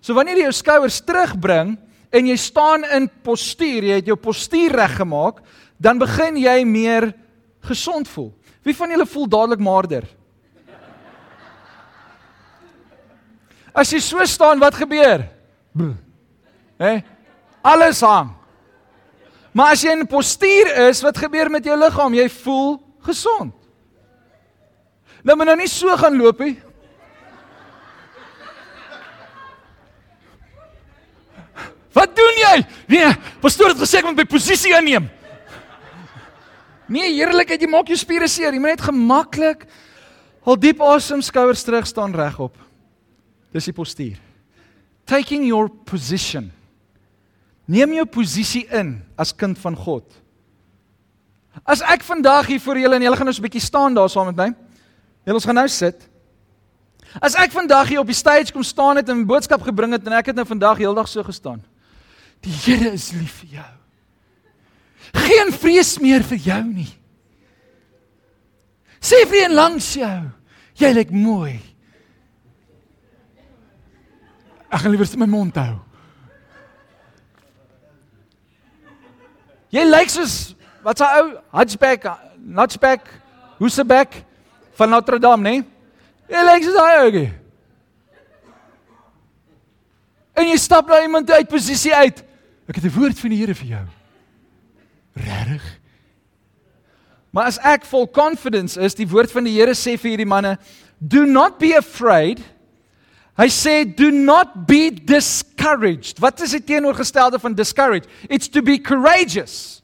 So 0.00 0.14
wanneer 0.16 0.40
jy 0.40 0.48
jou 0.48 0.56
skouers 0.56 1.00
terugbring 1.04 1.76
en 2.14 2.28
jy 2.30 2.36
staan 2.40 2.84
in 2.96 3.08
postuur, 3.26 3.84
jy 3.84 4.00
het 4.00 4.08
jou 4.08 4.16
postuur 4.20 4.76
reggemaak, 4.78 5.42
dan 5.76 5.98
begin 6.00 6.38
jy 6.40 6.60
meer 6.64 7.10
gesond 7.66 8.08
voel. 8.08 8.30
Wie 8.64 8.74
van 8.76 8.90
julle 8.90 9.06
voel 9.06 9.28
dadelik 9.30 9.62
maarder? 9.62 10.06
As 13.76 13.92
jy 13.92 14.00
so 14.00 14.24
staan, 14.24 14.62
wat 14.62 14.78
gebeur? 14.78 15.26
Hè? 16.80 16.94
Alles 17.60 18.00
hang. 18.00 18.32
Maar 19.56 19.74
as 19.74 19.82
jy 19.84 19.92
in 19.96 20.06
postuur 20.08 20.70
is, 20.88 21.02
wat 21.04 21.18
gebeur 21.20 21.50
met 21.52 21.64
jou 21.64 21.76
liggaam? 21.78 22.16
Jy 22.16 22.26
voel 22.42 22.76
gesond. 23.04 23.52
Nou 25.26 25.36
moet 25.36 25.50
nou 25.50 25.56
nie 25.58 25.70
so 25.70 25.92
gaan 25.98 26.16
loop 26.16 26.40
nie. 26.44 26.54
Wat 31.96 32.12
doen 32.16 32.40
jy? 32.42 32.56
Nee, 32.92 33.12
pastoor 33.40 33.72
het 33.72 33.80
gesê 33.80 34.02
ek 34.02 34.10
moet 34.10 34.20
my 34.20 34.26
posisie 34.28 34.74
inneem. 34.76 35.08
Nee, 36.92 37.08
heerlikheid, 37.16 37.62
jy 37.64 37.70
maak 37.70 37.88
jou 37.90 37.96
spiere 37.98 38.28
seer. 38.30 38.52
Jy 38.52 38.60
moet 38.60 38.76
net 38.76 38.84
gemaklik 38.84 39.64
al 40.46 40.58
diep 40.60 40.82
asem, 40.84 41.22
skouers 41.24 41.64
terug 41.66 41.88
staan 41.88 42.14
regop. 42.14 42.54
Dis 43.54 43.66
die 43.70 43.74
postuur. 43.74 44.20
Taking 45.08 45.46
your 45.48 45.70
position. 45.88 46.50
Neem 47.66 47.96
jou 47.96 48.06
posisie 48.18 48.66
in 48.70 48.98
as 49.18 49.32
kind 49.34 49.58
van 49.58 49.74
God. 49.78 50.04
As 51.64 51.80
ek 51.80 52.04
vandag 52.06 52.50
hier 52.52 52.60
voor 52.62 52.78
julle 52.78 52.98
en 52.98 53.06
julle 53.06 53.16
gaan 53.16 53.32
so 53.32 53.40
'n 53.40 53.48
bietjie 53.48 53.64
staan 53.64 53.94
daar 53.94 54.10
saam 54.10 54.26
met 54.26 54.36
my. 54.36 54.54
Julle 55.24 55.40
ons 55.40 55.46
gaan 55.46 55.54
nou 55.54 55.68
sit. 55.68 56.08
As 57.20 57.34
ek 57.34 57.50
vandag 57.50 57.88
hier 57.88 58.00
op 58.00 58.06
die 58.06 58.14
stage 58.14 58.52
kom 58.52 58.62
staan 58.62 58.96
het 58.96 59.08
en 59.08 59.20
'n 59.20 59.26
boodskap 59.26 59.62
gebring 59.62 59.92
het 59.92 60.06
en 60.06 60.12
ek 60.12 60.26
het 60.26 60.36
nou 60.36 60.46
vandag 60.46 60.78
heeldag 60.78 61.08
so 61.08 61.22
gestaan. 61.22 61.64
Die 62.44 62.52
Here 62.52 62.92
is 62.92 63.12
lief 63.12 63.40
vir 63.42 63.58
jou. 63.60 63.72
Geen 65.26 65.52
vrees 65.54 65.96
meer 66.02 66.24
vir 66.26 66.38
jou 66.42 66.62
nie. 66.66 66.90
Sê 69.00 69.22
vir 69.28 69.44
een 69.44 69.54
langs 69.54 69.88
jou, 69.94 70.18
jy 70.80 70.90
lyk 70.96 71.12
mooi. 71.14 71.58
Ek 74.66 74.82
gaan 74.82 74.92
liewer 74.92 75.12
my 75.22 75.28
mond 75.30 75.58
hou. 75.60 75.76
Jy 79.74 79.84
lyk 79.86 80.10
soos 80.10 80.36
wat's 80.86 81.02
hy 81.02 81.22
ou 81.22 81.30
hatchback, 81.54 82.06
notchback, 82.38 83.08
hoeseback 83.60 84.22
van 84.78 84.90
Notre 84.90 85.18
Dame, 85.22 85.42
né? 85.42 85.56
Jy 86.30 86.44
lyk 86.46 86.66
soos 86.66 86.78
daai 86.78 87.02
ouetjie. 87.04 87.26
En 90.36 90.44
jy 90.44 90.56
stap 90.60 90.88
na 90.88 91.00
iemand 91.02 91.30
uit 91.30 91.48
posisie 91.48 91.94
uit. 91.94 92.22
Ek 92.68 92.76
het 92.76 92.84
'n 92.84 92.98
woord 92.98 93.18
van 93.18 93.30
die 93.30 93.38
Here 93.38 93.54
vir 93.54 93.66
jou. 93.66 93.86
Regtig? 95.14 95.62
Maar 97.30 97.44
as 97.44 97.58
ek 97.58 97.84
vol 97.84 98.06
confidence 98.08 98.80
is, 98.80 98.94
die 98.94 99.08
woord 99.08 99.30
van 99.32 99.44
die 99.44 99.52
Here 99.52 99.74
sê 99.74 99.98
vir 99.98 100.10
hierdie 100.10 100.28
manne, 100.28 100.58
do 100.98 101.24
not 101.24 101.58
be 101.58 101.76
afraid. 101.76 102.40
Hy 103.36 103.48
sê 103.48 103.84
do 103.84 104.10
not 104.10 104.66
be 104.66 104.90
discouraged. 104.90 106.18
Wat 106.18 106.40
is 106.40 106.50
die 106.56 106.64
teenoorgestelde 106.64 107.38
van 107.38 107.54
discouraged? 107.54 108.08
It's 108.28 108.48
to 108.48 108.62
be 108.62 108.78
courageous. 108.78 109.82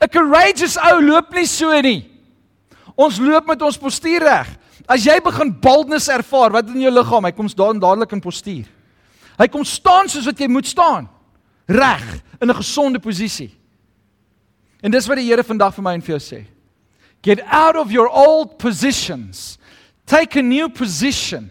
'n 0.00 0.08
Courageous 0.08 0.76
ou 0.76 1.00
loop 1.00 1.32
nie 1.32 1.46
so 1.46 1.80
nie. 1.80 2.10
Ons 2.96 3.18
loop 3.18 3.46
met 3.46 3.62
ons 3.62 3.78
postuur 3.78 4.20
reg. 4.20 4.48
As 4.88 5.04
jy 5.04 5.20
begin 5.20 5.52
boldness 5.60 6.08
ervaar, 6.08 6.50
wat 6.50 6.68
in 6.68 6.80
jou 6.80 6.90
liggaam, 6.90 7.24
hy 7.24 7.32
kom 7.32 7.48
staan 7.48 7.78
dadelik 7.78 8.12
in 8.12 8.20
postuur. 8.20 8.66
Hy 9.38 9.46
kom 9.46 9.64
staan 9.64 10.10
soos 10.10 10.26
wat 10.26 10.40
jy 10.40 10.48
moet 10.50 10.66
staan. 10.66 11.08
Reg, 11.68 12.22
in 12.40 12.50
'n 12.50 12.54
gesonde 12.54 12.98
posisie. 12.98 13.50
En 14.82 14.90
dis 14.90 15.06
wat 15.06 15.16
die 15.16 15.26
Here 15.26 15.44
vandag 15.44 15.74
vir 15.74 15.82
my 15.82 15.94
en 15.94 16.00
vir 16.00 16.18
jou 16.18 16.20
sê. 16.20 16.46
Get 17.22 17.40
out 17.42 17.76
of 17.76 17.90
your 17.90 18.08
old 18.08 18.58
positions. 18.58 19.58
Take 20.06 20.38
a 20.38 20.42
new 20.42 20.68
position. 20.68 21.50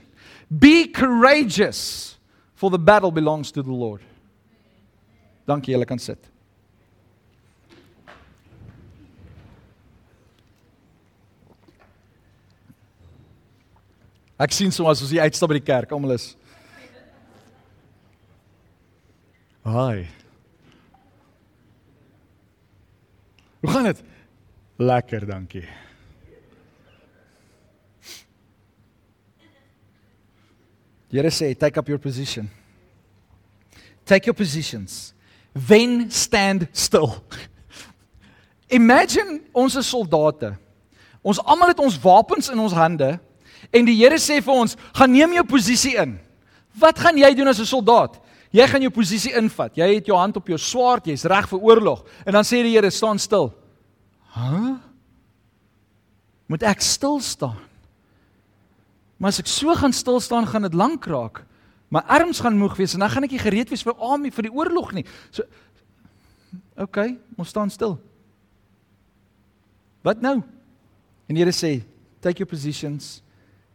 Be 0.49 0.87
courageous 0.87 2.17
for 2.55 2.69
the 2.69 2.79
battle 2.79 3.11
belongs 3.11 3.51
to 3.51 3.61
the 3.61 3.71
Lord. 3.71 4.01
Dankie, 5.45 5.73
julle 5.73 5.85
kan 5.85 5.99
sit. 5.99 6.19
Ek 14.39 14.51
sien 14.51 14.71
soms 14.71 15.01
as 15.01 15.11
jy 15.11 15.19
uitstap 15.19 15.49
by 15.49 15.53
die 15.53 15.65
kerk, 15.65 15.91
almal 15.91 16.13
is 16.13 16.36
Haai. 19.67 20.07
Hoe 23.59 23.71
gaan 23.71 23.83
dit? 23.83 24.01
Lekker, 24.75 25.25
dankie. 25.27 25.67
Here 31.11 31.31
sê, 31.31 31.55
take 31.55 31.79
up 31.79 31.87
your 31.87 31.99
position. 31.99 32.49
Take 34.05 34.25
your 34.25 34.35
positions. 34.35 35.13
Then 35.53 36.11
stand 36.11 36.67
still. 36.71 37.23
Imagine 38.69 39.41
ons 39.51 39.75
is 39.75 39.89
soldate. 39.89 40.53
Ons 41.23 41.41
almal 41.43 41.73
het 41.73 41.79
ons 41.83 41.99
wapens 41.99 42.51
in 42.51 42.59
ons 42.59 42.75
hande 42.75 43.17
en 43.73 43.87
die 43.87 43.97
Here 43.97 44.15
sê 44.15 44.39
vir 44.39 44.53
ons, 44.53 44.77
"Gaan 44.93 45.11
neem 45.11 45.33
jou 45.33 45.43
posisie 45.43 45.97
in." 45.97 46.19
Wat 46.77 46.99
gaan 46.99 47.17
jy 47.17 47.33
doen 47.33 47.47
as 47.47 47.59
'n 47.59 47.65
soldaat? 47.65 48.19
Jy 48.55 48.67
gaan 48.71 48.83
jou 48.85 48.91
posisie 48.95 49.33
invat. 49.35 49.75
Jy 49.77 49.87
het 49.97 50.07
jou 50.07 50.17
hand 50.17 50.37
op 50.39 50.47
jou 50.47 50.57
swaard, 50.61 51.07
jy's 51.09 51.25
reg 51.27 51.49
vir 51.51 51.63
oorlog. 51.63 52.03
En 52.25 52.37
dan 52.37 52.47
sê 52.47 52.61
die 52.63 52.75
Here, 52.75 52.91
staan 52.91 53.19
stil. 53.19 53.51
Hæ? 54.35 54.51
Huh? 54.51 54.75
Moet 56.47 56.63
ek 56.63 56.81
stil 56.81 57.19
staan? 57.19 57.59
Maar 59.19 59.33
as 59.33 59.41
ek 59.41 59.49
so 59.51 59.73
gaan 59.75 59.91
stil 59.91 60.21
staan, 60.23 60.47
gaan 60.47 60.63
dit 60.63 60.77
lank 60.77 61.05
raak. 61.09 61.41
My 61.91 62.03
arms 62.07 62.39
gaan 62.43 62.57
moeg 62.59 62.75
wees 62.79 62.93
en 62.95 63.03
dan 63.03 63.11
gaan 63.11 63.25
ek 63.27 63.33
nie 63.35 63.41
gereed 63.41 63.71
wees 63.71 63.83
vir 63.83 63.95
army 64.03 64.31
vir 64.31 64.47
die 64.47 64.53
oorlog 64.53 64.93
nie. 64.95 65.05
So 65.31 65.43
OK, 66.77 66.99
ons 67.39 67.49
staan 67.49 67.71
stil. 67.73 67.97
Wat 70.05 70.21
nou? 70.23 70.37
En 71.27 71.35
die 71.35 71.41
Here 71.41 71.51
sê, 71.55 71.81
take 72.21 72.39
your 72.39 72.49
positions, 72.49 73.23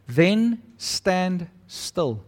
then 0.06 0.62
stand 0.78 1.48
still. 1.66 2.20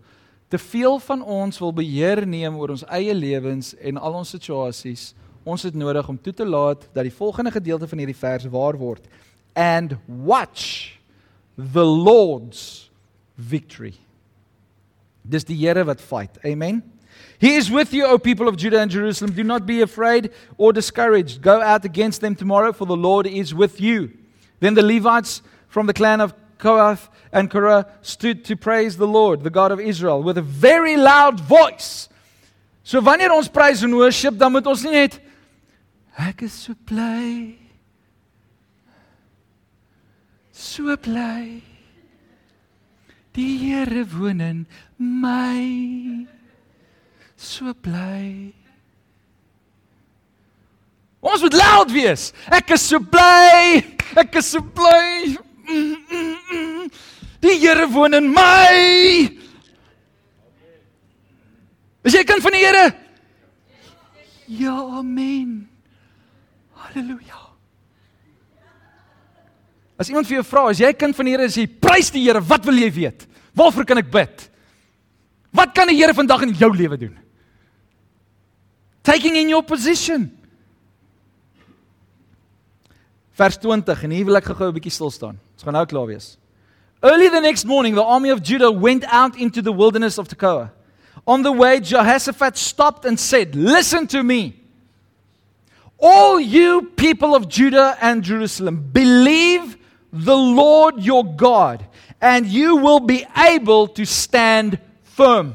Te 0.55 0.59
veel 0.59 0.99
van 1.03 1.23
ons 1.23 1.57
wil 1.59 1.73
beheer 1.75 2.21
neem 2.31 2.55
oor 2.55 2.71
ons 2.71 2.85
eie 2.95 3.15
lewens 3.15 3.73
en 3.83 3.97
al 3.99 4.21
ons 4.21 4.29
situasies. 4.37 5.09
Ons 5.43 5.65
het 5.67 5.75
nodig 5.75 6.07
om 6.09 6.15
toe 6.15 6.31
te 6.33 6.47
laat 6.47 6.85
dat 6.95 7.03
die 7.03 7.15
volgende 7.17 7.51
gedeelte 7.51 7.89
van 7.91 7.99
hierdie 7.99 8.15
vers 8.15 8.47
waar 8.53 8.79
word. 8.79 9.09
And 9.59 9.97
watch 10.07 10.95
the 11.57 11.83
Lord's 11.83 12.87
victory. 13.35 13.97
Dis 15.27 15.43
die 15.43 15.59
Here 15.59 15.83
wat 15.91 15.99
fight. 15.99 16.39
Amen. 16.47 16.85
He 17.43 17.57
is 17.59 17.67
with 17.67 17.91
you, 17.91 18.07
O 18.07 18.19
people 18.19 18.47
of 18.47 18.55
Judah 18.55 18.79
and 18.79 18.95
Jerusalem. 18.95 19.35
Do 19.35 19.43
not 19.43 19.67
be 19.67 19.83
afraid 19.83 20.31
or 20.57 20.73
discouraged. 20.73 21.43
Go 21.43 21.61
out 21.61 21.85
against 21.85 22.21
them 22.21 22.37
tomorrow, 22.37 22.73
for 22.73 22.87
the 22.87 22.97
Lord 22.97 23.27
is 23.27 23.53
with 23.53 23.81
you. 23.81 24.13
Then 24.61 24.75
the 24.75 24.87
Levites 24.87 25.43
from 25.67 25.89
the 25.89 25.93
clan 25.93 26.21
of 26.21 26.33
Kohath 26.59 27.09
and 27.33 27.51
Korah 27.51 27.87
stood 28.03 28.45
to 28.47 28.57
praise 28.57 28.97
the 28.97 29.07
Lord, 29.07 29.43
the 29.43 29.51
God 29.51 29.73
of 29.73 29.81
Israel, 29.81 30.23
with 30.23 30.39
a 30.39 30.43
very 30.43 30.97
loud 30.97 31.41
voice. 31.41 32.09
So 32.83 33.01
wanneer 33.01 33.33
ons 33.33 33.49
praise 33.49 33.83
en 33.83 33.97
worship, 33.97 34.37
dan 34.39 34.53
moet 34.53 34.67
ons 34.67 34.85
nie 34.85 34.93
net 34.93 35.21
ek 36.21 36.45
is 36.47 36.53
so 36.53 36.75
bly. 36.87 37.57
So 40.53 40.97
bly. 40.97 41.63
Die 43.35 43.57
Here 43.59 44.05
woon 44.05 44.41
in 44.41 44.67
my. 44.97 46.27
So 47.37 47.75
bly. 47.75 48.53
Ons 51.25 51.43
moet 51.43 51.57
luid 51.57 51.97
wees. 51.97 52.29
Ek 52.53 52.71
is 52.77 52.85
so 52.85 53.01
bly. 53.01 53.83
Ek 54.15 54.39
is 54.39 54.53
so 54.53 54.61
bly. 54.61 55.35
Die 57.45 57.59
Here 57.61 57.87
woon 57.93 58.17
in 58.17 58.31
my. 58.33 59.29
Is 62.05 62.17
jy 62.17 62.25
kind 62.29 62.45
van 62.45 62.57
die 62.57 62.63
Here? 62.65 62.85
Ja, 64.49 64.77
amen. 65.01 65.65
Halleluja. 66.77 67.41
As 70.01 70.11
iemand 70.11 70.27
vir 70.29 70.41
jou 70.41 70.47
vra, 70.47 70.67
as 70.73 70.81
jy 70.83 70.91
kind 70.99 71.17
van 71.17 71.29
die 71.29 71.35
Here 71.37 71.49
is, 71.49 71.59
jy 71.61 71.67
prys 71.69 72.11
die 72.15 72.25
Here, 72.25 72.43
wat 72.45 72.65
wil 72.67 72.81
jy 72.81 72.91
weet? 72.93 73.27
Waarvoor 73.57 73.87
kan 73.89 74.01
ek 74.01 74.11
bid? 74.13 74.47
Wat 75.55 75.75
kan 75.77 75.93
die 75.93 75.99
Here 76.01 76.17
vandag 76.17 76.47
in 76.49 76.57
jou 76.59 76.73
lewe 76.75 76.99
doen? 77.01 77.19
Taking 79.05 79.37
in 79.37 79.53
your 79.53 79.65
position. 79.69 80.31
Vers 83.37 83.59
20 83.61 84.07
en 84.07 84.15
hier 84.15 84.25
wil 84.25 84.41
ek 84.41 84.49
gou-gou 84.49 84.71
'n 84.71 84.77
bietjie 84.79 84.95
stil 84.95 85.11
staan. 85.11 85.37
Ons 85.55 85.63
gaan 85.63 85.77
nou 85.77 85.85
klaar 85.87 86.07
wees. 86.09 86.39
Early 87.05 87.29
the 87.29 87.41
next 87.41 87.67
morning 87.67 87.95
the 87.95 88.03
army 88.03 88.31
of 88.31 88.43
Judah 88.43 88.73
went 88.73 89.05
out 89.09 89.39
into 89.39 89.61
the 89.61 89.73
wilderness 89.73 90.17
of 90.17 90.27
Tekoa. 90.27 90.71
On 91.27 91.43
the 91.43 91.53
way 91.53 91.79
Jehoshaphat 91.79 92.57
stopped 92.57 93.05
and 93.05 93.21
said, 93.21 93.55
"Listen 93.55 94.07
to 94.07 94.23
me. 94.23 94.55
All 95.99 96.41
you 96.41 96.91
people 96.97 97.35
of 97.35 97.47
Judah 97.47 97.99
and 98.01 98.25
Jerusalem, 98.25 98.89
believe 98.91 99.77
the 100.13 100.37
Lord 100.37 101.05
your 101.05 101.25
God, 101.25 101.85
and 102.23 102.47
you 102.47 102.77
will 102.77 103.01
be 103.01 103.27
able 103.37 103.87
to 103.89 104.07
stand 104.07 104.79
firm. 105.03 105.55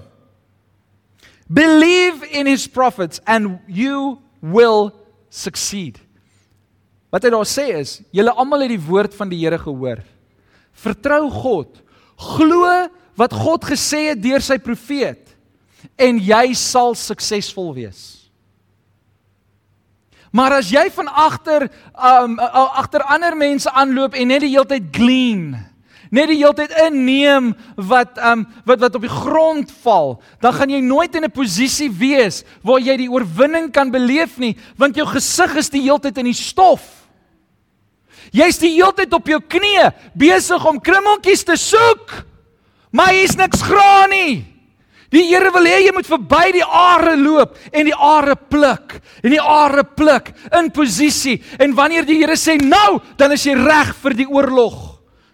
Believe 1.51 2.23
in 2.29 2.45
his 2.45 2.67
prophets 2.67 3.19
and 3.25 3.57
you 3.67 4.21
will 4.39 4.93
succeed." 5.31 5.99
Wat 7.11 7.23
hy 7.23 7.29
daar 7.31 7.49
sê 7.49 7.73
is, 7.73 8.03
julle 8.13 8.29
almal 8.37 8.61
het 8.61 8.69
die 8.69 8.85
woord 8.85 9.15
van 9.15 9.29
die 9.29 9.39
Here 9.39 9.57
gehoor. 9.57 10.03
Vertrou 10.79 11.29
God. 11.29 11.81
Glo 12.19 12.89
wat 13.19 13.33
God 13.35 13.65
gesê 13.67 14.09
het 14.13 14.21
deur 14.23 14.43
sy 14.43 14.57
profeet 14.63 15.35
en 15.99 16.19
jy 16.23 16.53
sal 16.55 16.95
suksesvol 16.95 17.73
wees. 17.75 18.19
Maar 20.31 20.59
as 20.59 20.69
jy 20.69 20.85
van 20.93 21.09
agter 21.09 21.65
um 21.95 22.37
agter 22.39 23.03
ander 23.09 23.35
mense 23.37 23.71
aanloop 23.71 24.13
en 24.13 24.29
net 24.29 24.45
die 24.45 24.53
hele 24.53 24.67
tyd 24.69 24.91
glean, 24.93 25.55
net 26.13 26.29
die 26.29 26.37
hele 26.37 26.53
tyd 26.57 26.75
inneem 26.85 27.51
wat 27.89 28.19
um 28.21 28.45
wat 28.67 28.83
wat 28.85 28.99
op 28.99 29.07
die 29.07 29.13
grond 29.13 29.73
val, 29.81 30.19
dan 30.43 30.53
gaan 30.53 30.75
jy 30.75 30.81
nooit 30.85 31.15
in 31.15 31.25
'n 31.25 31.33
posisie 31.33 31.89
wees 31.89 32.43
waar 32.61 32.79
jy 32.79 32.97
die 32.97 33.11
oorwinning 33.11 33.71
kan 33.71 33.91
beleef 33.91 34.37
nie, 34.37 34.55
want 34.77 34.95
jou 34.95 35.05
gesig 35.05 35.55
is 35.55 35.69
die 35.69 35.81
hele 35.81 35.99
tyd 35.99 36.17
in 36.17 36.29
die 36.29 36.37
stof. 36.37 36.98
Jy's 38.35 38.59
die 38.61 38.75
hele 38.75 38.93
tyd 38.93 39.13
op 39.13 39.27
jou 39.27 39.39
knieë 39.39 39.89
besig 40.17 40.65
om 40.65 40.79
krummeltjies 40.79 41.45
te 41.47 41.57
soek. 41.57 42.13
Maar 42.91 43.13
hier's 43.13 43.37
niks 43.37 43.61
graan 43.61 44.09
nie. 44.13 44.45
Die 45.09 45.25
Here 45.25 45.49
wil 45.53 45.65
hê 45.65 45.79
jy 45.87 45.93
moet 45.93 46.05
verby 46.05 46.51
die 46.59 46.65
are 46.65 47.15
loop 47.17 47.57
en 47.73 47.87
die 47.89 47.95
are 47.95 48.35
pluk 48.35 48.99
en 49.23 49.33
die 49.33 49.41
are 49.41 49.81
pluk 49.97 50.29
in 50.59 50.69
posisie 50.73 51.39
en 51.57 51.73
wanneer 51.77 52.05
die 52.05 52.19
Here 52.21 52.37
sê 52.37 52.59
nou, 52.61 52.99
dan 53.17 53.33
is 53.33 53.47
jy 53.47 53.55
reg 53.57 53.95
vir 54.03 54.17
die 54.21 54.29
oorlog 54.29 54.77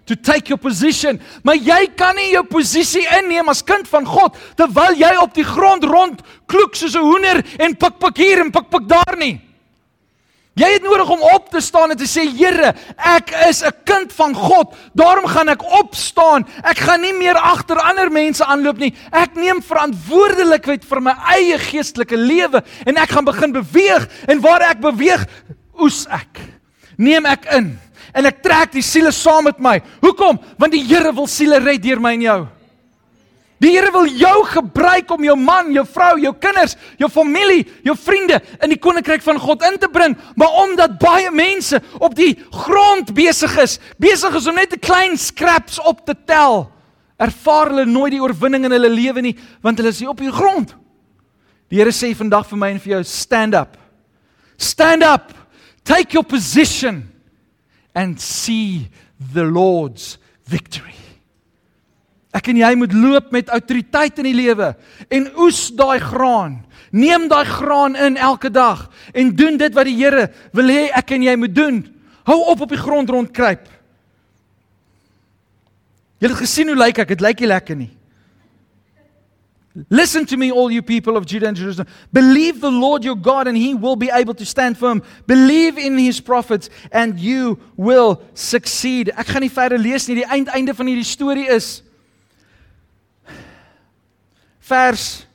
to 0.05 0.15
take 0.15 0.49
your 0.49 0.61
position. 0.61 1.19
Maar 1.43 1.57
jy 1.57 1.81
kan 1.97 2.15
nie 2.15 2.29
jou 2.31 2.43
posisie 2.47 3.03
inneem 3.17 3.49
as 3.51 3.63
kind 3.65 3.87
van 3.89 4.05
God 4.07 4.37
terwyl 4.55 4.95
jy 4.99 5.11
op 5.21 5.33
die 5.35 5.47
grond 5.47 5.83
rond 5.89 6.21
kloek 6.47 6.77
soos 6.77 6.95
'n 6.95 7.03
hoender 7.03 7.43
en 7.59 7.75
pik 7.75 7.99
pik 7.99 8.17
hier 8.17 8.39
en 8.39 8.51
pik 8.51 8.69
pik 8.69 8.87
daar 8.87 9.17
nie. 9.17 9.41
Jy 10.55 10.69
het 10.71 10.85
nodig 10.87 11.09
om 11.11 11.23
op 11.35 11.49
te 11.51 11.59
staan 11.59 11.91
en 11.91 11.99
te 11.99 12.07
sê 12.07 12.23
Here, 12.31 12.71
ek 12.95 13.33
is 13.49 13.61
'n 13.61 13.75
kind 13.83 14.13
van 14.13 14.33
God. 14.33 14.75
Daarom 14.93 15.27
gaan 15.27 15.49
ek 15.49 15.63
opstaan. 15.63 16.47
Ek 16.63 16.77
gaan 16.79 17.01
nie 17.01 17.13
meer 17.13 17.35
agter 17.35 17.75
ander 17.75 18.11
mense 18.11 18.45
aanloop 18.45 18.77
nie. 18.77 18.93
Ek 19.11 19.35
neem 19.35 19.61
verantwoordelikheid 19.61 20.85
vir 20.85 21.01
my 21.01 21.11
eie 21.35 21.57
geestelike 21.57 22.15
lewe 22.15 22.63
en 22.85 22.97
ek 22.97 23.09
gaan 23.09 23.25
begin 23.25 23.51
beweeg 23.51 24.07
en 24.27 24.41
waar 24.41 24.61
ek 24.61 24.79
beweeg, 24.79 25.27
oes 25.77 26.07
ek. 26.09 26.39
Neem 26.97 27.25
ek 27.25 27.45
in 27.51 27.79
en 28.13 28.25
ek 28.25 28.41
trek 28.41 28.71
die 28.71 28.81
siele 28.81 29.11
saam 29.11 29.43
met 29.43 29.59
my. 29.59 29.81
Hoekom? 30.01 30.39
Want 30.57 30.71
die 30.71 30.83
Here 30.83 31.11
wil 31.13 31.27
siele 31.27 31.59
red 31.59 31.83
deur 31.83 31.99
my 31.99 32.13
en 32.13 32.21
jou. 32.21 32.47
Die 33.65 33.71
Here 33.73 33.89
wil 33.89 34.05
jou 34.13 34.43
gebruik 34.45 35.09
om 35.15 35.23
jou 35.25 35.35
man, 35.39 35.71
jou 35.73 35.83
vrou, 35.89 36.11
jou 36.21 36.31
kinders, 36.37 36.75
jou 37.01 37.09
familie, 37.09 37.63
jou 37.87 37.95
vriende 37.97 38.37
in 38.61 38.69
die 38.75 38.77
koninkryk 38.81 39.23
van 39.25 39.39
God 39.41 39.65
in 39.65 39.79
te 39.81 39.89
bring, 39.89 40.13
maar 40.37 40.59
omdat 40.61 40.99
baie 41.01 41.31
mense 41.33 41.79
op 41.97 42.13
die 42.17 42.35
grond 42.53 43.09
besig 43.17 43.55
is, 43.63 43.79
besig 43.97 44.37
is 44.37 44.45
om 44.45 44.59
net 44.59 44.75
'n 44.75 44.79
klein 44.79 45.17
scraps 45.17 45.79
op 45.81 46.05
te 46.05 46.13
tel, 46.25 46.69
ervaar 47.17 47.71
hulle 47.71 47.85
nooit 47.85 48.11
die 48.11 48.21
oorwinning 48.21 48.65
in 48.65 48.71
hulle 48.71 48.89
lewe 48.89 49.21
nie, 49.21 49.35
want 49.61 49.77
hulle 49.77 49.89
is 49.89 49.99
nie 49.99 50.09
op 50.09 50.17
die 50.19 50.31
grond. 50.31 50.75
Die 51.69 51.79
Here 51.79 51.91
sê 51.91 52.13
vandag 52.15 52.45
vir 52.47 52.57
my 52.57 52.69
en 52.69 52.79
vir 52.79 52.91
jou, 52.91 53.03
stand 53.03 53.55
up. 53.55 53.77
Stand 54.57 55.03
up. 55.03 55.33
Take 55.83 56.13
your 56.13 56.23
position 56.23 57.09
and 57.95 58.21
see 58.21 58.89
the 59.33 59.43
Lord's 59.43 60.17
victory. 60.45 61.04
Ek 62.35 62.49
en 62.51 62.59
jy 62.59 62.71
moet 62.75 62.93
loop 62.93 63.31
met 63.31 63.51
autoriteit 63.53 64.19
in 64.19 64.27
die 64.27 64.35
lewe 64.35 64.73
en 65.13 65.27
oes 65.39 65.69
daai 65.75 65.99
graan. 66.03 66.59
Neem 66.91 67.29
daai 67.31 67.45
graan 67.47 67.95
in 67.95 68.17
elke 68.19 68.51
dag 68.51 68.89
en 69.15 69.31
doen 69.35 69.59
dit 69.59 69.75
wat 69.75 69.87
die 69.87 69.95
Here 69.95 70.27
wil 70.55 70.71
hê 70.71 70.89
ek 70.91 71.15
en 71.15 71.23
jy 71.23 71.35
moet 71.39 71.55
doen. 71.55 71.83
Hou 72.27 72.39
op 72.51 72.65
op 72.65 72.73
die 72.73 72.81
grond 72.81 73.09
rondkruip. 73.09 73.69
Jy 76.19 76.31
het 76.31 76.39
gesien 76.39 76.71
hoe 76.71 76.79
lyk 76.79 76.99
ek? 77.03 77.13
Dit 77.15 77.23
lyk 77.23 77.43
nie 77.43 77.51
lekker 77.51 77.79
nie. 77.79 77.91
Listen 79.89 80.25
to 80.25 80.37
me 80.37 80.51
all 80.51 80.71
you 80.71 80.81
people 80.81 81.17
of 81.17 81.25
Judah 81.25 81.49
and 81.49 81.57
Jerusalem. 81.57 81.87
Believe 82.13 82.61
the 82.61 82.71
Lord 82.71 83.03
your 83.03 83.15
God 83.15 83.47
and 83.47 83.57
he 83.57 83.73
will 83.75 83.97
be 83.97 84.09
able 84.09 84.33
to 84.35 84.45
stand 84.45 84.77
firm. 84.77 85.03
Believe 85.27 85.77
in 85.77 85.97
his 85.97 86.21
prophets 86.21 86.69
and 86.91 87.19
you 87.19 87.59
will 87.75 88.21
succeed. 88.33 89.11
Ek 89.19 89.27
gaan 89.27 89.43
nie 89.43 89.51
verder 89.51 89.77
lees 89.77 90.07
nie. 90.07 90.21
Die 90.23 90.29
eindeinde 90.31 90.73
van 90.75 90.87
hierdie 90.87 91.07
storie 91.07 91.49
is 91.51 91.83
vers 94.65 95.25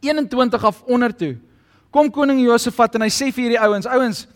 21 0.00 0.64
af 0.64 0.82
onder 0.86 1.14
toe. 1.14 1.36
Kom 1.90 2.10
koning 2.10 2.40
Josafat 2.44 2.98
en 2.98 3.06
hy 3.06 3.12
sê 3.12 3.30
vir 3.32 3.46
hierdie 3.46 3.62
ouens, 3.62 3.86
ouens, 3.88 4.26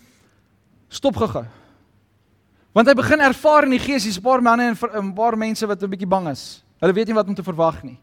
stop 0.93 1.19
gou-gou. 1.21 1.45
Want 2.73 2.89
hy 2.89 2.95
begin 2.97 3.21
ervaar 3.21 3.67
in 3.69 3.75
die 3.77 3.83
gees, 3.83 4.07
hier's 4.07 4.19
'n 4.19 4.25
paar 4.25 4.41
manne 4.41 4.73
en 4.73 4.77
'n 4.77 5.15
paar 5.15 5.37
mense 5.37 5.67
wat 5.67 5.83
'n 5.83 5.91
bietjie 5.91 6.09
bang 6.09 6.29
is. 6.29 6.63
Hulle 6.81 6.93
weet 6.93 7.07
nie 7.07 7.15
wat 7.15 7.29
om 7.29 7.35
te 7.35 7.43
verwag 7.43 7.83
nie. 7.85 7.99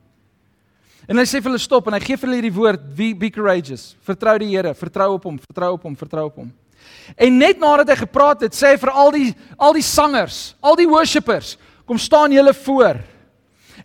En 1.08 1.18
hy 1.18 1.24
sê 1.24 1.42
vir 1.42 1.50
hulle 1.50 1.60
stop 1.60 1.88
en 1.88 1.94
hy 1.94 2.00
gee 2.00 2.18
vir 2.18 2.30
hulle 2.30 2.42
hierdie 2.42 2.56
woord, 2.56 2.96
be, 2.96 3.14
be 3.16 3.30
courageous. 3.30 3.96
Vertrou 4.06 4.38
die 4.38 4.56
Here, 4.56 4.74
vertrou 4.74 5.14
op 5.16 5.24
hom, 5.24 5.40
vertrou 5.40 5.74
op 5.74 5.84
hom, 5.84 5.96
vertrou 5.96 6.26
op 6.26 6.36
hom. 6.36 6.54
En 7.18 7.38
net 7.38 7.60
nadat 7.60 7.90
hy 7.90 7.96
gepraat 7.96 8.42
het, 8.42 8.54
sê 8.54 8.74
hy 8.74 8.78
vir 8.78 8.92
al 8.92 9.12
die 9.12 9.36
al 9.58 9.74
die 9.74 9.82
sangers, 9.82 10.56
al 10.62 10.76
die 10.76 10.88
worshippers, 10.88 11.58
kom 11.86 11.98
staan 11.98 12.32
julle 12.32 12.54
voor. 12.54 13.02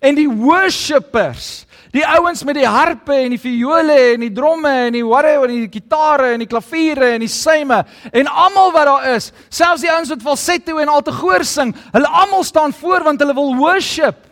En 0.04 0.16
die 0.18 0.28
worshippers, 0.28 1.64
die 1.94 2.04
ouens 2.04 2.42
met 2.44 2.58
die 2.58 2.68
harpe 2.68 3.14
en 3.14 3.32
die 3.32 3.40
viole 3.40 3.96
en 4.12 4.24
die 4.24 4.32
dromme 4.34 4.72
en 4.88 4.96
die 4.96 5.04
whatever 5.06 5.48
en 5.48 5.62
die 5.62 5.72
gitare 5.72 6.32
en 6.34 6.42
die 6.42 6.50
klaviere 6.50 7.14
en 7.14 7.24
die 7.24 7.30
syme 7.30 7.80
en 8.10 8.28
almal 8.28 8.72
wat 8.74 8.88
daar 8.90 9.08
is, 9.14 9.30
selfs 9.48 9.84
die 9.84 9.92
ouens 9.92 10.10
wat 10.12 10.26
falsetto 10.26 10.76
en 10.82 10.92
altegoor 10.92 11.46
sing, 11.48 11.72
hulle 11.94 12.10
almal 12.20 12.44
staan 12.44 12.74
voor 12.76 13.06
want 13.06 13.22
hulle 13.22 13.36
wil 13.36 13.54
worship. 13.56 14.26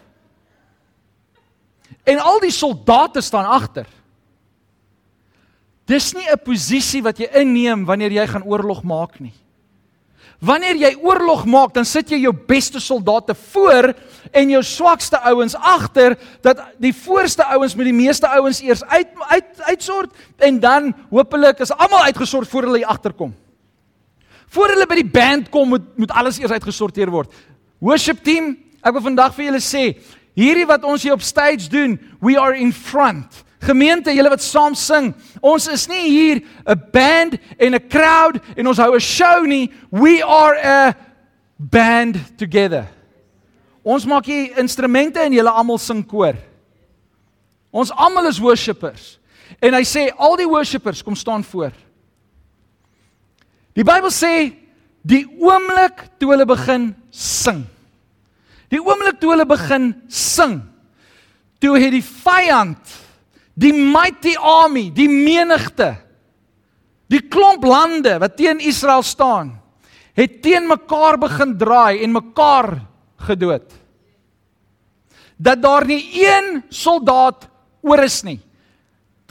En 2.04 2.18
al 2.18 2.42
die 2.42 2.52
soldate 2.52 3.22
staan 3.22 3.46
agter. 3.46 3.86
Dis 5.86 6.12
nie 6.14 6.26
'n 6.26 6.42
posisie 6.44 7.02
wat 7.02 7.18
jy 7.18 7.28
inneem 7.40 7.84
wanneer 7.84 8.12
jy 8.12 8.26
gaan 8.26 8.44
oorlog 8.44 8.82
maak 8.82 9.20
nie. 9.20 9.34
Wanneer 10.42 10.74
jy 10.74 10.90
oorlog 11.06 11.44
maak, 11.46 11.70
dan 11.76 11.86
sit 11.86 12.10
jy 12.10 12.24
jou 12.24 12.32
beste 12.34 12.80
soldate 12.82 13.34
voor 13.52 13.92
en 14.34 14.50
jou 14.50 14.62
swakste 14.66 15.20
ouens 15.30 15.54
agter 15.54 16.16
dat 16.42 16.64
die 16.82 16.90
voorste 16.96 17.46
ouens 17.54 17.76
met 17.78 17.86
die 17.86 17.94
meeste 17.94 18.26
ouens 18.26 18.58
eers 18.64 18.82
uit 18.90 19.12
uit 19.28 19.62
uitsort 19.68 20.10
en 20.42 20.58
dan 20.60 20.90
hopelik 21.12 21.62
is 21.62 21.70
almal 21.70 22.08
uitgesort 22.10 22.50
voor 22.50 22.66
hulle 22.66 22.86
agterkom. 22.86 23.30
Voor 24.50 24.74
hulle 24.74 24.88
by 24.90 24.98
die 24.98 25.12
band 25.14 25.46
kom 25.52 25.70
moet 25.76 25.86
moet 25.96 26.10
alles 26.10 26.40
eers 26.42 26.56
uitgesorteer 26.58 27.12
word. 27.14 27.30
Worship 27.78 28.24
team, 28.26 28.56
ek 28.82 28.98
wil 28.98 29.06
vandag 29.06 29.38
vir 29.38 29.46
julle 29.46 29.62
sê, 29.62 29.84
hierdie 30.34 30.66
wat 30.66 30.82
ons 30.82 31.06
hier 31.06 31.14
op 31.14 31.22
stage 31.22 31.70
doen, 31.70 31.94
we 32.18 32.34
are 32.34 32.58
in 32.58 32.74
front. 32.74 33.44
Gemeente, 33.62 34.10
julle 34.10 34.32
wat 34.32 34.42
saam 34.42 34.74
sing, 34.74 35.12
ons 35.40 35.68
is 35.70 35.86
nie 35.88 36.08
hier 36.10 36.42
'n 36.66 36.82
band 36.92 37.38
en 37.58 37.74
'n 37.74 37.88
crowd 37.88 38.40
en 38.56 38.66
ons 38.66 38.78
hou 38.78 38.94
'n 38.94 39.00
show 39.00 39.46
nie. 39.46 39.70
We 39.90 40.22
are 40.24 40.56
a 40.58 40.96
band 41.58 42.38
together. 42.38 42.88
Ons 43.84 44.04
maak 44.04 44.26
hier 44.26 44.58
instrumente 44.58 45.20
en 45.20 45.32
julle 45.32 45.50
almal 45.50 45.78
sing 45.78 46.06
koor. 46.06 46.34
Ons 47.72 47.90
almal 47.90 48.26
is 48.26 48.38
worshipers. 48.38 49.18
En 49.60 49.74
hy 49.74 49.82
sê 49.82 50.10
al 50.16 50.36
die 50.36 50.48
worshipers 50.48 51.02
kom 51.02 51.14
staan 51.16 51.44
voor. 51.44 51.72
Die 53.74 53.84
Bybel 53.84 54.10
sê 54.10 54.52
die 55.02 55.24
oomblik 55.38 56.04
toe 56.18 56.30
hulle 56.30 56.46
begin 56.46 56.94
sing. 57.10 57.64
Die 58.68 58.80
oomblik 58.80 59.20
toe 59.20 59.30
hulle 59.30 59.46
begin 59.46 59.94
sing. 60.08 60.60
Toe 61.60 61.78
het 61.78 61.92
die 61.94 62.04
vyand, 62.04 62.94
die 63.54 63.72
mighty 63.72 64.34
army, 64.36 64.90
die 64.94 65.08
menigte, 65.08 65.96
die 67.12 67.20
klomp 67.28 67.64
lande 67.64 68.16
wat 68.22 68.36
teen 68.36 68.62
Israel 68.64 69.02
staan, 69.04 69.52
het 70.16 70.40
teen 70.44 70.68
mekaar 70.68 71.18
begin 71.20 71.56
draai 71.58 72.02
en 72.04 72.12
mekaar 72.12 72.78
gedood. 73.28 73.68
Dat 75.36 75.62
daar 75.62 75.86
nie 75.86 76.02
een 76.22 76.62
soldaat 76.68 77.48
oor 77.82 78.02
is 78.04 78.22
nie. 78.22 78.40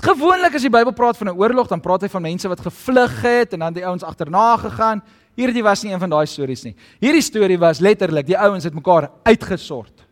Gewoonlik 0.01 0.55
as 0.57 0.65
die 0.65 0.74
Bybel 0.74 0.93
praat 0.97 1.17
van 1.17 1.30
'n 1.30 1.38
oorlog, 1.38 1.67
dan 1.67 1.80
praat 1.80 2.01
hy 2.01 2.09
van 2.09 2.22
mense 2.22 2.47
wat 2.47 2.59
gevlug 2.59 3.22
het 3.22 3.53
en 3.53 3.59
dan 3.59 3.74
die 3.74 3.86
ouens 3.86 4.03
agterna 4.03 4.57
gegaan. 4.57 5.01
Hierdie 5.36 5.63
was 5.63 5.84
nie 5.84 5.93
een 5.93 5.99
van 5.99 6.09
daai 6.09 6.26
stories 6.26 6.63
nie. 6.63 6.76
Hierdie 6.99 7.22
storie 7.22 7.57
was 7.59 7.80
letterlik 7.80 8.26
die 8.26 8.38
ouens 8.38 8.63
het 8.63 8.74
mekaar 8.74 9.11
uitgesort. 9.24 10.05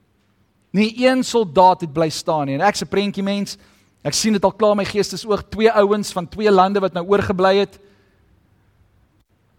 Nie 0.71 1.07
een 1.07 1.23
soldaat 1.23 1.81
het 1.81 1.93
bly 1.93 2.09
staan 2.09 2.45
nie. 2.45 2.55
En 2.55 2.67
ek's 2.67 2.81
'n 2.81 2.87
prentjie 2.87 3.23
mens. 3.23 3.57
Ek 4.05 4.15
sien 4.15 4.35
dit 4.35 4.45
al 4.45 4.55
klaar 4.55 4.77
my 4.79 4.85
geestesoog, 4.87 5.43
twee 5.51 5.71
ouens 5.71 6.13
van 6.15 6.27
twee 6.31 6.51
lande 6.51 6.79
wat 6.79 6.95
nou 6.95 7.03
oorgebly 7.09 7.57
het. 7.59 7.79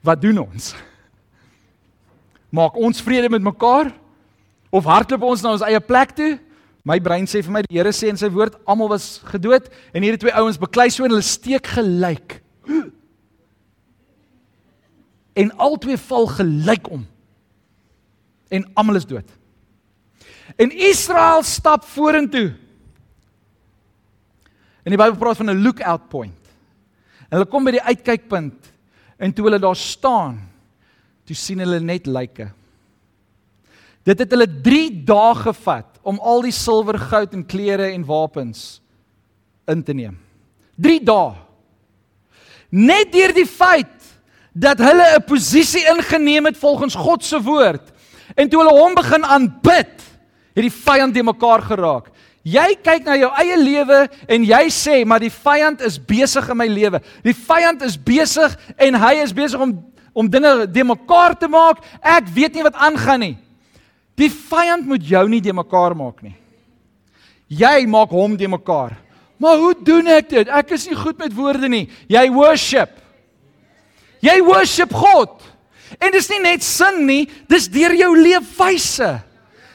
Wat 0.05 0.21
doen 0.23 0.41
ons? 0.47 0.73
Maak 2.57 2.79
ons 2.81 3.03
vrede 3.05 3.29
met 3.33 3.45
mekaar 3.45 3.93
of 4.73 4.87
hardloop 4.89 5.27
ons 5.29 5.43
na 5.45 5.53
ons 5.57 5.67
eie 5.67 5.81
plek 5.85 6.15
toe? 6.17 6.33
My 6.89 6.97
brein 7.03 7.29
sê 7.29 7.43
vir 7.45 7.53
my 7.53 7.61
die 7.67 7.77
Here 7.77 7.93
sê 7.93 8.09
in 8.09 8.19
sy 8.19 8.31
woord 8.33 8.57
almal 8.65 8.95
was 8.95 9.19
gedood 9.29 9.69
en 9.93 10.05
hierdie 10.05 10.23
twee 10.23 10.37
ouens 10.41 10.59
beklei 10.61 10.89
so 10.93 11.05
en 11.05 11.13
hulle 11.13 11.27
steek 11.27 11.75
gelyk. 11.77 12.41
En 15.41 15.53
albei 15.63 15.95
val 15.97 16.27
gelyk 16.27 16.89
om. 16.91 17.05
En 18.51 18.65
almal 18.75 18.99
is 18.99 19.07
dood. 19.09 19.29
En 20.59 20.73
Israel 20.75 21.45
stap 21.47 21.87
vorentoe. 21.87 22.51
En 24.85 24.95
die 24.95 24.99
Bybel 24.99 25.19
praat 25.19 25.37
van 25.37 25.51
'n 25.51 25.63
lookout 25.63 26.09
point. 26.09 26.41
En 27.31 27.39
hulle 27.39 27.51
kom 27.51 27.65
by 27.65 27.71
die 27.71 27.83
uitkykpunt 27.83 28.73
en 29.19 29.33
toe 29.33 29.45
hulle 29.45 29.59
daar 29.59 29.77
staan, 29.77 30.41
toe 31.25 31.37
sien 31.37 31.59
hulle 31.59 31.81
net 31.81 32.07
lyke. 32.07 32.51
Dit 34.03 34.19
het 34.19 34.31
hulle 34.31 34.49
3 34.65 35.05
dae 35.05 35.35
gevat 35.35 36.01
om 36.03 36.19
al 36.19 36.43
die 36.43 36.55
silwer, 36.57 36.99
goud 36.99 37.35
en 37.37 37.47
klere 37.47 37.93
en 37.93 38.05
wapens 38.05 38.81
in 39.69 39.83
te 39.85 39.95
neem. 39.95 40.19
3 40.81 41.05
dae. 41.05 41.35
Net 42.71 43.13
deur 43.13 43.35
die 43.35 43.47
feit 43.47 43.99
dat 44.53 44.79
hulle 44.79 45.17
'n 45.17 45.25
posisie 45.27 45.85
ingeneem 45.87 46.47
het 46.47 46.57
volgens 46.57 46.95
God 46.95 47.25
se 47.25 47.39
woord 47.39 47.93
en 48.35 48.49
toe 48.49 48.63
hulle 48.63 48.81
hom 48.81 48.95
begin 48.95 49.25
aanbid, 49.25 49.95
het 50.55 50.65
die 50.65 50.71
vyand 50.71 51.15
te 51.15 51.23
mekaar 51.23 51.63
geraak. 51.63 52.11
Jy 52.51 52.75
kyk 52.83 53.05
na 53.07 53.15
jou 53.21 53.31
eie 53.43 53.57
lewe 53.61 54.01
en 54.27 54.47
jy 54.49 54.65
sê 54.75 55.03
maar 55.07 55.23
die 55.23 55.33
vyand 55.33 55.85
is 55.87 55.99
besig 55.99 56.49
in 56.51 56.59
my 56.59 56.67
lewe. 56.71 57.03
Die 57.23 57.37
vyand 57.37 57.85
is 57.87 57.99
besig 57.99 58.57
en 58.81 58.99
hy 58.99 59.15
is 59.23 59.37
besig 59.37 59.61
om 59.61 59.77
om 60.13 60.27
dinge 60.27 60.67
te 60.67 60.85
mekaar 60.85 61.37
te 61.39 61.49
maak. 61.49 61.85
Ek 62.03 62.27
weet 62.35 62.57
nie 62.57 62.65
wat 62.67 62.79
aangaan 62.83 63.23
nie. 63.23 63.37
Die 64.19 64.31
vyand 64.31 64.89
moet 64.89 65.05
jou 65.07 65.23
nie 65.31 65.41
de 65.41 65.55
mekaar 65.55 65.95
maak 65.97 66.19
nie. 66.25 66.35
Jy 67.51 67.87
maak 67.91 68.11
hom 68.15 68.37
de 68.39 68.49
mekaar. 68.51 68.97
Maar 69.41 69.63
hoe 69.63 69.75
doen 69.85 70.11
ek 70.13 70.29
dit? 70.31 70.51
Ek 70.51 70.75
is 70.77 70.89
nie 70.91 70.99
goed 70.99 71.19
met 71.19 71.35
woorde 71.35 71.71
nie. 71.71 71.87
Jy 72.11 72.27
worship. 72.35 72.99
Jy 74.21 74.37
worship 74.45 74.93
God. 74.93 75.39
En 75.99 76.13
dis 76.13 76.29
nie 76.31 76.43
net 76.45 76.63
sing 76.67 77.01
nie, 77.07 77.25
dis 77.51 77.67
deur 77.73 77.95
jou 77.97 78.13
leefwyse. 78.19 79.09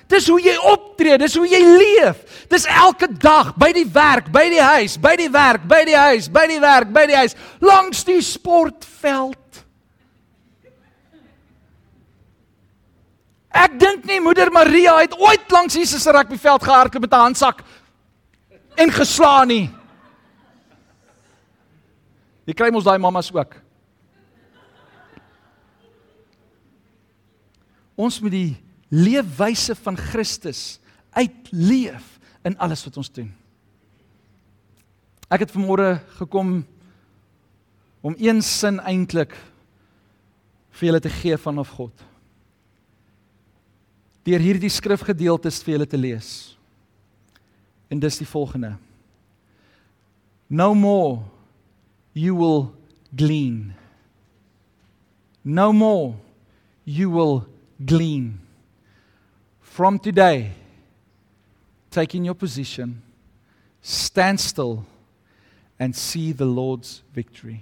Dis 0.08 0.28
hoe 0.30 0.38
jy 0.42 0.54
optree, 0.70 1.18
dis 1.18 1.36
hoe 1.38 1.48
jy 1.50 1.62
leef. 1.66 2.20
Dis 2.52 2.68
elke 2.70 3.08
dag 3.10 3.56
by 3.58 3.72
die 3.74 3.88
werk, 3.90 4.28
by 4.34 4.46
die 4.54 4.62
huis, 4.62 5.00
by 5.02 5.16
die 5.18 5.32
werk, 5.34 5.66
by 5.68 5.82
die 5.88 5.98
huis, 5.98 6.28
by 6.30 6.46
die 6.50 6.60
werk, 6.62 6.92
by 6.94 7.06
die 7.10 7.18
huis, 7.18 7.34
langs 7.64 8.04
die 8.06 8.20
sportveld. 8.22 9.42
Ek 13.56 13.80
dink 13.80 14.04
nie 14.06 14.20
moeder 14.20 14.52
Maria 14.52 14.98
het 15.00 15.16
ooit 15.16 15.52
langs 15.56 15.78
Jesus 15.80 16.04
se 16.04 16.12
rugbyveld 16.12 16.64
gehardloop 16.68 17.08
met 17.08 17.14
'n 17.14 17.26
handsak 17.32 17.64
en 18.76 18.92
geslaan 18.92 19.48
nie. 19.48 19.70
Jy 22.46 22.54
kry 22.54 22.70
mos 22.70 22.84
daai 22.84 23.00
mammas 23.00 23.32
ook. 23.34 23.56
Ons 27.96 28.20
moet 28.20 28.32
die 28.32 28.65
leefwyse 28.94 29.76
van 29.76 29.98
Christus 29.98 30.80
uitleef 31.16 32.20
in 32.46 32.58
alles 32.58 32.84
wat 32.86 32.98
ons 32.98 33.12
doen. 33.12 33.32
Ek 35.32 35.46
het 35.46 35.54
vanmôre 35.54 35.98
gekom 36.20 36.60
om 38.06 38.18
een 38.22 38.42
sin 38.46 38.78
eintlik 38.86 39.34
vir 40.76 40.90
julle 40.90 41.02
te 41.02 41.10
gee 41.10 41.38
van 41.42 41.64
of 41.64 41.72
God 41.78 42.06
deur 44.26 44.42
hierdie 44.42 44.72
skrifgedeeltes 44.74 45.62
vir 45.62 45.76
julle 45.76 45.86
te 45.86 46.00
lees. 46.02 46.30
En 47.94 48.02
dis 48.02 48.18
die 48.18 48.26
volgende. 48.26 48.72
No 50.50 50.74
more 50.74 51.22
you 52.18 52.34
will 52.34 52.72
glean. 53.14 53.76
No 55.44 55.72
more 55.74 56.16
you 56.90 57.12
will 57.14 57.44
glean. 57.78 58.40
From 59.76 60.00
today 60.00 60.52
take 61.92 62.16
in 62.16 62.24
your 62.24 62.34
position, 62.34 63.02
stand 63.82 64.40
still 64.40 64.86
and 65.78 65.94
see 65.94 66.32
the 66.32 66.46
Lord's 66.46 67.04
victory. 67.12 67.60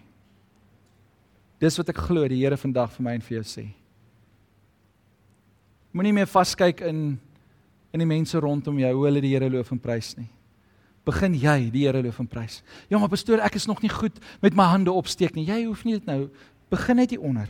Dis 1.57 1.79
wat 1.79 1.89
ek 1.89 2.03
glo 2.05 2.27
die 2.29 2.37
Here 2.43 2.59
vandag 2.59 2.93
vir 2.93 3.07
my 3.07 3.15
en 3.17 3.25
vir 3.25 3.39
jou 3.39 3.47
sê. 3.49 3.63
Moenie 5.89 6.13
meer 6.13 6.29
vaskyk 6.29 6.85
in 6.85 7.17
in 7.89 8.05
die 8.05 8.09
mense 8.13 8.37
rondom 8.37 8.77
jou 8.77 8.93
hoe 8.93 9.09
hulle 9.09 9.25
die 9.25 9.33
Here 9.33 9.49
loof 9.49 9.73
en 9.73 9.81
prys 9.81 10.13
nie. 10.13 10.29
Begin 11.09 11.33
jy 11.33 11.57
die 11.73 11.87
Here 11.87 12.05
loof 12.05 12.21
en 12.21 12.29
prys. 12.29 12.61
Ja, 12.93 13.01
maar 13.01 13.09
pastoor, 13.09 13.41
ek 13.41 13.57
is 13.57 13.65
nog 13.65 13.81
nie 13.81 13.89
goed 13.89 14.21
met 14.45 14.53
my 14.53 14.69
hande 14.69 14.93
opsteek 14.93 15.33
nie. 15.33 15.49
Jy 15.49 15.63
hoef 15.65 15.81
nie 15.81 15.97
dit 15.97 16.13
nou. 16.13 16.27
Begin 16.69 17.01
net 17.01 17.17
hier 17.17 17.25
onder. 17.25 17.49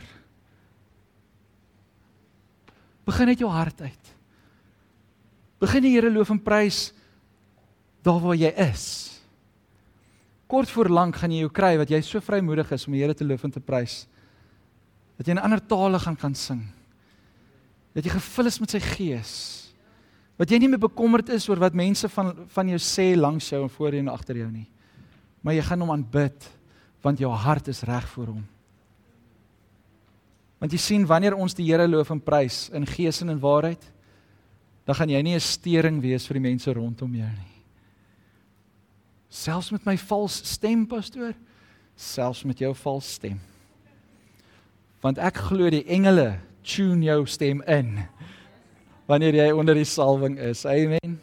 Begin 3.04 3.28
net 3.28 3.44
jou 3.44 3.52
hart 3.52 3.84
uit. 3.84 4.13
Begin 5.64 5.86
die 5.86 5.94
Here 5.96 6.12
loof 6.12 6.30
en 6.34 6.42
prys 6.44 6.90
daar 8.04 8.20
waar 8.20 8.36
jy 8.36 8.52
is. 8.68 8.86
Kort 10.50 10.68
voor 10.68 10.92
lank 10.92 11.16
gaan 11.16 11.32
jy 11.32 11.46
jou 11.46 11.52
kry 11.56 11.74
wat 11.80 11.88
jy 11.88 12.02
so 12.04 12.20
vrymoedig 12.20 12.68
is 12.76 12.84
om 12.84 12.92
die 12.92 13.00
Here 13.00 13.16
te 13.16 13.24
loof 13.24 13.46
en 13.48 13.54
te 13.54 13.64
prys. 13.64 14.02
Dat 15.16 15.26
jy 15.26 15.38
in 15.38 15.40
ander 15.40 15.62
tale 15.64 15.98
gaan 16.02 16.18
kan 16.20 16.36
sing 16.36 16.66
dat 17.94 18.02
jy 18.02 18.16
gevul 18.16 18.50
is 18.50 18.58
met 18.58 18.74
sy 18.74 18.80
gees. 18.82 19.34
Wat 20.38 20.50
jy 20.50 20.58
nie 20.58 20.68
meer 20.72 20.82
bekommerd 20.82 21.30
is 21.34 21.46
oor 21.46 21.60
wat 21.62 21.76
mense 21.78 22.08
van 22.10 22.32
van 22.50 22.72
jou 22.72 22.80
sê 22.82 23.12
langs 23.14 23.52
jou 23.52 23.62
en 23.62 23.70
voor 23.70 23.94
jou 23.94 24.02
en 24.02 24.10
agter 24.10 24.40
jou 24.42 24.50
nie. 24.50 24.66
Maar 25.46 25.54
jy 25.54 25.66
gaan 25.68 25.84
hom 25.84 25.94
aanbid 25.94 26.50
want 27.04 27.20
jou 27.20 27.30
hart 27.30 27.68
is 27.70 27.84
reg 27.86 28.06
vir 28.16 28.32
hom. 28.32 28.42
Want 30.58 30.72
jy 30.72 30.80
sien 30.80 31.06
wanneer 31.06 31.36
ons 31.36 31.54
die 31.54 31.68
Here 31.68 31.86
loof 31.86 32.10
en 32.10 32.22
prys 32.24 32.66
in 32.74 32.88
gees 32.88 33.20
en 33.22 33.30
in 33.30 33.42
waarheid, 33.42 33.82
dan 34.84 34.94
gaan 34.94 35.08
jy 35.08 35.22
nie 35.22 35.34
'n 35.34 35.40
stering 35.40 36.00
wees 36.02 36.26
vir 36.26 36.34
die 36.34 36.48
mense 36.50 36.72
rondom 36.72 37.14
jou 37.14 37.28
nie. 37.28 37.54
Selfs 39.28 39.72
met 39.72 39.84
my 39.86 39.96
vals 39.96 40.42
stem 40.44 40.86
pastoor, 40.86 41.34
selfs 41.96 42.44
met 42.44 42.58
jou 42.58 42.74
vals 42.74 43.14
stem. 43.14 43.40
Want 45.00 45.18
ek 45.18 45.34
glo 45.36 45.70
die 45.70 45.84
engele 45.88 46.38
tune 46.62 47.04
jou 47.04 47.26
stem 47.26 47.62
in 47.66 48.08
wanneer 49.06 49.34
jy 49.34 49.50
onder 49.52 49.74
die 49.74 49.84
salwing 49.84 50.38
is. 50.38 50.64
Amen. 50.64 51.18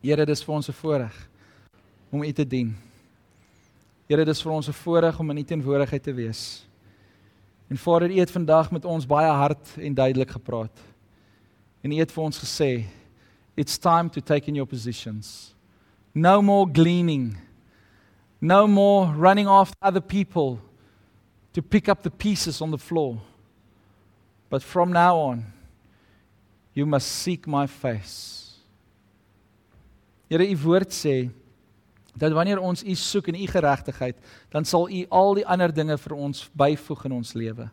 Here, 0.00 0.24
dis 0.24 0.42
vir 0.42 0.54
ons 0.54 0.68
'n 0.68 0.72
voorreg 0.72 1.28
om 2.10 2.22
U 2.22 2.32
te 2.32 2.44
dien. 2.44 2.74
Here, 4.08 4.24
dis 4.24 4.42
vir 4.42 4.52
ons 4.52 4.68
'n 4.68 4.72
voorreg 4.72 5.20
om 5.20 5.30
in 5.30 5.38
U 5.38 5.42
teenwoordigheid 5.42 6.02
te 6.02 6.12
wees. 6.12 6.66
En 7.68 7.76
Vader, 7.76 8.10
U 8.10 8.18
het 8.18 8.30
vandag 8.30 8.70
met 8.70 8.84
ons 8.84 9.06
baie 9.06 9.30
hard 9.30 9.76
en 9.78 9.94
duidelik 9.94 10.30
gepraat. 10.30 10.89
En 11.82 11.92
U 11.92 11.98
het 11.98 12.12
vir 12.12 12.24
ons 12.24 12.38
gesê, 12.38 12.86
it's 13.56 13.78
time 13.78 14.10
to 14.10 14.20
take 14.20 14.48
in 14.48 14.56
your 14.56 14.68
positions. 14.68 15.54
No 16.14 16.42
more 16.42 16.66
gleaning. 16.66 17.36
No 18.40 18.66
more 18.66 19.12
running 19.14 19.48
after 19.48 19.76
other 19.82 20.00
people 20.00 20.58
to 21.52 21.62
pick 21.62 21.88
up 21.88 22.02
the 22.02 22.10
pieces 22.10 22.60
on 22.60 22.70
the 22.70 22.78
floor. 22.78 23.20
But 24.48 24.62
from 24.62 24.92
now 24.92 25.16
on 25.16 25.44
you 26.74 26.86
must 26.86 27.08
seek 27.08 27.46
my 27.46 27.66
face. 27.66 28.54
Here 30.28 30.46
u 30.46 30.56
woord 30.56 30.94
sê 30.94 31.28
dat 32.14 32.32
wanneer 32.32 32.58
ons 32.58 32.82
u 32.84 32.94
soek 32.94 33.30
in 33.30 33.38
u 33.42 33.46
geregtigheid, 33.46 34.16
dan 34.50 34.64
sal 34.64 34.88
u 34.90 35.04
al 35.10 35.34
die 35.34 35.46
ander 35.46 35.72
dinge 35.74 35.96
vir 35.98 36.14
ons 36.14 36.48
byvoeg 36.54 37.04
in 37.08 37.12
ons 37.18 37.34
lewe. 37.34 37.68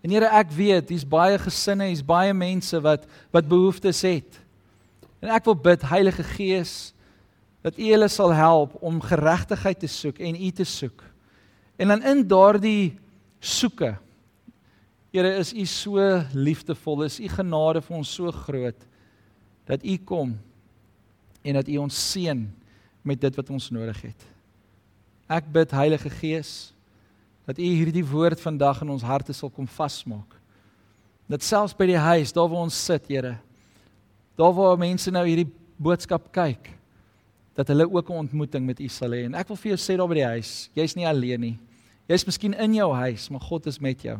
En 0.00 0.12
Here, 0.12 0.30
ek 0.40 0.52
weet, 0.56 0.92
hier's 0.92 1.04
baie 1.04 1.38
gesinne, 1.40 1.90
hier's 1.90 2.04
baie 2.04 2.32
mense 2.36 2.78
wat 2.84 3.04
wat 3.34 3.48
behoeftes 3.48 4.00
het. 4.06 4.38
En 5.20 5.32
ek 5.34 5.44
wil 5.48 5.58
bid, 5.60 5.84
Heilige 5.90 6.24
Gees, 6.24 6.92
dat 7.60 7.76
U 7.76 7.88
hulle 7.92 8.08
sal 8.08 8.32
help 8.32 8.78
om 8.80 9.02
geregtigheid 9.04 9.82
te 9.82 9.90
soek 9.90 10.20
en 10.24 10.38
U 10.40 10.50
te 10.56 10.64
soek. 10.64 11.04
En 11.80 11.92
dan 11.92 12.04
in 12.08 12.24
daardie 12.28 12.96
soeke 13.40 13.96
Here, 15.10 15.32
is 15.40 15.50
U 15.52 15.64
so 15.66 15.98
liefdevol, 16.38 17.02
is 17.02 17.18
U 17.18 17.28
genade 17.28 17.80
vir 17.82 17.96
ons 17.98 18.10
so 18.14 18.30
groot 18.30 18.86
dat 19.66 19.82
U 19.82 19.96
kom 20.06 20.36
en 21.42 21.56
dat 21.58 21.68
U 21.68 21.80
ons 21.82 22.02
seën 22.12 22.44
met 23.02 23.20
dit 23.20 23.38
wat 23.38 23.50
ons 23.50 23.70
nodig 23.74 24.04
het. 24.06 24.26
Ek 25.30 25.48
bid 25.50 25.74
Heilige 25.74 26.12
Gees 26.20 26.70
dat 27.50 27.58
U 27.58 27.66
hierdie 27.66 28.06
woord 28.06 28.38
vandag 28.38 28.84
in 28.84 28.92
ons 28.94 29.02
harte 29.02 29.34
sal 29.34 29.50
kom 29.50 29.66
vasmaak. 29.66 30.36
Dat 31.30 31.42
selfs 31.42 31.74
by 31.74 31.88
die 31.90 31.98
huis, 31.98 32.34
daar 32.34 32.46
waar 32.50 32.66
ons 32.68 32.76
sit, 32.78 33.08
Here, 33.10 33.36
daar 34.38 34.54
waar 34.54 34.78
mense 34.78 35.10
nou 35.10 35.24
hierdie 35.26 35.48
boodskap 35.80 36.28
kyk, 36.34 36.70
dat 37.58 37.72
hulle 37.72 37.88
ook 37.90 38.10
'n 38.10 38.22
ontmoeting 38.26 38.66
met 38.66 38.80
U 38.80 38.88
sal 38.88 39.10
hê. 39.10 39.24
En 39.26 39.34
ek 39.34 39.48
wil 39.48 39.56
vir 39.56 39.70
jou 39.74 39.78
sê 39.78 39.96
daar 39.96 40.08
by 40.08 40.14
die 40.14 40.30
huis, 40.38 40.70
jy's 40.74 40.94
nie 40.96 41.06
alleen 41.06 41.40
nie. 41.40 41.58
Jy's 42.08 42.26
miskien 42.26 42.54
in 42.54 42.74
jou 42.74 42.94
huis, 42.94 43.30
maar 43.30 43.40
God 43.40 43.66
is 43.66 43.80
met 43.80 44.02
jou. 44.02 44.18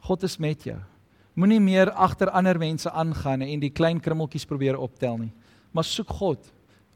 God 0.00 0.22
is 0.22 0.38
met 0.38 0.62
jou. 0.64 0.78
Moenie 1.34 1.60
meer 1.60 1.90
agter 1.90 2.30
ander 2.30 2.58
mense 2.58 2.90
aangaan 2.90 3.42
en 3.42 3.60
die 3.60 3.70
klein 3.70 4.00
krummeltjies 4.00 4.46
probeer 4.46 4.78
optel 4.78 5.18
nie, 5.18 5.32
maar 5.72 5.84
soek 5.84 6.08
God 6.08 6.38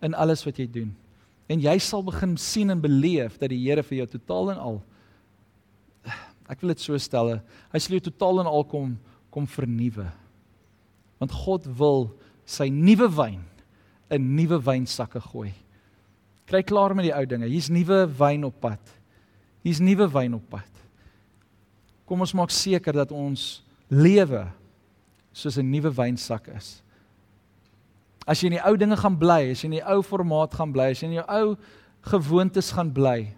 in 0.02 0.14
alles 0.14 0.44
wat 0.44 0.56
jy 0.56 0.66
doen. 0.66 0.96
En 1.48 1.60
jy 1.60 1.78
sal 1.78 2.02
begin 2.02 2.36
sien 2.36 2.70
en 2.70 2.80
beleef 2.80 3.38
dat 3.38 3.50
die 3.50 3.68
Here 3.68 3.82
vir 3.82 3.98
jou 3.98 4.06
totaal 4.06 4.50
en 4.50 4.58
al 4.58 4.82
ek 6.50 6.62
wil 6.62 6.74
dit 6.74 6.82
so 6.82 6.98
stel, 6.98 7.36
hy 7.70 7.78
sal 7.78 7.96
jou 7.96 8.04
totaal 8.10 8.42
en 8.42 8.50
al 8.50 8.66
kom 8.68 8.96
kom 9.30 9.46
vernuwe. 9.46 10.08
Want 11.22 11.34
God 11.44 11.68
wil 11.78 12.08
sy 12.48 12.66
nuwe 12.72 13.06
wyn 13.14 13.42
in 14.10 14.32
nuwe 14.34 14.58
wynsakke 14.66 15.22
gooi. 15.22 15.52
Kry 16.50 16.64
klaar 16.66 16.96
met 16.98 17.06
die 17.06 17.14
ou 17.14 17.26
dinge. 17.30 17.46
Hier's 17.46 17.70
nuwe 17.70 18.02
wyn 18.18 18.48
op 18.48 18.56
pad. 18.62 18.82
Hier's 19.62 19.78
nuwe 19.78 20.08
wyn 20.10 20.34
op 20.34 20.48
pad. 20.50 20.80
Kom 22.10 22.24
ons 22.26 22.34
maak 22.34 22.50
seker 22.50 23.04
dat 23.04 23.14
ons 23.14 23.62
lewe 23.86 24.48
soos 25.32 25.58
'n 25.58 25.70
nuwe 25.70 25.94
wynsak 25.94 26.48
is. 26.56 26.82
As 28.26 28.40
jy 28.40 28.46
in 28.46 28.58
die 28.58 28.66
ou 28.66 28.76
dinge 28.76 28.96
gaan 28.96 29.16
bly, 29.16 29.50
as 29.50 29.62
jy 29.62 29.66
in 29.66 29.78
die 29.78 29.86
ou 29.86 30.02
formaat 30.02 30.54
gaan 30.54 30.72
bly, 30.72 30.90
as 30.90 31.00
jy 31.00 31.06
in 31.06 31.22
jou 31.22 31.26
ou 31.28 31.56
gewoontes 32.02 32.72
gaan 32.72 32.90
bly, 32.90 33.32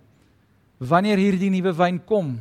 wanneer 0.80 1.18
hierdie 1.18 1.50
nuwe 1.50 1.72
wyn 1.76 1.98
kom, 1.98 2.38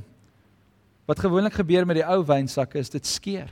wat 1.11 1.19
gewoonlik 1.19 1.59
gebeur 1.59 1.85
met 1.87 1.99
die 1.99 2.07
ou 2.07 2.21
wynsakke 2.23 2.79
is 2.79 2.91
dit 2.93 3.07
skeer. 3.07 3.51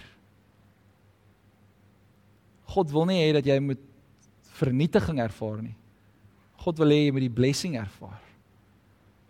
God 2.70 2.94
wil 2.94 3.08
nie 3.10 3.20
hê 3.20 3.34
dat 3.36 3.48
jy 3.50 3.60
moet 3.64 3.82
vernietiging 4.60 5.20
ervaar 5.24 5.60
nie. 5.66 5.76
God 6.64 6.80
wil 6.80 6.96
hê 6.96 7.04
jy 7.06 7.14
moet 7.16 7.28
die 7.28 7.38
blessing 7.42 7.78
ervaar. 7.80 8.20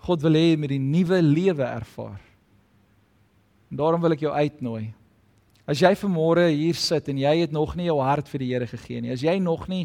God 0.05 0.23
wil 0.25 0.37
hê 0.37 0.45
jy 0.51 0.61
moet 0.61 0.73
die 0.75 0.81
nuwe 0.83 1.19
lewe 1.25 1.65
ervaar. 1.65 2.21
En 3.69 3.81
daarom 3.81 4.01
wil 4.01 4.15
ek 4.15 4.23
jou 4.25 4.33
uitnooi 4.33 4.89
As 5.69 5.83
jy 5.83 5.91
vanmôre 6.01 6.47
hier 6.49 6.77
sit 6.81 7.11
en 7.11 7.19
jy 7.21 7.33
het 7.43 7.51
nog 7.53 7.75
nie 7.77 7.85
jou 7.85 7.99
hart 8.01 8.29
vir 8.31 8.41
die 8.41 8.47
Here 8.55 8.67
gegee 8.69 9.03
nie, 9.03 9.13
as 9.13 9.21
jy 9.21 9.35
nog 9.43 9.67
nie 9.69 9.83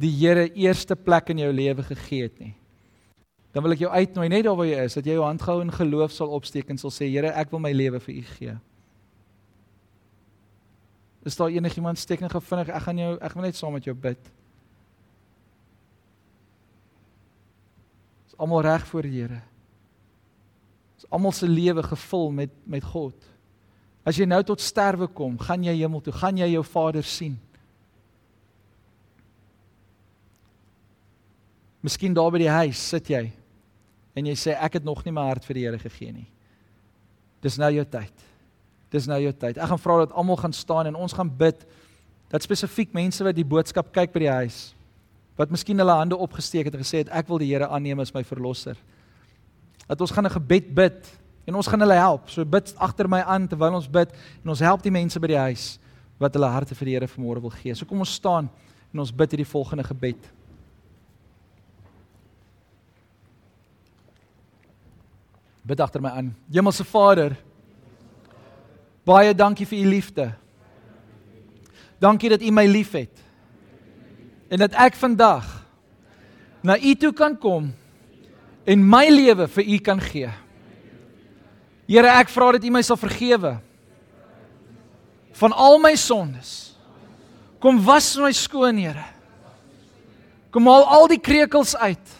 die 0.00 0.12
Here 0.22 0.46
eerste 0.56 0.96
plek 0.96 1.34
in 1.34 1.42
jou 1.44 1.50
lewe 1.52 1.84
gegee 1.84 2.30
het 2.30 2.38
nie, 2.40 2.54
dan 3.56 3.64
wil 3.64 3.72
ek 3.72 3.86
jou 3.86 3.88
uitnooi 3.88 4.26
net 4.28 4.42
daar 4.44 4.56
waar 4.58 4.68
jy 4.68 4.80
is, 4.84 4.94
dat 4.98 5.06
jy 5.08 5.14
jou 5.16 5.24
hand 5.24 5.40
gou 5.40 5.54
in 5.64 5.70
geloof 5.72 6.12
sal 6.12 6.32
opsteek 6.36 6.68
en 6.68 6.76
sal 6.76 6.92
sê 6.92 7.06
Here, 7.08 7.30
ek 7.40 7.48
wil 7.54 7.62
my 7.64 7.70
lewe 7.72 7.96
vir 8.04 8.12
U 8.12 8.24
gee. 8.34 8.56
Is 11.24 11.38
daar 11.38 11.54
enigiemand 11.54 11.96
steek 11.96 12.20
net 12.20 12.34
gevinnig, 12.36 12.68
ek 12.68 12.84
gaan 12.84 13.00
jou 13.00 13.14
ek 13.16 13.32
gaan 13.32 13.46
net 13.48 13.56
saam 13.56 13.72
met 13.72 13.88
jou 13.88 13.94
bid. 13.96 14.28
Is 18.28 18.36
almal 18.36 18.60
reg 18.68 18.84
voor 18.90 19.08
die 19.08 19.14
Here? 19.22 19.40
Is 21.00 21.08
almal 21.08 21.32
se 21.32 21.48
lewe 21.48 21.86
gevul 21.88 22.28
met 22.42 22.52
met 22.68 22.84
God? 22.84 23.16
As 24.04 24.20
jy 24.20 24.28
nou 24.28 24.42
tot 24.44 24.60
sterwe 24.60 25.08
kom, 25.08 25.40
gaan 25.40 25.64
jy 25.64 25.78
hemel 25.80 26.04
toe, 26.04 26.12
gaan 26.12 26.36
jy 26.44 26.52
jou 26.52 26.64
Vader 26.74 27.08
sien. 27.08 27.40
Miskien 31.80 32.12
daar 32.12 32.28
by 32.36 32.44
die 32.44 32.52
huis 32.52 32.84
sit 32.92 33.08
jy 33.16 33.24
en 34.16 34.30
jy 34.30 34.36
sê 34.38 34.54
ek 34.56 34.78
het 34.80 34.86
nog 34.86 35.04
nie 35.04 35.12
my 35.14 35.26
hart 35.28 35.44
vir 35.44 35.58
die 35.58 35.66
Here 35.66 35.78
gegee 35.78 36.12
nie. 36.12 36.28
Dis 37.44 37.58
nou 37.60 37.68
jou 37.74 37.84
tyd. 37.84 38.24
Dis 38.90 39.06
nou 39.06 39.18
jou 39.20 39.32
tyd. 39.32 39.58
Ek 39.58 39.68
gaan 39.70 39.82
vra 39.82 39.98
dat 40.04 40.14
almal 40.16 40.38
gaan 40.40 40.54
staan 40.56 40.88
en 40.88 40.96
ons 40.96 41.12
gaan 41.12 41.28
bid 41.28 41.66
dat 42.32 42.42
spesifiek 42.42 42.94
mense 42.96 43.22
wat 43.24 43.36
die 43.36 43.46
boodskap 43.46 43.92
kyk 43.94 44.14
by 44.14 44.24
die 44.24 44.34
huis 44.40 44.62
wat 45.36 45.50
miskien 45.52 45.76
hulle 45.76 45.92
hande 45.92 46.16
opgesteek 46.16 46.70
het 46.70 46.74
en 46.78 46.80
gesê 46.80 47.02
het 47.02 47.12
ek 47.12 47.28
wil 47.28 47.38
die 47.42 47.50
Here 47.52 47.68
aanneem 47.68 48.00
as 48.00 48.14
my 48.14 48.24
verlosser. 48.24 48.76
Dat 49.86 50.00
ons 50.00 50.10
gaan 50.10 50.24
'n 50.24 50.38
gebed 50.40 50.74
bid 50.74 51.12
En 51.46 51.54
ons 51.54 51.66
gaan 51.66 51.80
hulle 51.80 51.94
help. 51.94 52.30
So 52.30 52.44
bid 52.44 52.72
agter 52.82 53.08
my 53.08 53.20
aan 53.22 53.46
terwyl 53.48 53.78
ons 53.78 53.90
bid 53.90 54.10
en 54.42 54.50
ons 54.50 54.62
help 54.66 54.82
die 54.82 54.94
mense 54.94 55.20
by 55.22 55.30
die 55.30 55.42
huis 55.46 55.76
wat 56.18 56.34
hulle 56.34 56.48
harte 56.50 56.74
vir 56.74 56.88
die 56.88 56.96
Here 56.96 57.08
vanmôre 57.10 57.42
wil 57.44 57.54
gee. 57.54 57.74
So 57.74 57.86
kom 57.86 58.02
ons 58.02 58.16
staan 58.18 58.48
en 58.92 59.02
ons 59.02 59.12
bid 59.14 59.36
hierdie 59.36 59.48
volgende 59.48 59.84
gebed. 59.86 60.18
Bid 65.66 65.80
agter 65.82 66.00
my 66.00 66.12
aan. 66.14 66.30
Hemelse 66.52 66.84
Vader, 66.86 67.34
baie 69.06 69.34
dankie 69.34 69.66
vir 69.66 69.82
u 69.82 69.88
liefde. 69.90 70.30
Dankie 71.98 72.30
dat 72.30 72.42
u 72.42 72.50
my 72.50 72.66
liefhet. 72.70 73.22
En 74.48 74.62
dat 74.62 74.76
ek 74.78 74.94
vandag 74.94 75.46
na 76.62 76.78
u 76.78 76.94
toe 76.94 77.12
kan 77.12 77.34
kom 77.38 77.72
en 78.66 78.88
my 78.88 79.06
lewe 79.10 79.48
vir 79.48 79.64
u 79.74 79.78
kan 79.78 80.00
gee. 80.00 80.30
Here, 81.86 82.10
ek 82.18 82.30
vra 82.34 82.50
dat 82.56 82.64
U 82.66 82.70
my 82.74 82.82
sal 82.82 82.98
vergewe 82.98 83.56
van 85.36 85.52
al 85.52 85.78
my 85.78 85.92
sondes. 86.00 86.74
Kom 87.62 87.78
was 87.84 88.14
my 88.18 88.32
skoon, 88.34 88.78
Here. 88.80 89.04
Kom 90.50 90.66
haal 90.66 90.86
al 90.88 91.10
die 91.12 91.20
krekels 91.20 91.76
uit 91.76 92.14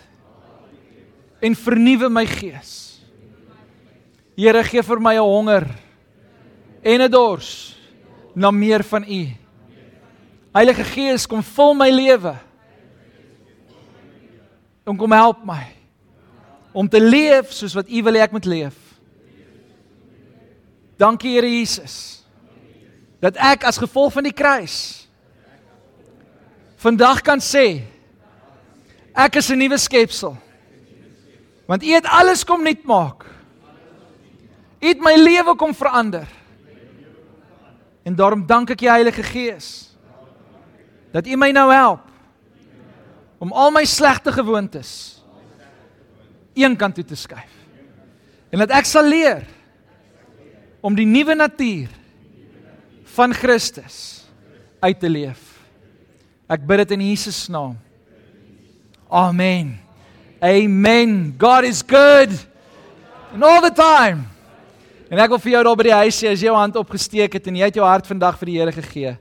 en 1.41 1.57
vernuwe 1.57 2.11
my 2.13 2.27
gees. 2.29 2.86
Here, 4.37 4.63
gee 4.69 4.83
vir 4.83 5.01
my 5.01 5.15
'n 5.17 5.25
honger 5.25 5.65
en 6.85 7.01
'n 7.01 7.11
dors 7.11 7.75
na 8.35 8.51
meer 8.51 8.85
van 8.85 9.03
U. 9.03 9.33
Heilige 10.53 10.85
Gees, 10.85 11.27
kom 11.27 11.43
vul 11.43 11.75
my 11.75 11.91
lewe. 11.91 12.37
En 14.85 14.97
kom 14.97 15.13
help 15.13 15.45
my 15.45 15.67
om 16.73 16.89
te 16.89 17.01
leef 17.01 17.53
soos 17.53 17.75
wat 17.75 17.89
U 17.89 18.03
wil 18.03 18.13
hê 18.13 18.21
ek 18.21 18.33
moet 18.33 18.45
leef. 18.45 18.77
Dankie 20.99 21.33
Here 21.33 21.49
Jesus. 21.49 22.25
Dat 23.21 23.37
ek 23.37 23.65
as 23.65 23.79
gevolg 23.79 24.13
van 24.13 24.23
die 24.23 24.37
kruis 24.37 25.09
vandag 26.77 27.23
kan 27.23 27.41
sê 27.41 27.83
ek 29.17 29.37
is 29.37 29.51
'n 29.51 29.59
nuwe 29.59 29.79
skepsel. 29.79 30.37
Want 31.67 31.83
U 31.83 31.89
het 31.89 32.05
alles 32.05 32.45
kom 32.45 32.63
nuut 32.63 32.85
maak. 32.85 33.36
Het 34.79 35.01
my 35.01 35.15
lewe 35.17 35.57
kom 35.57 35.75
verander. 35.75 36.29
En 38.07 38.15
daarom 38.15 38.47
dank 38.47 38.71
ek 38.71 38.85
U 38.87 38.89
Heilige 38.93 39.23
Gees 39.23 39.69
dat 41.11 41.27
U 41.27 41.37
my 41.39 41.49
nou 41.51 41.71
help 41.73 42.05
om 43.41 43.53
al 43.53 43.71
my 43.73 43.85
slegte 43.89 44.33
gewoontes 44.33 45.23
een 46.55 46.77
kant 46.77 46.95
toe 46.95 47.05
te 47.05 47.17
skuif. 47.17 47.53
En 48.51 48.63
dat 48.63 48.73
ek 48.73 48.87
sal 48.89 49.09
leer 49.09 49.43
om 50.81 50.95
die 50.97 51.07
nuwe 51.09 51.35
natuur 51.35 51.91
van 53.17 53.35
Christus 53.35 54.27
uit 54.81 55.01
te 55.01 55.11
leef. 55.11 55.43
Ek 56.47 56.63
bid 56.63 56.85
dit 56.85 56.95
in 56.95 57.03
Jesus 57.09 57.47
naam. 57.51 57.75
Amen. 59.11 59.75
Amen. 60.41 61.35
God 61.39 61.65
is 61.65 61.83
good. 61.83 62.31
And 63.33 63.43
all 63.43 63.61
the 63.61 63.75
time. 63.75 64.36
En 65.11 65.19
ek 65.19 65.29
wil 65.29 65.39
vir 65.39 65.53
jou 65.53 65.63
daar 65.65 65.77
by 65.77 65.83
die 65.83 66.01
huis 66.03 66.19
sê 66.19 66.33
as 66.33 66.41
jy 66.41 66.49
jou 66.49 66.57
hand 66.57 66.77
opgesteek 66.77 67.33
het 67.39 67.47
en 67.47 67.57
jy 67.57 67.65
het 67.65 67.75
jou 67.75 67.87
hart 67.87 68.07
vandag 68.07 68.39
vir 68.39 68.47
die 68.47 68.59
Here 68.59 68.73
gegee. 68.73 69.17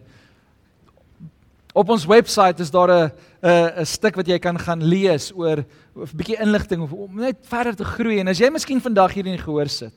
Op 1.75 1.89
ons 1.89 2.05
webwerf 2.05 2.59
is 2.59 2.71
daar 2.71 2.89
'n 2.89 3.11
'n 3.43 3.81
'n 3.81 3.85
stuk 3.85 4.15
wat 4.15 4.27
jy 4.27 4.39
kan 4.39 4.57
gaan 4.57 4.81
lees 4.81 5.31
oor 5.35 5.57
'n 5.59 6.09
bietjie 6.15 6.41
inligting 6.41 6.81
om 6.91 7.15
net 7.15 7.37
verder 7.43 7.75
te 7.75 7.83
groei 7.83 8.19
en 8.19 8.27
as 8.27 8.39
jy 8.39 8.49
miskien 8.49 8.81
vandag 8.81 9.13
hier 9.13 9.27
in 9.27 9.37
gehoor 9.37 9.69
sit 9.69 9.93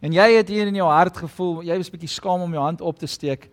En 0.00 0.14
jy 0.16 0.26
het 0.38 0.48
hier 0.48 0.68
in 0.70 0.78
jou 0.78 0.86
hart 0.88 1.18
gevoel, 1.20 1.60
jy 1.62 1.76
'n 1.76 1.92
bietjie 1.92 2.08
skaam 2.08 2.40
om 2.40 2.52
jou 2.52 2.62
hand 2.62 2.80
op 2.80 2.98
te 2.98 3.06
steek. 3.06 3.50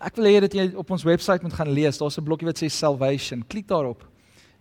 Ek 0.00 0.16
wil 0.16 0.24
hê 0.24 0.40
dat 0.40 0.52
jy 0.52 0.72
op 0.74 0.90
ons 0.90 1.02
webwerf 1.02 1.42
moet 1.42 1.52
gaan 1.52 1.70
lees. 1.70 1.98
Daar's 1.98 2.18
'n 2.18 2.24
blokkie 2.24 2.46
wat 2.46 2.62
sê 2.62 2.70
salvation. 2.70 3.44
Klik 3.46 3.68
daarop. 3.68 4.02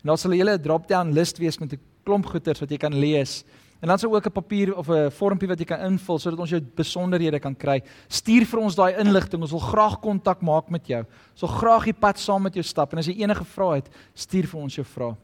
En 0.04 0.08
daar 0.08 0.18
sal 0.18 0.32
'n 0.32 0.38
hele 0.38 0.60
drop-down 0.60 1.14
lys 1.14 1.34
wees 1.38 1.60
met 1.60 1.74
'n 1.74 1.80
klomp 2.04 2.26
goeters 2.26 2.60
wat 2.60 2.70
jy 2.70 2.78
kan 2.78 2.94
lees. 2.94 3.44
En 3.84 3.90
dan 3.90 4.00
sal 4.00 4.16
ook 4.16 4.26
'n 4.26 4.32
papier 4.32 4.76
of 4.76 4.88
'n 4.88 5.12
vormpie 5.12 5.48
wat 5.48 5.60
jy 5.60 5.66
kan 5.66 5.80
invul 5.80 6.20
sodat 6.20 6.40
ons 6.40 6.50
jou 6.50 6.62
besonderhede 6.76 7.40
kan 7.40 7.56
kry. 7.56 7.84
Stuur 8.08 8.46
vir 8.46 8.60
ons 8.60 8.76
daai 8.76 8.98
inligting. 8.98 9.42
Ons 9.42 9.52
wil 9.52 9.60
graag 9.60 10.00
kontak 10.00 10.42
maak 10.42 10.70
met 10.70 10.88
jou. 10.88 11.06
Ons 11.32 11.42
wil 11.42 11.50
graag 11.50 11.84
die 11.84 11.94
pad 11.94 12.20
saam 12.20 12.42
met 12.42 12.54
jou 12.54 12.64
stap. 12.64 12.92
En 12.92 12.98
as 12.98 13.06
jy 13.06 13.18
enige 13.18 13.44
vrae 13.44 13.76
het, 13.76 13.90
stuur 14.14 14.48
vir 14.48 14.60
ons 14.60 14.76
jou 14.76 14.86
vrae. 14.86 15.16